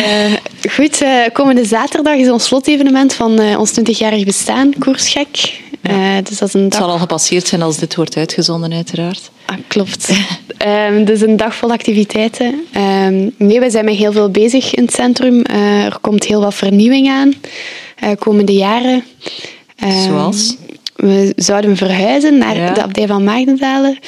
[0.71, 5.61] goed, eh, komende zaterdag is ons slotevenement van eh, ons 20-jarig bestaan, Koersgek.
[5.89, 9.31] Eh, dus dat is een Het zal al gepasseerd zijn als dit wordt uitgezonden, uiteraard.
[9.47, 10.11] Ah, klopt.
[10.57, 12.65] Ehm dus een dag vol activiteiten.
[12.73, 15.43] Ehm, nee, wij zijn met heel veel bezig in het centrum.
[15.43, 17.33] Eh, er komt heel wat vernieuwing aan
[17.97, 19.05] eh komende jaren.
[19.77, 20.57] Ehm, Zoals?
[20.97, 22.73] We zouden verhuizen naar Ja.
[22.73, 23.99] de abdij van Maagdendalen.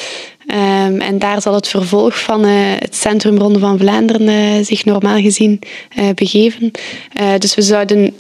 [0.49, 4.85] Ehm, en daar zal het vervolg van eh, het centrum Ronde van Vlaanderen eh, zich
[4.85, 5.59] normaal gezien
[5.95, 6.71] eh, begeven.
[7.39, 8.15] Dus we zouden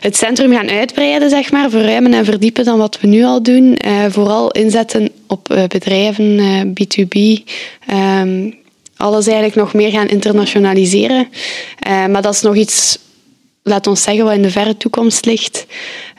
[0.00, 3.78] het centrum gaan uitbreiden, zeg maar, verruimen en verdiepen dan wat we nu al doen.
[4.08, 7.42] Vooral inzetten op bedrijven, eh, B2B.
[7.86, 8.50] ehm,
[8.96, 11.28] alles eigenlijk nog meer gaan internationaliseren.
[11.86, 12.98] Maar dat is nog iets,
[13.62, 15.66] laat ons zeggen, wat in de verre toekomst ligt.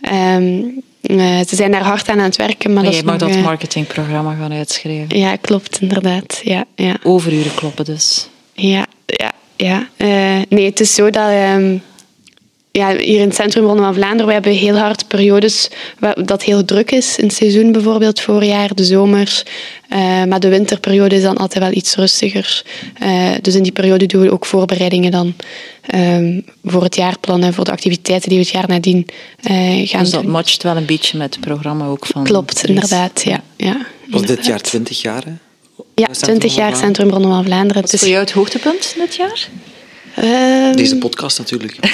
[0.02, 0.60] Ehm,
[1.02, 1.18] eh,
[1.48, 3.38] ze zijn daar hard aan aan het werken, maar Maar dat jij mag nog, dat
[3.38, 5.18] eh, marketingprogramma gaan uitschrijven.
[5.20, 6.42] ja, klopt, inderdaad.
[6.44, 8.30] Ja, ja, Overuren kloppen dus.
[8.54, 9.32] ja, ja.
[9.56, 9.88] ja.
[9.98, 10.08] Eh,
[10.50, 11.30] nee, het is zo dat...
[11.30, 11.78] ehm,
[12.78, 15.70] ja, hier in het centrum Ronde van Vlaanderen, we hebben heel hard periodes
[16.24, 17.18] dat heel druk is.
[17.18, 19.44] In het seizoen bijvoorbeeld, voorjaar, de zomers.
[19.90, 22.64] Eh, maar de winterperiode is dan altijd wel iets rustiger.
[23.00, 25.34] Eh, dus in die periode doen we ook voorbereidingen dan
[25.82, 29.06] ehm, voor het jaarplan en voor de activiteiten die we het jaar nadien
[29.42, 30.32] eh, gaan Dus dat doen.
[30.32, 32.24] matcht wel een beetje met het programma ook van...
[32.24, 33.24] Klopt, inderdaad.
[33.24, 33.78] Ja, ja,
[34.10, 34.64] Was dit jaar inderdaad.
[34.64, 35.32] 20 jaar, hè?
[35.96, 36.76] Ja, Centrum 20 van jaar.
[36.76, 37.82] Centrum Ronde van Vlaanderen.
[37.82, 39.48] Wat Het is is- voor jou het hoogtepunt dit jaar?
[40.18, 41.76] Ehm, Deze podcast natuurlijk.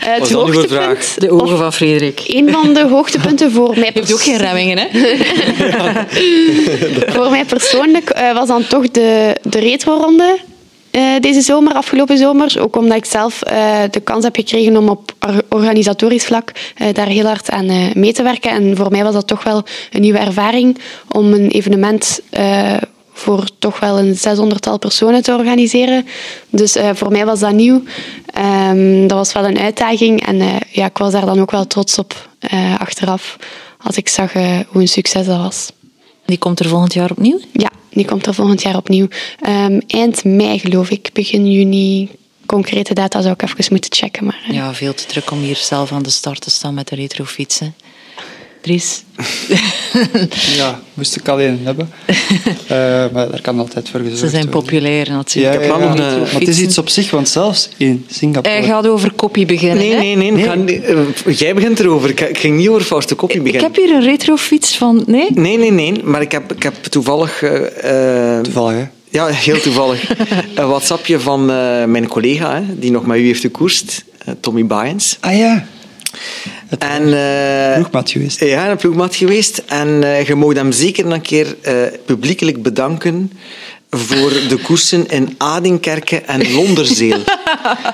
[0.00, 1.14] Eh, het Was hoogtepunt, vraag?
[1.14, 2.18] De ogen van Frederik.
[2.18, 4.86] Je een van de hoogtepunten voor mij, hebt ook geen remmingen, hè?
[7.14, 10.38] voor mij persoonlijk eh, was dan toch de, de retro-ronde
[10.90, 12.56] eh, deze zomer, afgelopen zomer.
[12.60, 16.86] Ook omdat ik zelf eh, de kans heb gekregen om op or- organisatorisch vlak eh,
[16.92, 18.50] daar heel hard aan eh, mee te werken.
[18.50, 20.78] En voor mij was dat toch wel een nieuwe ervaring
[21.08, 22.72] om een evenement eh,
[23.20, 26.06] voor toch wel een 600-tal personen te organiseren.
[26.50, 27.82] Dus eh, voor mij was dat nieuw.
[28.26, 30.26] Ehm, dat was wel een uitdaging.
[30.26, 33.36] En eh, ja, ik was daar dan ook wel trots op eh, achteraf,
[33.78, 35.72] als ik zag hoe een succes dat was.
[36.24, 37.40] Die komt er volgend jaar opnieuw.
[37.52, 39.08] Ja, die komt er volgend jaar opnieuw.
[39.40, 42.10] Ehm, eind mei geloof ik, begin juni.
[42.46, 44.24] Concrete data zou ik even moeten checken.
[44.24, 46.94] Maar, Ja, veel te druk om hier zelf aan de start te staan met de
[46.94, 47.74] retrofietsen.
[48.60, 49.02] Dries?
[50.56, 51.90] Ja, moest ik alleen hebben.
[52.66, 52.76] Eh,
[53.12, 55.54] maar daar kan altijd voor gezorgd Ze zijn populair Ja, natuurlijk.
[55.54, 55.94] ja, heb wel ja.
[55.94, 58.54] nog een- Maar het is iets op zich, want zelfs in Singapore...
[58.54, 59.76] Hij gaat over kopie beginnen.
[59.78, 59.96] Nee, hè?
[59.98, 60.32] nee, nee.
[60.32, 60.98] ik ga niet- eh,
[61.38, 62.10] jij begint erover.
[62.10, 63.70] Ik, ik ging niet over Koppie Ik beginnen.
[63.72, 65.02] heb hier een retrofiets van...
[65.06, 65.26] Nee?
[65.34, 65.92] Nee, nee, nee.
[66.04, 67.42] Maar ik heb, ik heb toevallig...
[67.42, 68.84] eh, Toevallig, hè?
[69.08, 70.08] Ja, heel toevallig.
[70.54, 74.04] een WhatsAppje van eh, mijn collega, hè, die nog met u heeft gekoerst,
[74.40, 75.16] Tommy Baaiens.
[75.20, 75.66] Ah ja.
[76.78, 78.40] En, eh, Ploegmaat geweest.
[78.40, 79.62] Ja, een ploegmaat geweest.
[79.66, 81.74] En eh, je mag hem zeker een keer eh,
[82.04, 83.32] publiekelijk bedanken
[83.90, 87.18] voor de koersen in Adinkerke en Londerzeel.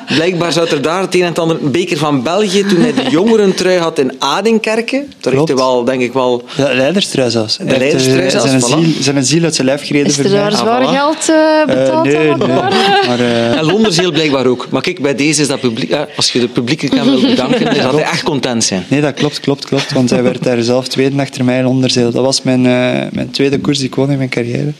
[0.06, 1.58] Blijkbaar zou er daar het een en het ander...
[1.62, 5.04] Een beker van België, toen hij de jongerentrui had in Adinkerke.
[5.20, 6.44] Daar heeft hij wel, denk ik wel...
[6.56, 7.58] Ja, leiderstrui zelfs.
[7.58, 8.64] Heeft, leiderstrui eh, zelfs, zijn, voilà.
[8.64, 10.90] ziel, zijn ziel uit zijn lijf gereden Is voor er daar Ah, zwaar voilà.
[10.90, 12.36] geld eh, Eh, betaald nee, nee.
[12.36, 14.66] Maar, eh, En Londerzeel blijkbaar ook.
[14.70, 15.94] Maar kijk, bij deze is dat publiek...
[16.16, 18.84] Als je de publiek kan wil bedanken, dan gaat hij echt content zijn.
[18.88, 19.92] Nee, dat klopt, klopt, klopt.
[19.92, 22.10] Want hij werd daar zelf tweede achter mij in Onderzeel.
[22.10, 24.72] Dat was mijn, eh, mijn tweede koers die ik won in mijn carrière.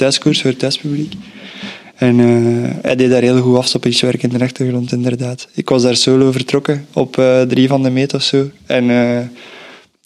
[0.00, 1.12] Thuiskoers voor thuispubliek.
[1.96, 5.48] En eh, hij deed daar heel goed afstoppingswerk in de achtergrond, inderdaad.
[5.54, 8.50] Ik was daar solo vertrokken op eh, drie van de meet of zo.
[8.66, 9.26] En eh,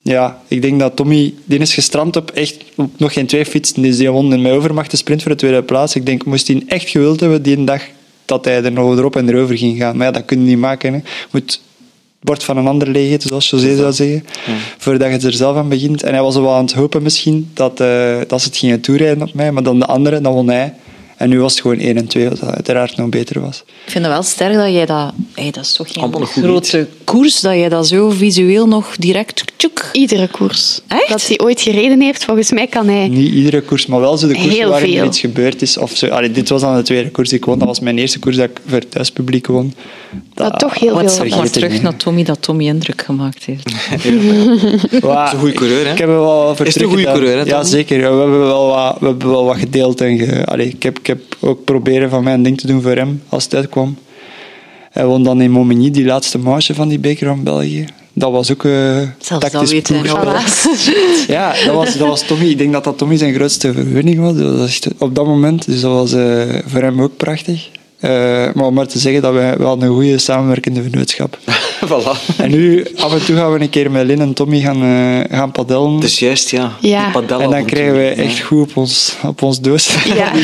[0.03, 2.65] ja, ik denk dat Tommy, die is gestrand op echt
[2.97, 3.83] nog geen twee fietsen.
[3.83, 5.95] Dus die won in mijn overmacht de sprint voor de tweede plaats.
[5.95, 7.83] Ik denk, moest hij echt gewild hebben die dag
[8.25, 9.97] dat hij er nog erop en erover ging gaan.
[9.97, 11.05] Maar ja, dat kun je niet maken.
[11.31, 11.61] Moet
[12.25, 14.25] bord van een ander leeg eten, zoals José zou zeggen.
[14.79, 16.03] Voordat je er zelf aan begint.
[16.03, 19.23] En hij was wel aan het hopen misschien dat, eh, dat ze het gingen toerijden
[19.23, 19.53] op mij.
[19.53, 20.75] Maar dan de andere, dan won hij.
[21.25, 23.63] En nu was het gewoon 1 en 2, wat uiteraard nog beter was.
[23.85, 25.13] Ik vind het wel sterk dat jij dat...
[25.35, 28.69] Hey, dat is toch geen Allemaal een goed grote koers, dat jij dat zo visueel
[28.69, 29.45] nog direct...
[29.57, 29.85] Tjoek.
[29.93, 30.81] Iedere koers.
[30.89, 31.09] Echt?
[31.09, 33.09] Dat hij ooit gereden heeft, volgens mij kan hij...
[33.09, 35.05] Niet iedere koers, maar wel zo de koers waarin er veel.
[35.07, 35.77] iets gebeurd is.
[35.79, 36.07] Of zo.
[36.07, 37.59] Allee, dit was dan de tweede koers die ik won.
[37.59, 39.75] Dat was mijn eerste koers dat ik voor het thuispubliek won.
[40.35, 41.27] Dat toch heel Wat veel.
[41.27, 43.73] vergeten terug naar Tommy, dat Tommy indruk gemaakt heeft.
[45.01, 45.27] Wow.
[45.27, 45.93] is een goede coureur, hè?
[45.93, 47.99] Ik heb wel Is het een goede coureur, hè, Ja, zeker.
[48.01, 50.01] Ja, We hebben wel wat, we hebben wel wat gedeeld.
[50.01, 52.97] En ge, allee, ik, heb, ik heb ook proberen van mijn ding te doen voor
[52.97, 53.97] hem als het uitkwam.
[54.91, 57.87] Hij won dan in Momigny die laatste marge van die beker van België.
[58.13, 58.73] Dat was ook uh,
[59.19, 60.35] Zelfs tactisch ploegspel.
[61.35, 62.47] Ja, dat was, dat was Tommy.
[62.47, 64.37] Ik denk dat dat Tommy zijn grootste vergunning was.
[64.37, 65.67] Dat was echt op dat moment.
[65.67, 67.69] Dus dat was eh, voor hem ook prachtig.
[67.99, 68.11] Eh,
[68.55, 71.39] maar om maar te zeggen dat wij wel een goede samenwerkende vennootschap.
[71.93, 72.37] voilà.
[72.39, 75.37] En nu, af en toe gaan we een keer met Lin en Tommy gaan, eh,
[75.39, 76.01] gaan padellen.
[76.01, 76.73] Dus juist, ja.
[76.81, 77.13] Ja.
[77.15, 79.95] En dan krijgen wij echt goed op ons, op ons doos.
[80.05, 80.33] Ja.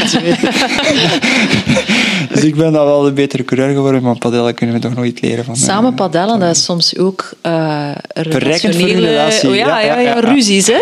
[2.35, 5.05] dus ik ben dan wel de betere coureur geworden, maar padellen kunnen we toch nog
[5.05, 5.55] iets leren van.
[5.55, 9.49] eh, Samen padellen, dat is soms ook uh, relatie.
[9.49, 10.21] Oh, ja, ja, Ja, ja, ja, ja.
[10.21, 10.79] ruzies, hè?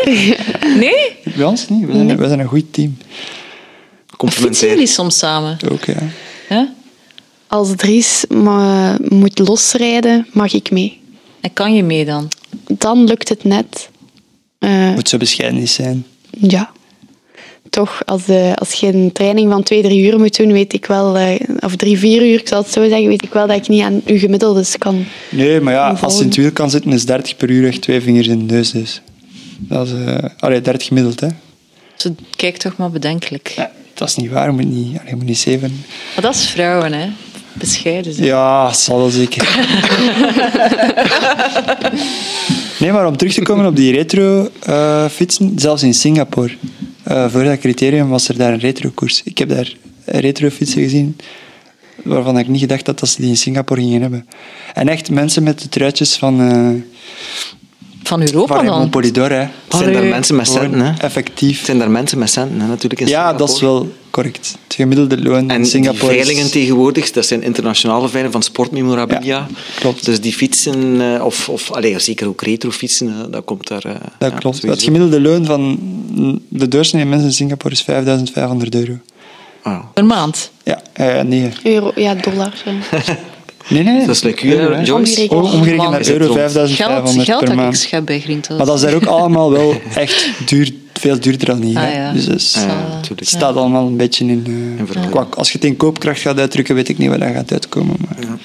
[0.79, 1.17] Nee?
[1.37, 2.97] Bij ons niet, we zijn, we zijn een goed team.
[2.99, 4.71] Fietsen Complimentair.
[4.73, 5.57] jullie soms samen?
[5.73, 5.95] Ook, ja.
[6.49, 6.69] Ja?
[7.49, 8.25] Als Dries
[9.09, 11.01] moet losrijden, mag ik mee.
[11.41, 12.29] En kan je mee dan?
[12.67, 13.89] Dan lukt het net.
[14.59, 16.07] Eh, Moet zo bescheiden niet zijn.
[16.31, 16.71] ja.
[17.71, 20.87] Toch, als, de, als je een training van twee, drie uur moet doen, weet ik
[20.87, 23.57] wel, eh, of drie, vier uur, ik zal het zo zeggen, weet ik wel dat
[23.57, 25.05] ik niet aan uw gemiddeldes kan.
[25.31, 27.81] Nee, maar ja, als je in het wiel kan zitten, is 30 per uur echt
[27.81, 28.71] twee vingers in de neus.
[28.71, 29.03] Dus.
[29.59, 31.29] Dat is, eh allee, 30 gemiddeld, hè.
[31.97, 33.49] Zo, kijk toch maar bedenkelijk.
[33.57, 35.85] Ja, dat is niet waar, je moet niet, allee, je moet niet zeven.
[36.15, 37.09] Maar dat is vrouwen, hè?
[37.59, 38.27] Bescheiden zijn.
[38.27, 39.43] Ja, zal wel zeker.
[42.81, 46.57] nee, maar om terug te komen op die retro eh, fietsen, zelfs in Singapore.
[47.03, 49.23] eh, voor dat criterium was er daar een retro-koers.
[49.25, 49.73] Ik heb daar
[50.05, 51.17] retro fietsen gezien
[52.05, 54.27] waarvan ik niet gedacht had dat ze die in Singapore gingen hebben.
[54.75, 56.97] En echt mensen met de truitjes van, eh
[58.03, 58.89] Van Europa van dan?
[58.91, 59.31] Polidor.
[59.31, 59.47] Hè.
[59.69, 60.93] Zijn daar mensen met centen, hè.
[60.99, 61.65] Effectief.
[61.65, 63.01] zijn daar mensen met centen, hè, natuurlijk.
[63.01, 63.39] In Ja, Singapore.
[63.47, 64.57] dat is wel correct.
[64.65, 68.43] Het gemiddelde loon in En die Singapore is- veilingen tegenwoordig, dat zijn internationale veilingen van
[68.43, 69.21] sportmemorabilia.
[69.23, 69.47] Ja,
[69.79, 70.05] klopt.
[70.05, 73.85] Dus die fietsen, eh, of, of allee, zeker ook retrofietsen, dat komt daar...
[73.85, 74.57] eh, Dat ja, klopt.
[74.57, 74.67] sowieso.
[74.77, 75.79] Het gemiddelde loon van
[76.49, 78.99] de doorsnee mensen in Singapore is 5500 euro.
[79.63, 79.79] Ah.
[79.95, 80.51] Per maand.
[80.63, 81.49] Ja, eh, nee.
[81.63, 82.53] Euro, ja, dollar.
[83.69, 84.07] Nee, nee.
[84.07, 84.81] Dat is Euro.
[84.83, 85.29] Joyce?
[85.31, 85.81] Omgerekend.
[85.81, 86.39] Oh, naar euro rond.
[86.39, 87.79] 5500 Geld, geld per dat ik maand.
[87.79, 88.57] schep bij Grintos.
[88.57, 91.79] Maar dat is daar ook allemaal wel echt duur, veel duurder dan hier.
[91.79, 91.87] hè.
[91.87, 92.13] Ah, ja.
[92.13, 94.79] Dus het Ja, het staat allemaal een beetje in...
[94.95, 97.53] eh, qua- als je het in koopkracht gaat uitdrukken, weet ik niet waar dat gaat
[97.53, 97.97] uitkomen.
[97.99, 98.39] Maar...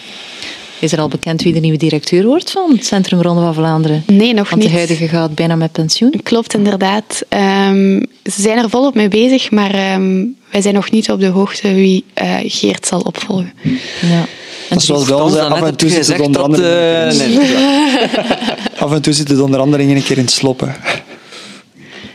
[0.80, 4.04] Is er al bekend wie de nieuwe directeur wordt van het Centrum Ronde van Vlaanderen?
[4.08, 4.72] Nee, nog Want niet.
[4.72, 6.14] de huidige gaat bijna met pensioen.
[6.24, 7.24] Klopt, inderdaad.
[7.30, 11.28] Ehm, ze zijn er volop mee bezig, maar ehm, wij zijn nog niet op de
[11.28, 13.54] hoogte wie eh, Geert zal opvolgen.
[14.02, 14.26] Ja.
[14.74, 16.50] En is zoals bij ons, daarnet af en toe je zit het gezegd onder dat,
[16.52, 16.80] andere...
[16.80, 17.40] eh, nee,
[18.78, 20.76] Af en toe zit het onder andere in een keer in het sloppen.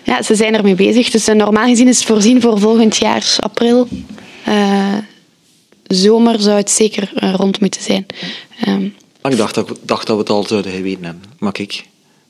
[0.05, 1.11] Ja, ze zijn ermee bezig.
[1.11, 3.89] Dus eh, normaal gezien is het voorzien voor volgend jaar, april.
[4.45, 4.95] Eh,
[5.87, 8.07] zomer zou het zeker eh, rond moeten zijn.
[8.61, 8.89] Ehm,
[9.23, 11.23] Maar ik dacht dat, dacht dat we het al zouden geweten hebben.
[11.39, 11.73] Maar kijk,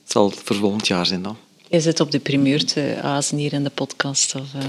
[0.02, 1.36] het zal voor volgend jaar zijn dan.
[1.68, 4.34] Je zit op de primeur te azen hier in de podcast.
[4.34, 4.64] Of, eh.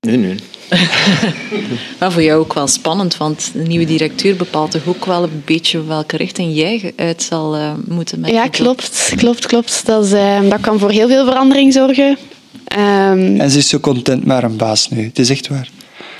[0.00, 0.36] Nee, nee.
[1.98, 5.42] Maar voor jou ook wel spannend, want de nieuwe directeur bepaalt toch ook wel een
[5.44, 9.86] beetje welke richting jij uit zal eh, moeten met ja, klopt, klopt, klopt.
[9.86, 12.18] Dat, is, eh, dat kan voor heel veel verandering zorgen.
[12.64, 15.04] Ehm, En ze is zo content met haar baas nu.
[15.04, 15.68] Het is echt waar.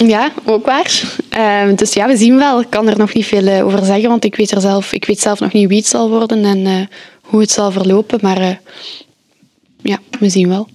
[0.06, 1.02] Ja, ook waar.
[1.28, 2.60] Ehm, dus ja, we zien wel.
[2.60, 5.04] Ik kan er nog niet veel eh, over zeggen, want ik weet, er zelf, ik
[5.04, 6.86] weet zelf nog niet wie het zal worden en eh,
[7.22, 8.18] hoe het zal verlopen.
[8.22, 8.56] Maar eh,
[9.82, 10.68] ja, we zien wel.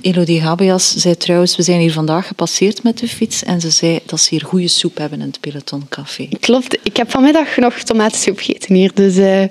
[0.00, 3.98] Elodie Habeas zei trouwens, we zijn hier vandaag gepasseerd met de fiets en ze zei
[4.06, 6.28] dat ze hier goede soep hebben in het Peloton Café.
[6.40, 8.90] Klopt, ik heb vanmiddag nog tomatensoep gegeten hier.
[8.94, 9.42] Dus eh,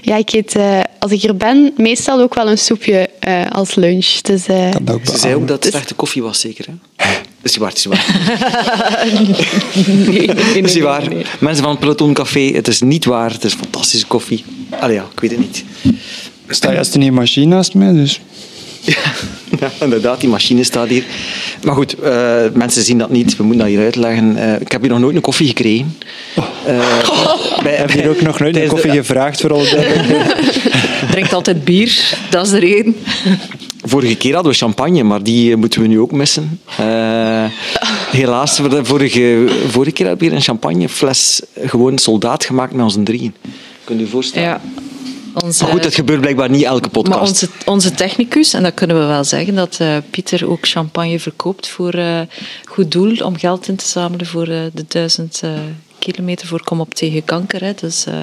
[0.00, 3.74] ja, ik eet, eh, als ik hier ben, meestal ook wel een soepje eh, als
[3.74, 4.06] lunch.
[4.06, 6.64] Dus, eh, Kan dat ook Ze zei ook dat het slechte koffie was, zeker.
[6.66, 6.74] Hè?
[7.42, 8.06] Dat is niet waar, het is waar.
[9.86, 11.08] nee, nee, Dat is niet waar.
[11.40, 13.32] Mensen van het Peloton Café, het is niet waar.
[13.32, 14.44] Het is fantastische koffie.
[14.70, 15.64] Allee ja, ik weet het niet.
[16.46, 18.20] Er staat juist een machine naast mij, dus...
[19.60, 21.04] Ja, inderdaad, die machine staat hier.
[21.62, 23.36] Maar goed, eh, mensen zien dat niet.
[23.36, 24.36] We moeten dat hier uitleggen.
[24.36, 25.96] Eh, ik heb hier nog nooit een koffie gekregen.
[26.66, 26.78] Eh,
[27.62, 30.60] bij- Ik heb hier ook nog nooit een de- koffie gevraagd, voor alle duidelijkheid.
[31.10, 32.96] Drinkt altijd bier, dat is de reden.
[33.84, 36.60] Vorige keer hadden we champagne, maar die eh, moeten we nu ook missen.
[36.78, 37.44] Eh,
[38.10, 42.84] helaas, voor de vorige, vorige keer hebben we hier een champagnefles gewoon soldaat gemaakt met
[42.84, 43.34] onze drieën.
[43.84, 44.48] Kunt u je voorstellen?
[44.48, 44.60] Ja.
[45.32, 47.18] Onze, Maar goed, dat gebeurt blijkbaar niet elke podcast.
[47.18, 51.20] maar onze, onze technicus, en dat kunnen we wel zeggen, dat eh, Pieter ook champagne
[51.20, 52.20] verkoopt voor eh,
[52.64, 55.50] goed doel, om geld in te zamelen voor eh, de duizend eh,
[55.98, 57.64] kilometer voor Kom op tegen kanker.
[57.64, 57.72] Hè.
[57.74, 58.14] Dus, eh,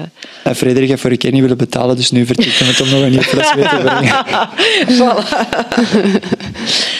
[0.44, 3.02] En Frederik heeft vorige keer niet willen betalen, dus nu vertrekt hij met om nog
[3.02, 4.24] een nieuw fles mee te brengen.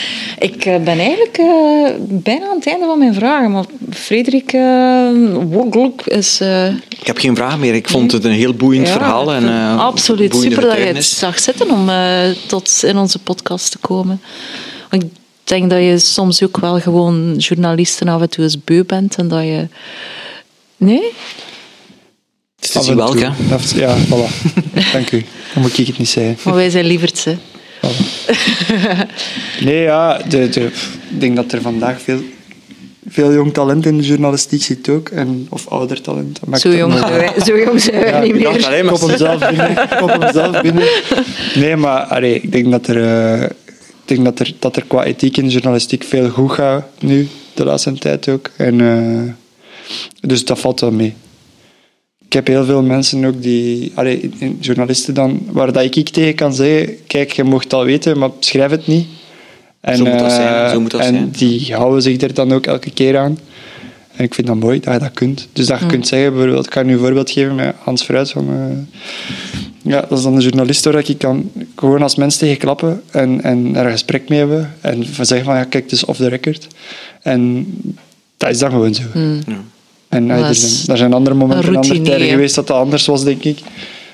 [0.41, 5.87] Ik eh, ben eigenlijk eh, bijna aan het einde van mijn vragen, maar Frederik uh,
[6.05, 6.39] is...
[6.41, 7.73] eh, Ik heb geen vraag meer.
[7.75, 9.33] Ik vond het een heel boeiend ja, verhaal.
[9.33, 13.71] En, eh, absoluut super dat je het zag zitten om eh, tot in onze podcast
[13.71, 14.21] te komen.
[14.89, 15.09] Want ik
[15.43, 19.27] denk dat je soms ook wel gewoon journalisten af en toe eens beu bent en
[19.27, 19.67] dat je...
[20.77, 21.11] Nee?
[22.59, 23.25] Het is welk, toe.
[23.25, 23.79] hè.
[23.79, 24.51] Ja, voilà.
[24.91, 25.25] Dank u.
[25.53, 26.37] Dan moet ik het niet zeggen.
[26.43, 27.37] Maar wij zijn lieverds, hè.
[29.65, 30.61] Nee, ja, de, de,
[31.09, 32.19] ik denk dat er vandaag veel,
[33.09, 35.09] veel jong talent in de journalistiek zit ook.
[35.09, 36.39] En, of ouder talent.
[36.39, 38.47] Dat maakt Zo jong zijn wij, zo jong zijn wij Ja, niet meer.
[38.65, 39.75] alleen maar- Kop hem zelf binnen.
[39.99, 40.83] Kop hem zelf binnen.
[41.55, 43.03] Nee, maar allee, ik denk, dat er,
[43.33, 43.49] eh, ik
[44.05, 47.65] denk dat, er, dat er qua ethiek in de journalistiek veel goed gaat nu, de
[47.65, 48.49] laatste tijd ook.
[48.57, 49.33] En, eh,
[50.29, 51.13] dus dat valt wel mee.
[52.31, 54.29] Ik heb heel veel mensen ook die, allee,
[54.59, 58.17] journalisten dan, waar dat ik, ik tegen kan zeggen, kijk, je mocht het al weten,
[58.17, 59.07] maar schrijf het niet.
[59.81, 61.31] En, Zo moet dat zijn, eh, zo moet dat en zijn.
[61.31, 63.39] die houden zich er dan ook elke keer aan.
[64.15, 65.47] En ik vind dat mooi dat je dat kunt.
[65.53, 68.31] Dus dat je kunt zeggen, bijvoorbeeld, ik kan nu een voorbeeld geven met Hans Fruit.
[68.31, 68.99] Van, eh,
[69.91, 73.41] ja, dat is dan een journalist waar ik kan gewoon als mens tegen klappen en,
[73.43, 74.73] en er een gesprek mee hebben.
[74.81, 76.67] En van zeggen van, ja, kijk, het is off the record.
[77.21, 77.67] En
[78.37, 79.03] dat is dan gewoon zo.
[79.13, 79.55] En Maar
[80.11, 82.77] eh, dat er, zijn, er zijn andere momenten een en andere tijden geweest dat dat
[82.77, 83.59] anders was, denk ik.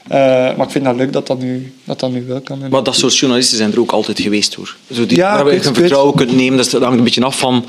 [0.07, 2.63] Eh, maar ik vind dat leuk dat dat nu, dat dat nu wel kan.
[2.63, 4.75] En- Maar dat soort journalisten zijn er ook altijd geweest hoor.
[4.93, 7.65] Zo die, Ja, waar je weet- vertrouwen kunt nemen, dat, hangt een beetje af van,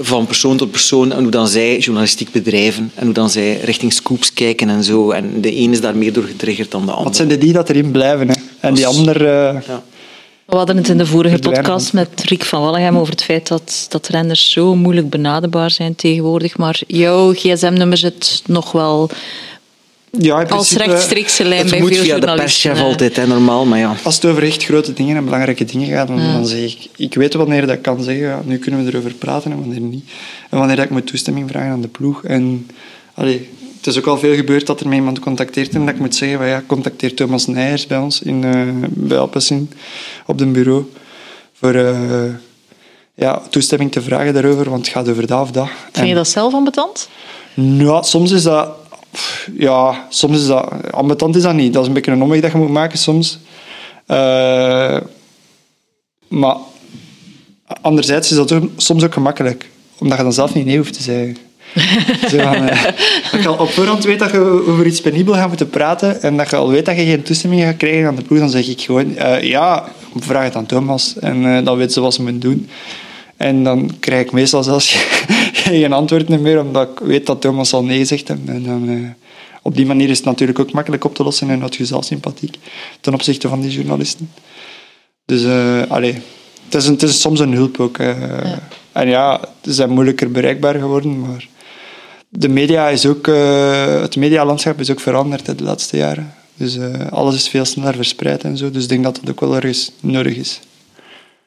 [0.00, 3.92] van persoon tot persoon en hoe dan zij journalistiek bedrijven en hoe dan zij richting
[3.92, 5.10] scoops kijken en zo.
[5.10, 7.04] En de een is daar meer door getriggerd dan de ander.
[7.04, 8.28] Wat zijn de die dat erin blijven?
[8.28, 8.34] Hè?
[8.60, 9.26] En die andere...
[9.48, 9.82] eh, Ja.
[10.46, 13.86] We hadden het in de vorige podcast met Riek van Wallegem over het feit dat,
[13.88, 16.56] dat renners zo moeilijk benaderbaar zijn tegenwoordig.
[16.56, 19.10] Maar jouw gsm-nummer zit nog wel
[20.18, 23.64] ja, in als rechtstreekse lijn Het bij moet veel via de perschef altijd, hè, normaal,
[23.64, 23.96] maar ja.
[24.02, 26.88] Als het over echt grote dingen en belangrijke dingen gaat, dan, dan zeg ik...
[26.96, 29.80] Ik weet wanneer dat ik kan zeggen, ja, nu kunnen we erover praten en wanneer
[29.80, 30.04] niet.
[30.50, 32.24] En wanneer dat ik moet toestemming vragen aan de ploeg.
[32.24, 32.66] En
[33.14, 33.48] allee,
[33.84, 36.14] het is ook al veel gebeurd dat er mij iemand contacteert en dat ik moet
[36.14, 39.70] zeggen, van, ja, contacteer Thomas Nijers bij ons in, eh bij Alpecin
[40.26, 40.92] op het bureau.
[41.52, 42.34] Voor eh,
[43.14, 45.68] ja, toestemming te vragen daarover, want het gaat over dat of dat.
[45.92, 47.08] Vind je dat zelf ambetant?
[47.54, 48.68] Ja, soms is dat...
[49.58, 50.72] Ja, soms is dat...
[50.90, 51.72] Ambetant is dat niet.
[51.72, 53.38] Dat is een beetje een omweg dat je moet maken soms.
[54.06, 55.00] Eh,
[56.28, 56.56] maar
[57.80, 59.70] anderzijds is dat soms ook gemakkelijk.
[59.98, 61.36] Omdat je dan zelf niet nee hoeft te zeggen.
[62.28, 62.66] Zo van,
[63.32, 66.36] dat je al op voorhand weet dat je over iets penibel gaat moeten praten en
[66.36, 68.68] dat je al weet dat je geen toestemming gaat krijgen aan de ploeg, dan zeg
[68.68, 71.18] ik gewoon, eh, ja, vraag het aan Thomas.
[71.18, 72.68] En eh, dan weet ze wat ze moeten doen.
[73.36, 74.94] En dan krijg ik meestal zelfs
[75.52, 78.28] geen antwoord meer, omdat ik weet dat Thomas al nee zegt.
[78.28, 79.28] En, dan, eh,
[79.62, 82.04] op die manier is het natuurlijk ook makkelijk op te lossen en had je zelf
[82.04, 82.58] sympathiek
[83.00, 84.30] ten opzichte van die journalisten.
[85.24, 85.44] Dus,
[85.88, 86.12] allee,
[86.64, 87.98] het is, een, het is soms een hulp ook.
[88.92, 91.48] En ja, ze zijn moeilijker bereikbaar geworden, maar
[92.34, 96.34] de media is ook, eh, het medialandschap is ook veranderd hè, de laatste jaren.
[96.56, 98.70] Dus eh, alles is veel sneller verspreid en zo.
[98.70, 100.60] Dus ik denk dat dat ook wel ergens nodig is.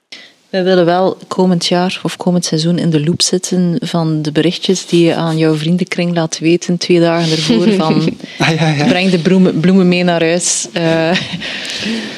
[0.10, 0.18] We
[0.50, 4.86] Wij willen wel komend jaar of komend seizoen in de loop zitten van de berichtjes
[4.86, 8.86] die je aan jouw vriendenkring laat weten twee dagen ervoor van Ah, ja, ja.
[8.88, 10.68] breng de bloemen, bloemen mee naar huis.
[10.74, 11.12] Eh,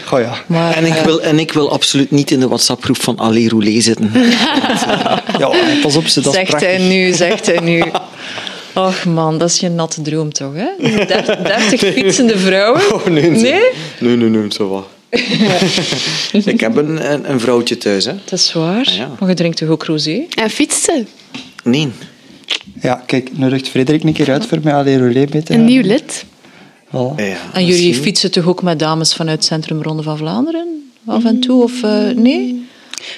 [0.05, 0.33] Goh ja.
[0.47, 3.83] maar, En ik, wil, en ik wil absoluut niet in de WhatsApp-groep van Allee Roulet
[3.83, 4.11] zitten.
[5.39, 5.51] ja.
[5.81, 6.69] Pas op, ze, dat zegt prachtig.
[6.69, 7.83] hij nu, zegt hij nu.
[8.77, 10.67] Och man, dat is je natte droom toch, hè?
[11.05, 12.81] Der- Dertig fietsende vrouwen?
[12.93, 13.61] Oh, nee, Nee?
[13.99, 14.87] Nee, nee, nee, zo wat.
[16.45, 18.13] ik heb een, een, een vrouwtje thuis, hè.
[18.25, 18.85] Dat is waar.
[18.85, 19.09] Ah, ja.
[19.19, 20.25] Maar je drinkt toch ook rosé?
[20.35, 21.07] En fietsen.
[21.63, 21.89] Nee.
[22.81, 25.81] Ja, kijk, nodigt Frederik een keer uit voor mij Allee Roulet mee te Een nieuw
[25.81, 26.25] lid.
[26.91, 27.15] Ja, Voilà.
[27.53, 27.93] En jullie misschien.
[27.93, 30.91] fietsen toch ook met dames vanuit Centrum Ronde van Vlaanderen?
[31.05, 31.63] Af en toe?
[31.63, 32.66] Of eh, nee?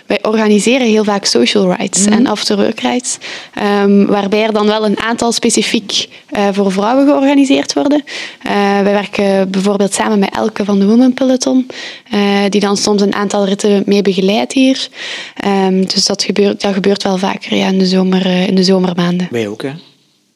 [0.05, 3.17] Wij organiseren heel vaak social rides en afterwork rides,
[3.53, 8.03] ehm, waarbij er dan wel een aantal specifiek eh, voor vrouwen georganiseerd worden.
[8.43, 11.67] Eh, wij werken bijvoorbeeld samen met Elke van de Women Peloton,
[12.09, 14.87] eh, die dan soms een aantal ritten mee begeleidt hier.
[15.35, 18.63] Ehm, dus dat gebeurt, dat gebeurt wel vaker ja, in, de zomer, eh, in de
[18.63, 19.27] zomermaanden.
[19.31, 19.71] Wij ook, hè.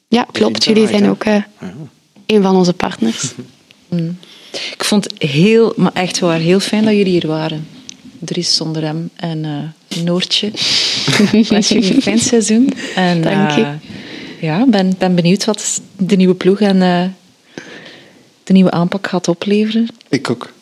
[0.07, 0.64] Ja, klopt.
[0.64, 1.35] Jullie zijn ook eh,
[2.26, 3.31] een van onze partners.
[4.73, 7.68] Ik vond het heel, maar echt waar, heel fijn dat jullie hier waren.
[8.25, 10.47] Dries zonder hem en eh, Noortje.
[11.31, 12.73] Ik wens jullie een fijn seizoen.
[12.95, 13.61] En, Dank je.
[13.61, 13.69] eh,
[14.41, 17.03] ja, ben, ben benieuwd wat de nieuwe ploeg en eh,
[18.43, 19.87] de nieuwe aanpak gaat opleveren.
[20.09, 20.53] Ik ook.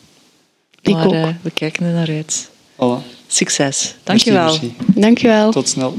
[0.82, 1.12] Ik maar ook.
[1.12, 2.48] eh, we kijken er naar uit.
[2.74, 3.10] Voilà.
[3.26, 3.94] Succes.
[4.02, 4.44] Dankjewel.
[4.44, 5.00] Merci, merci.
[5.00, 5.52] Dankjewel.
[5.52, 5.96] Tot snel.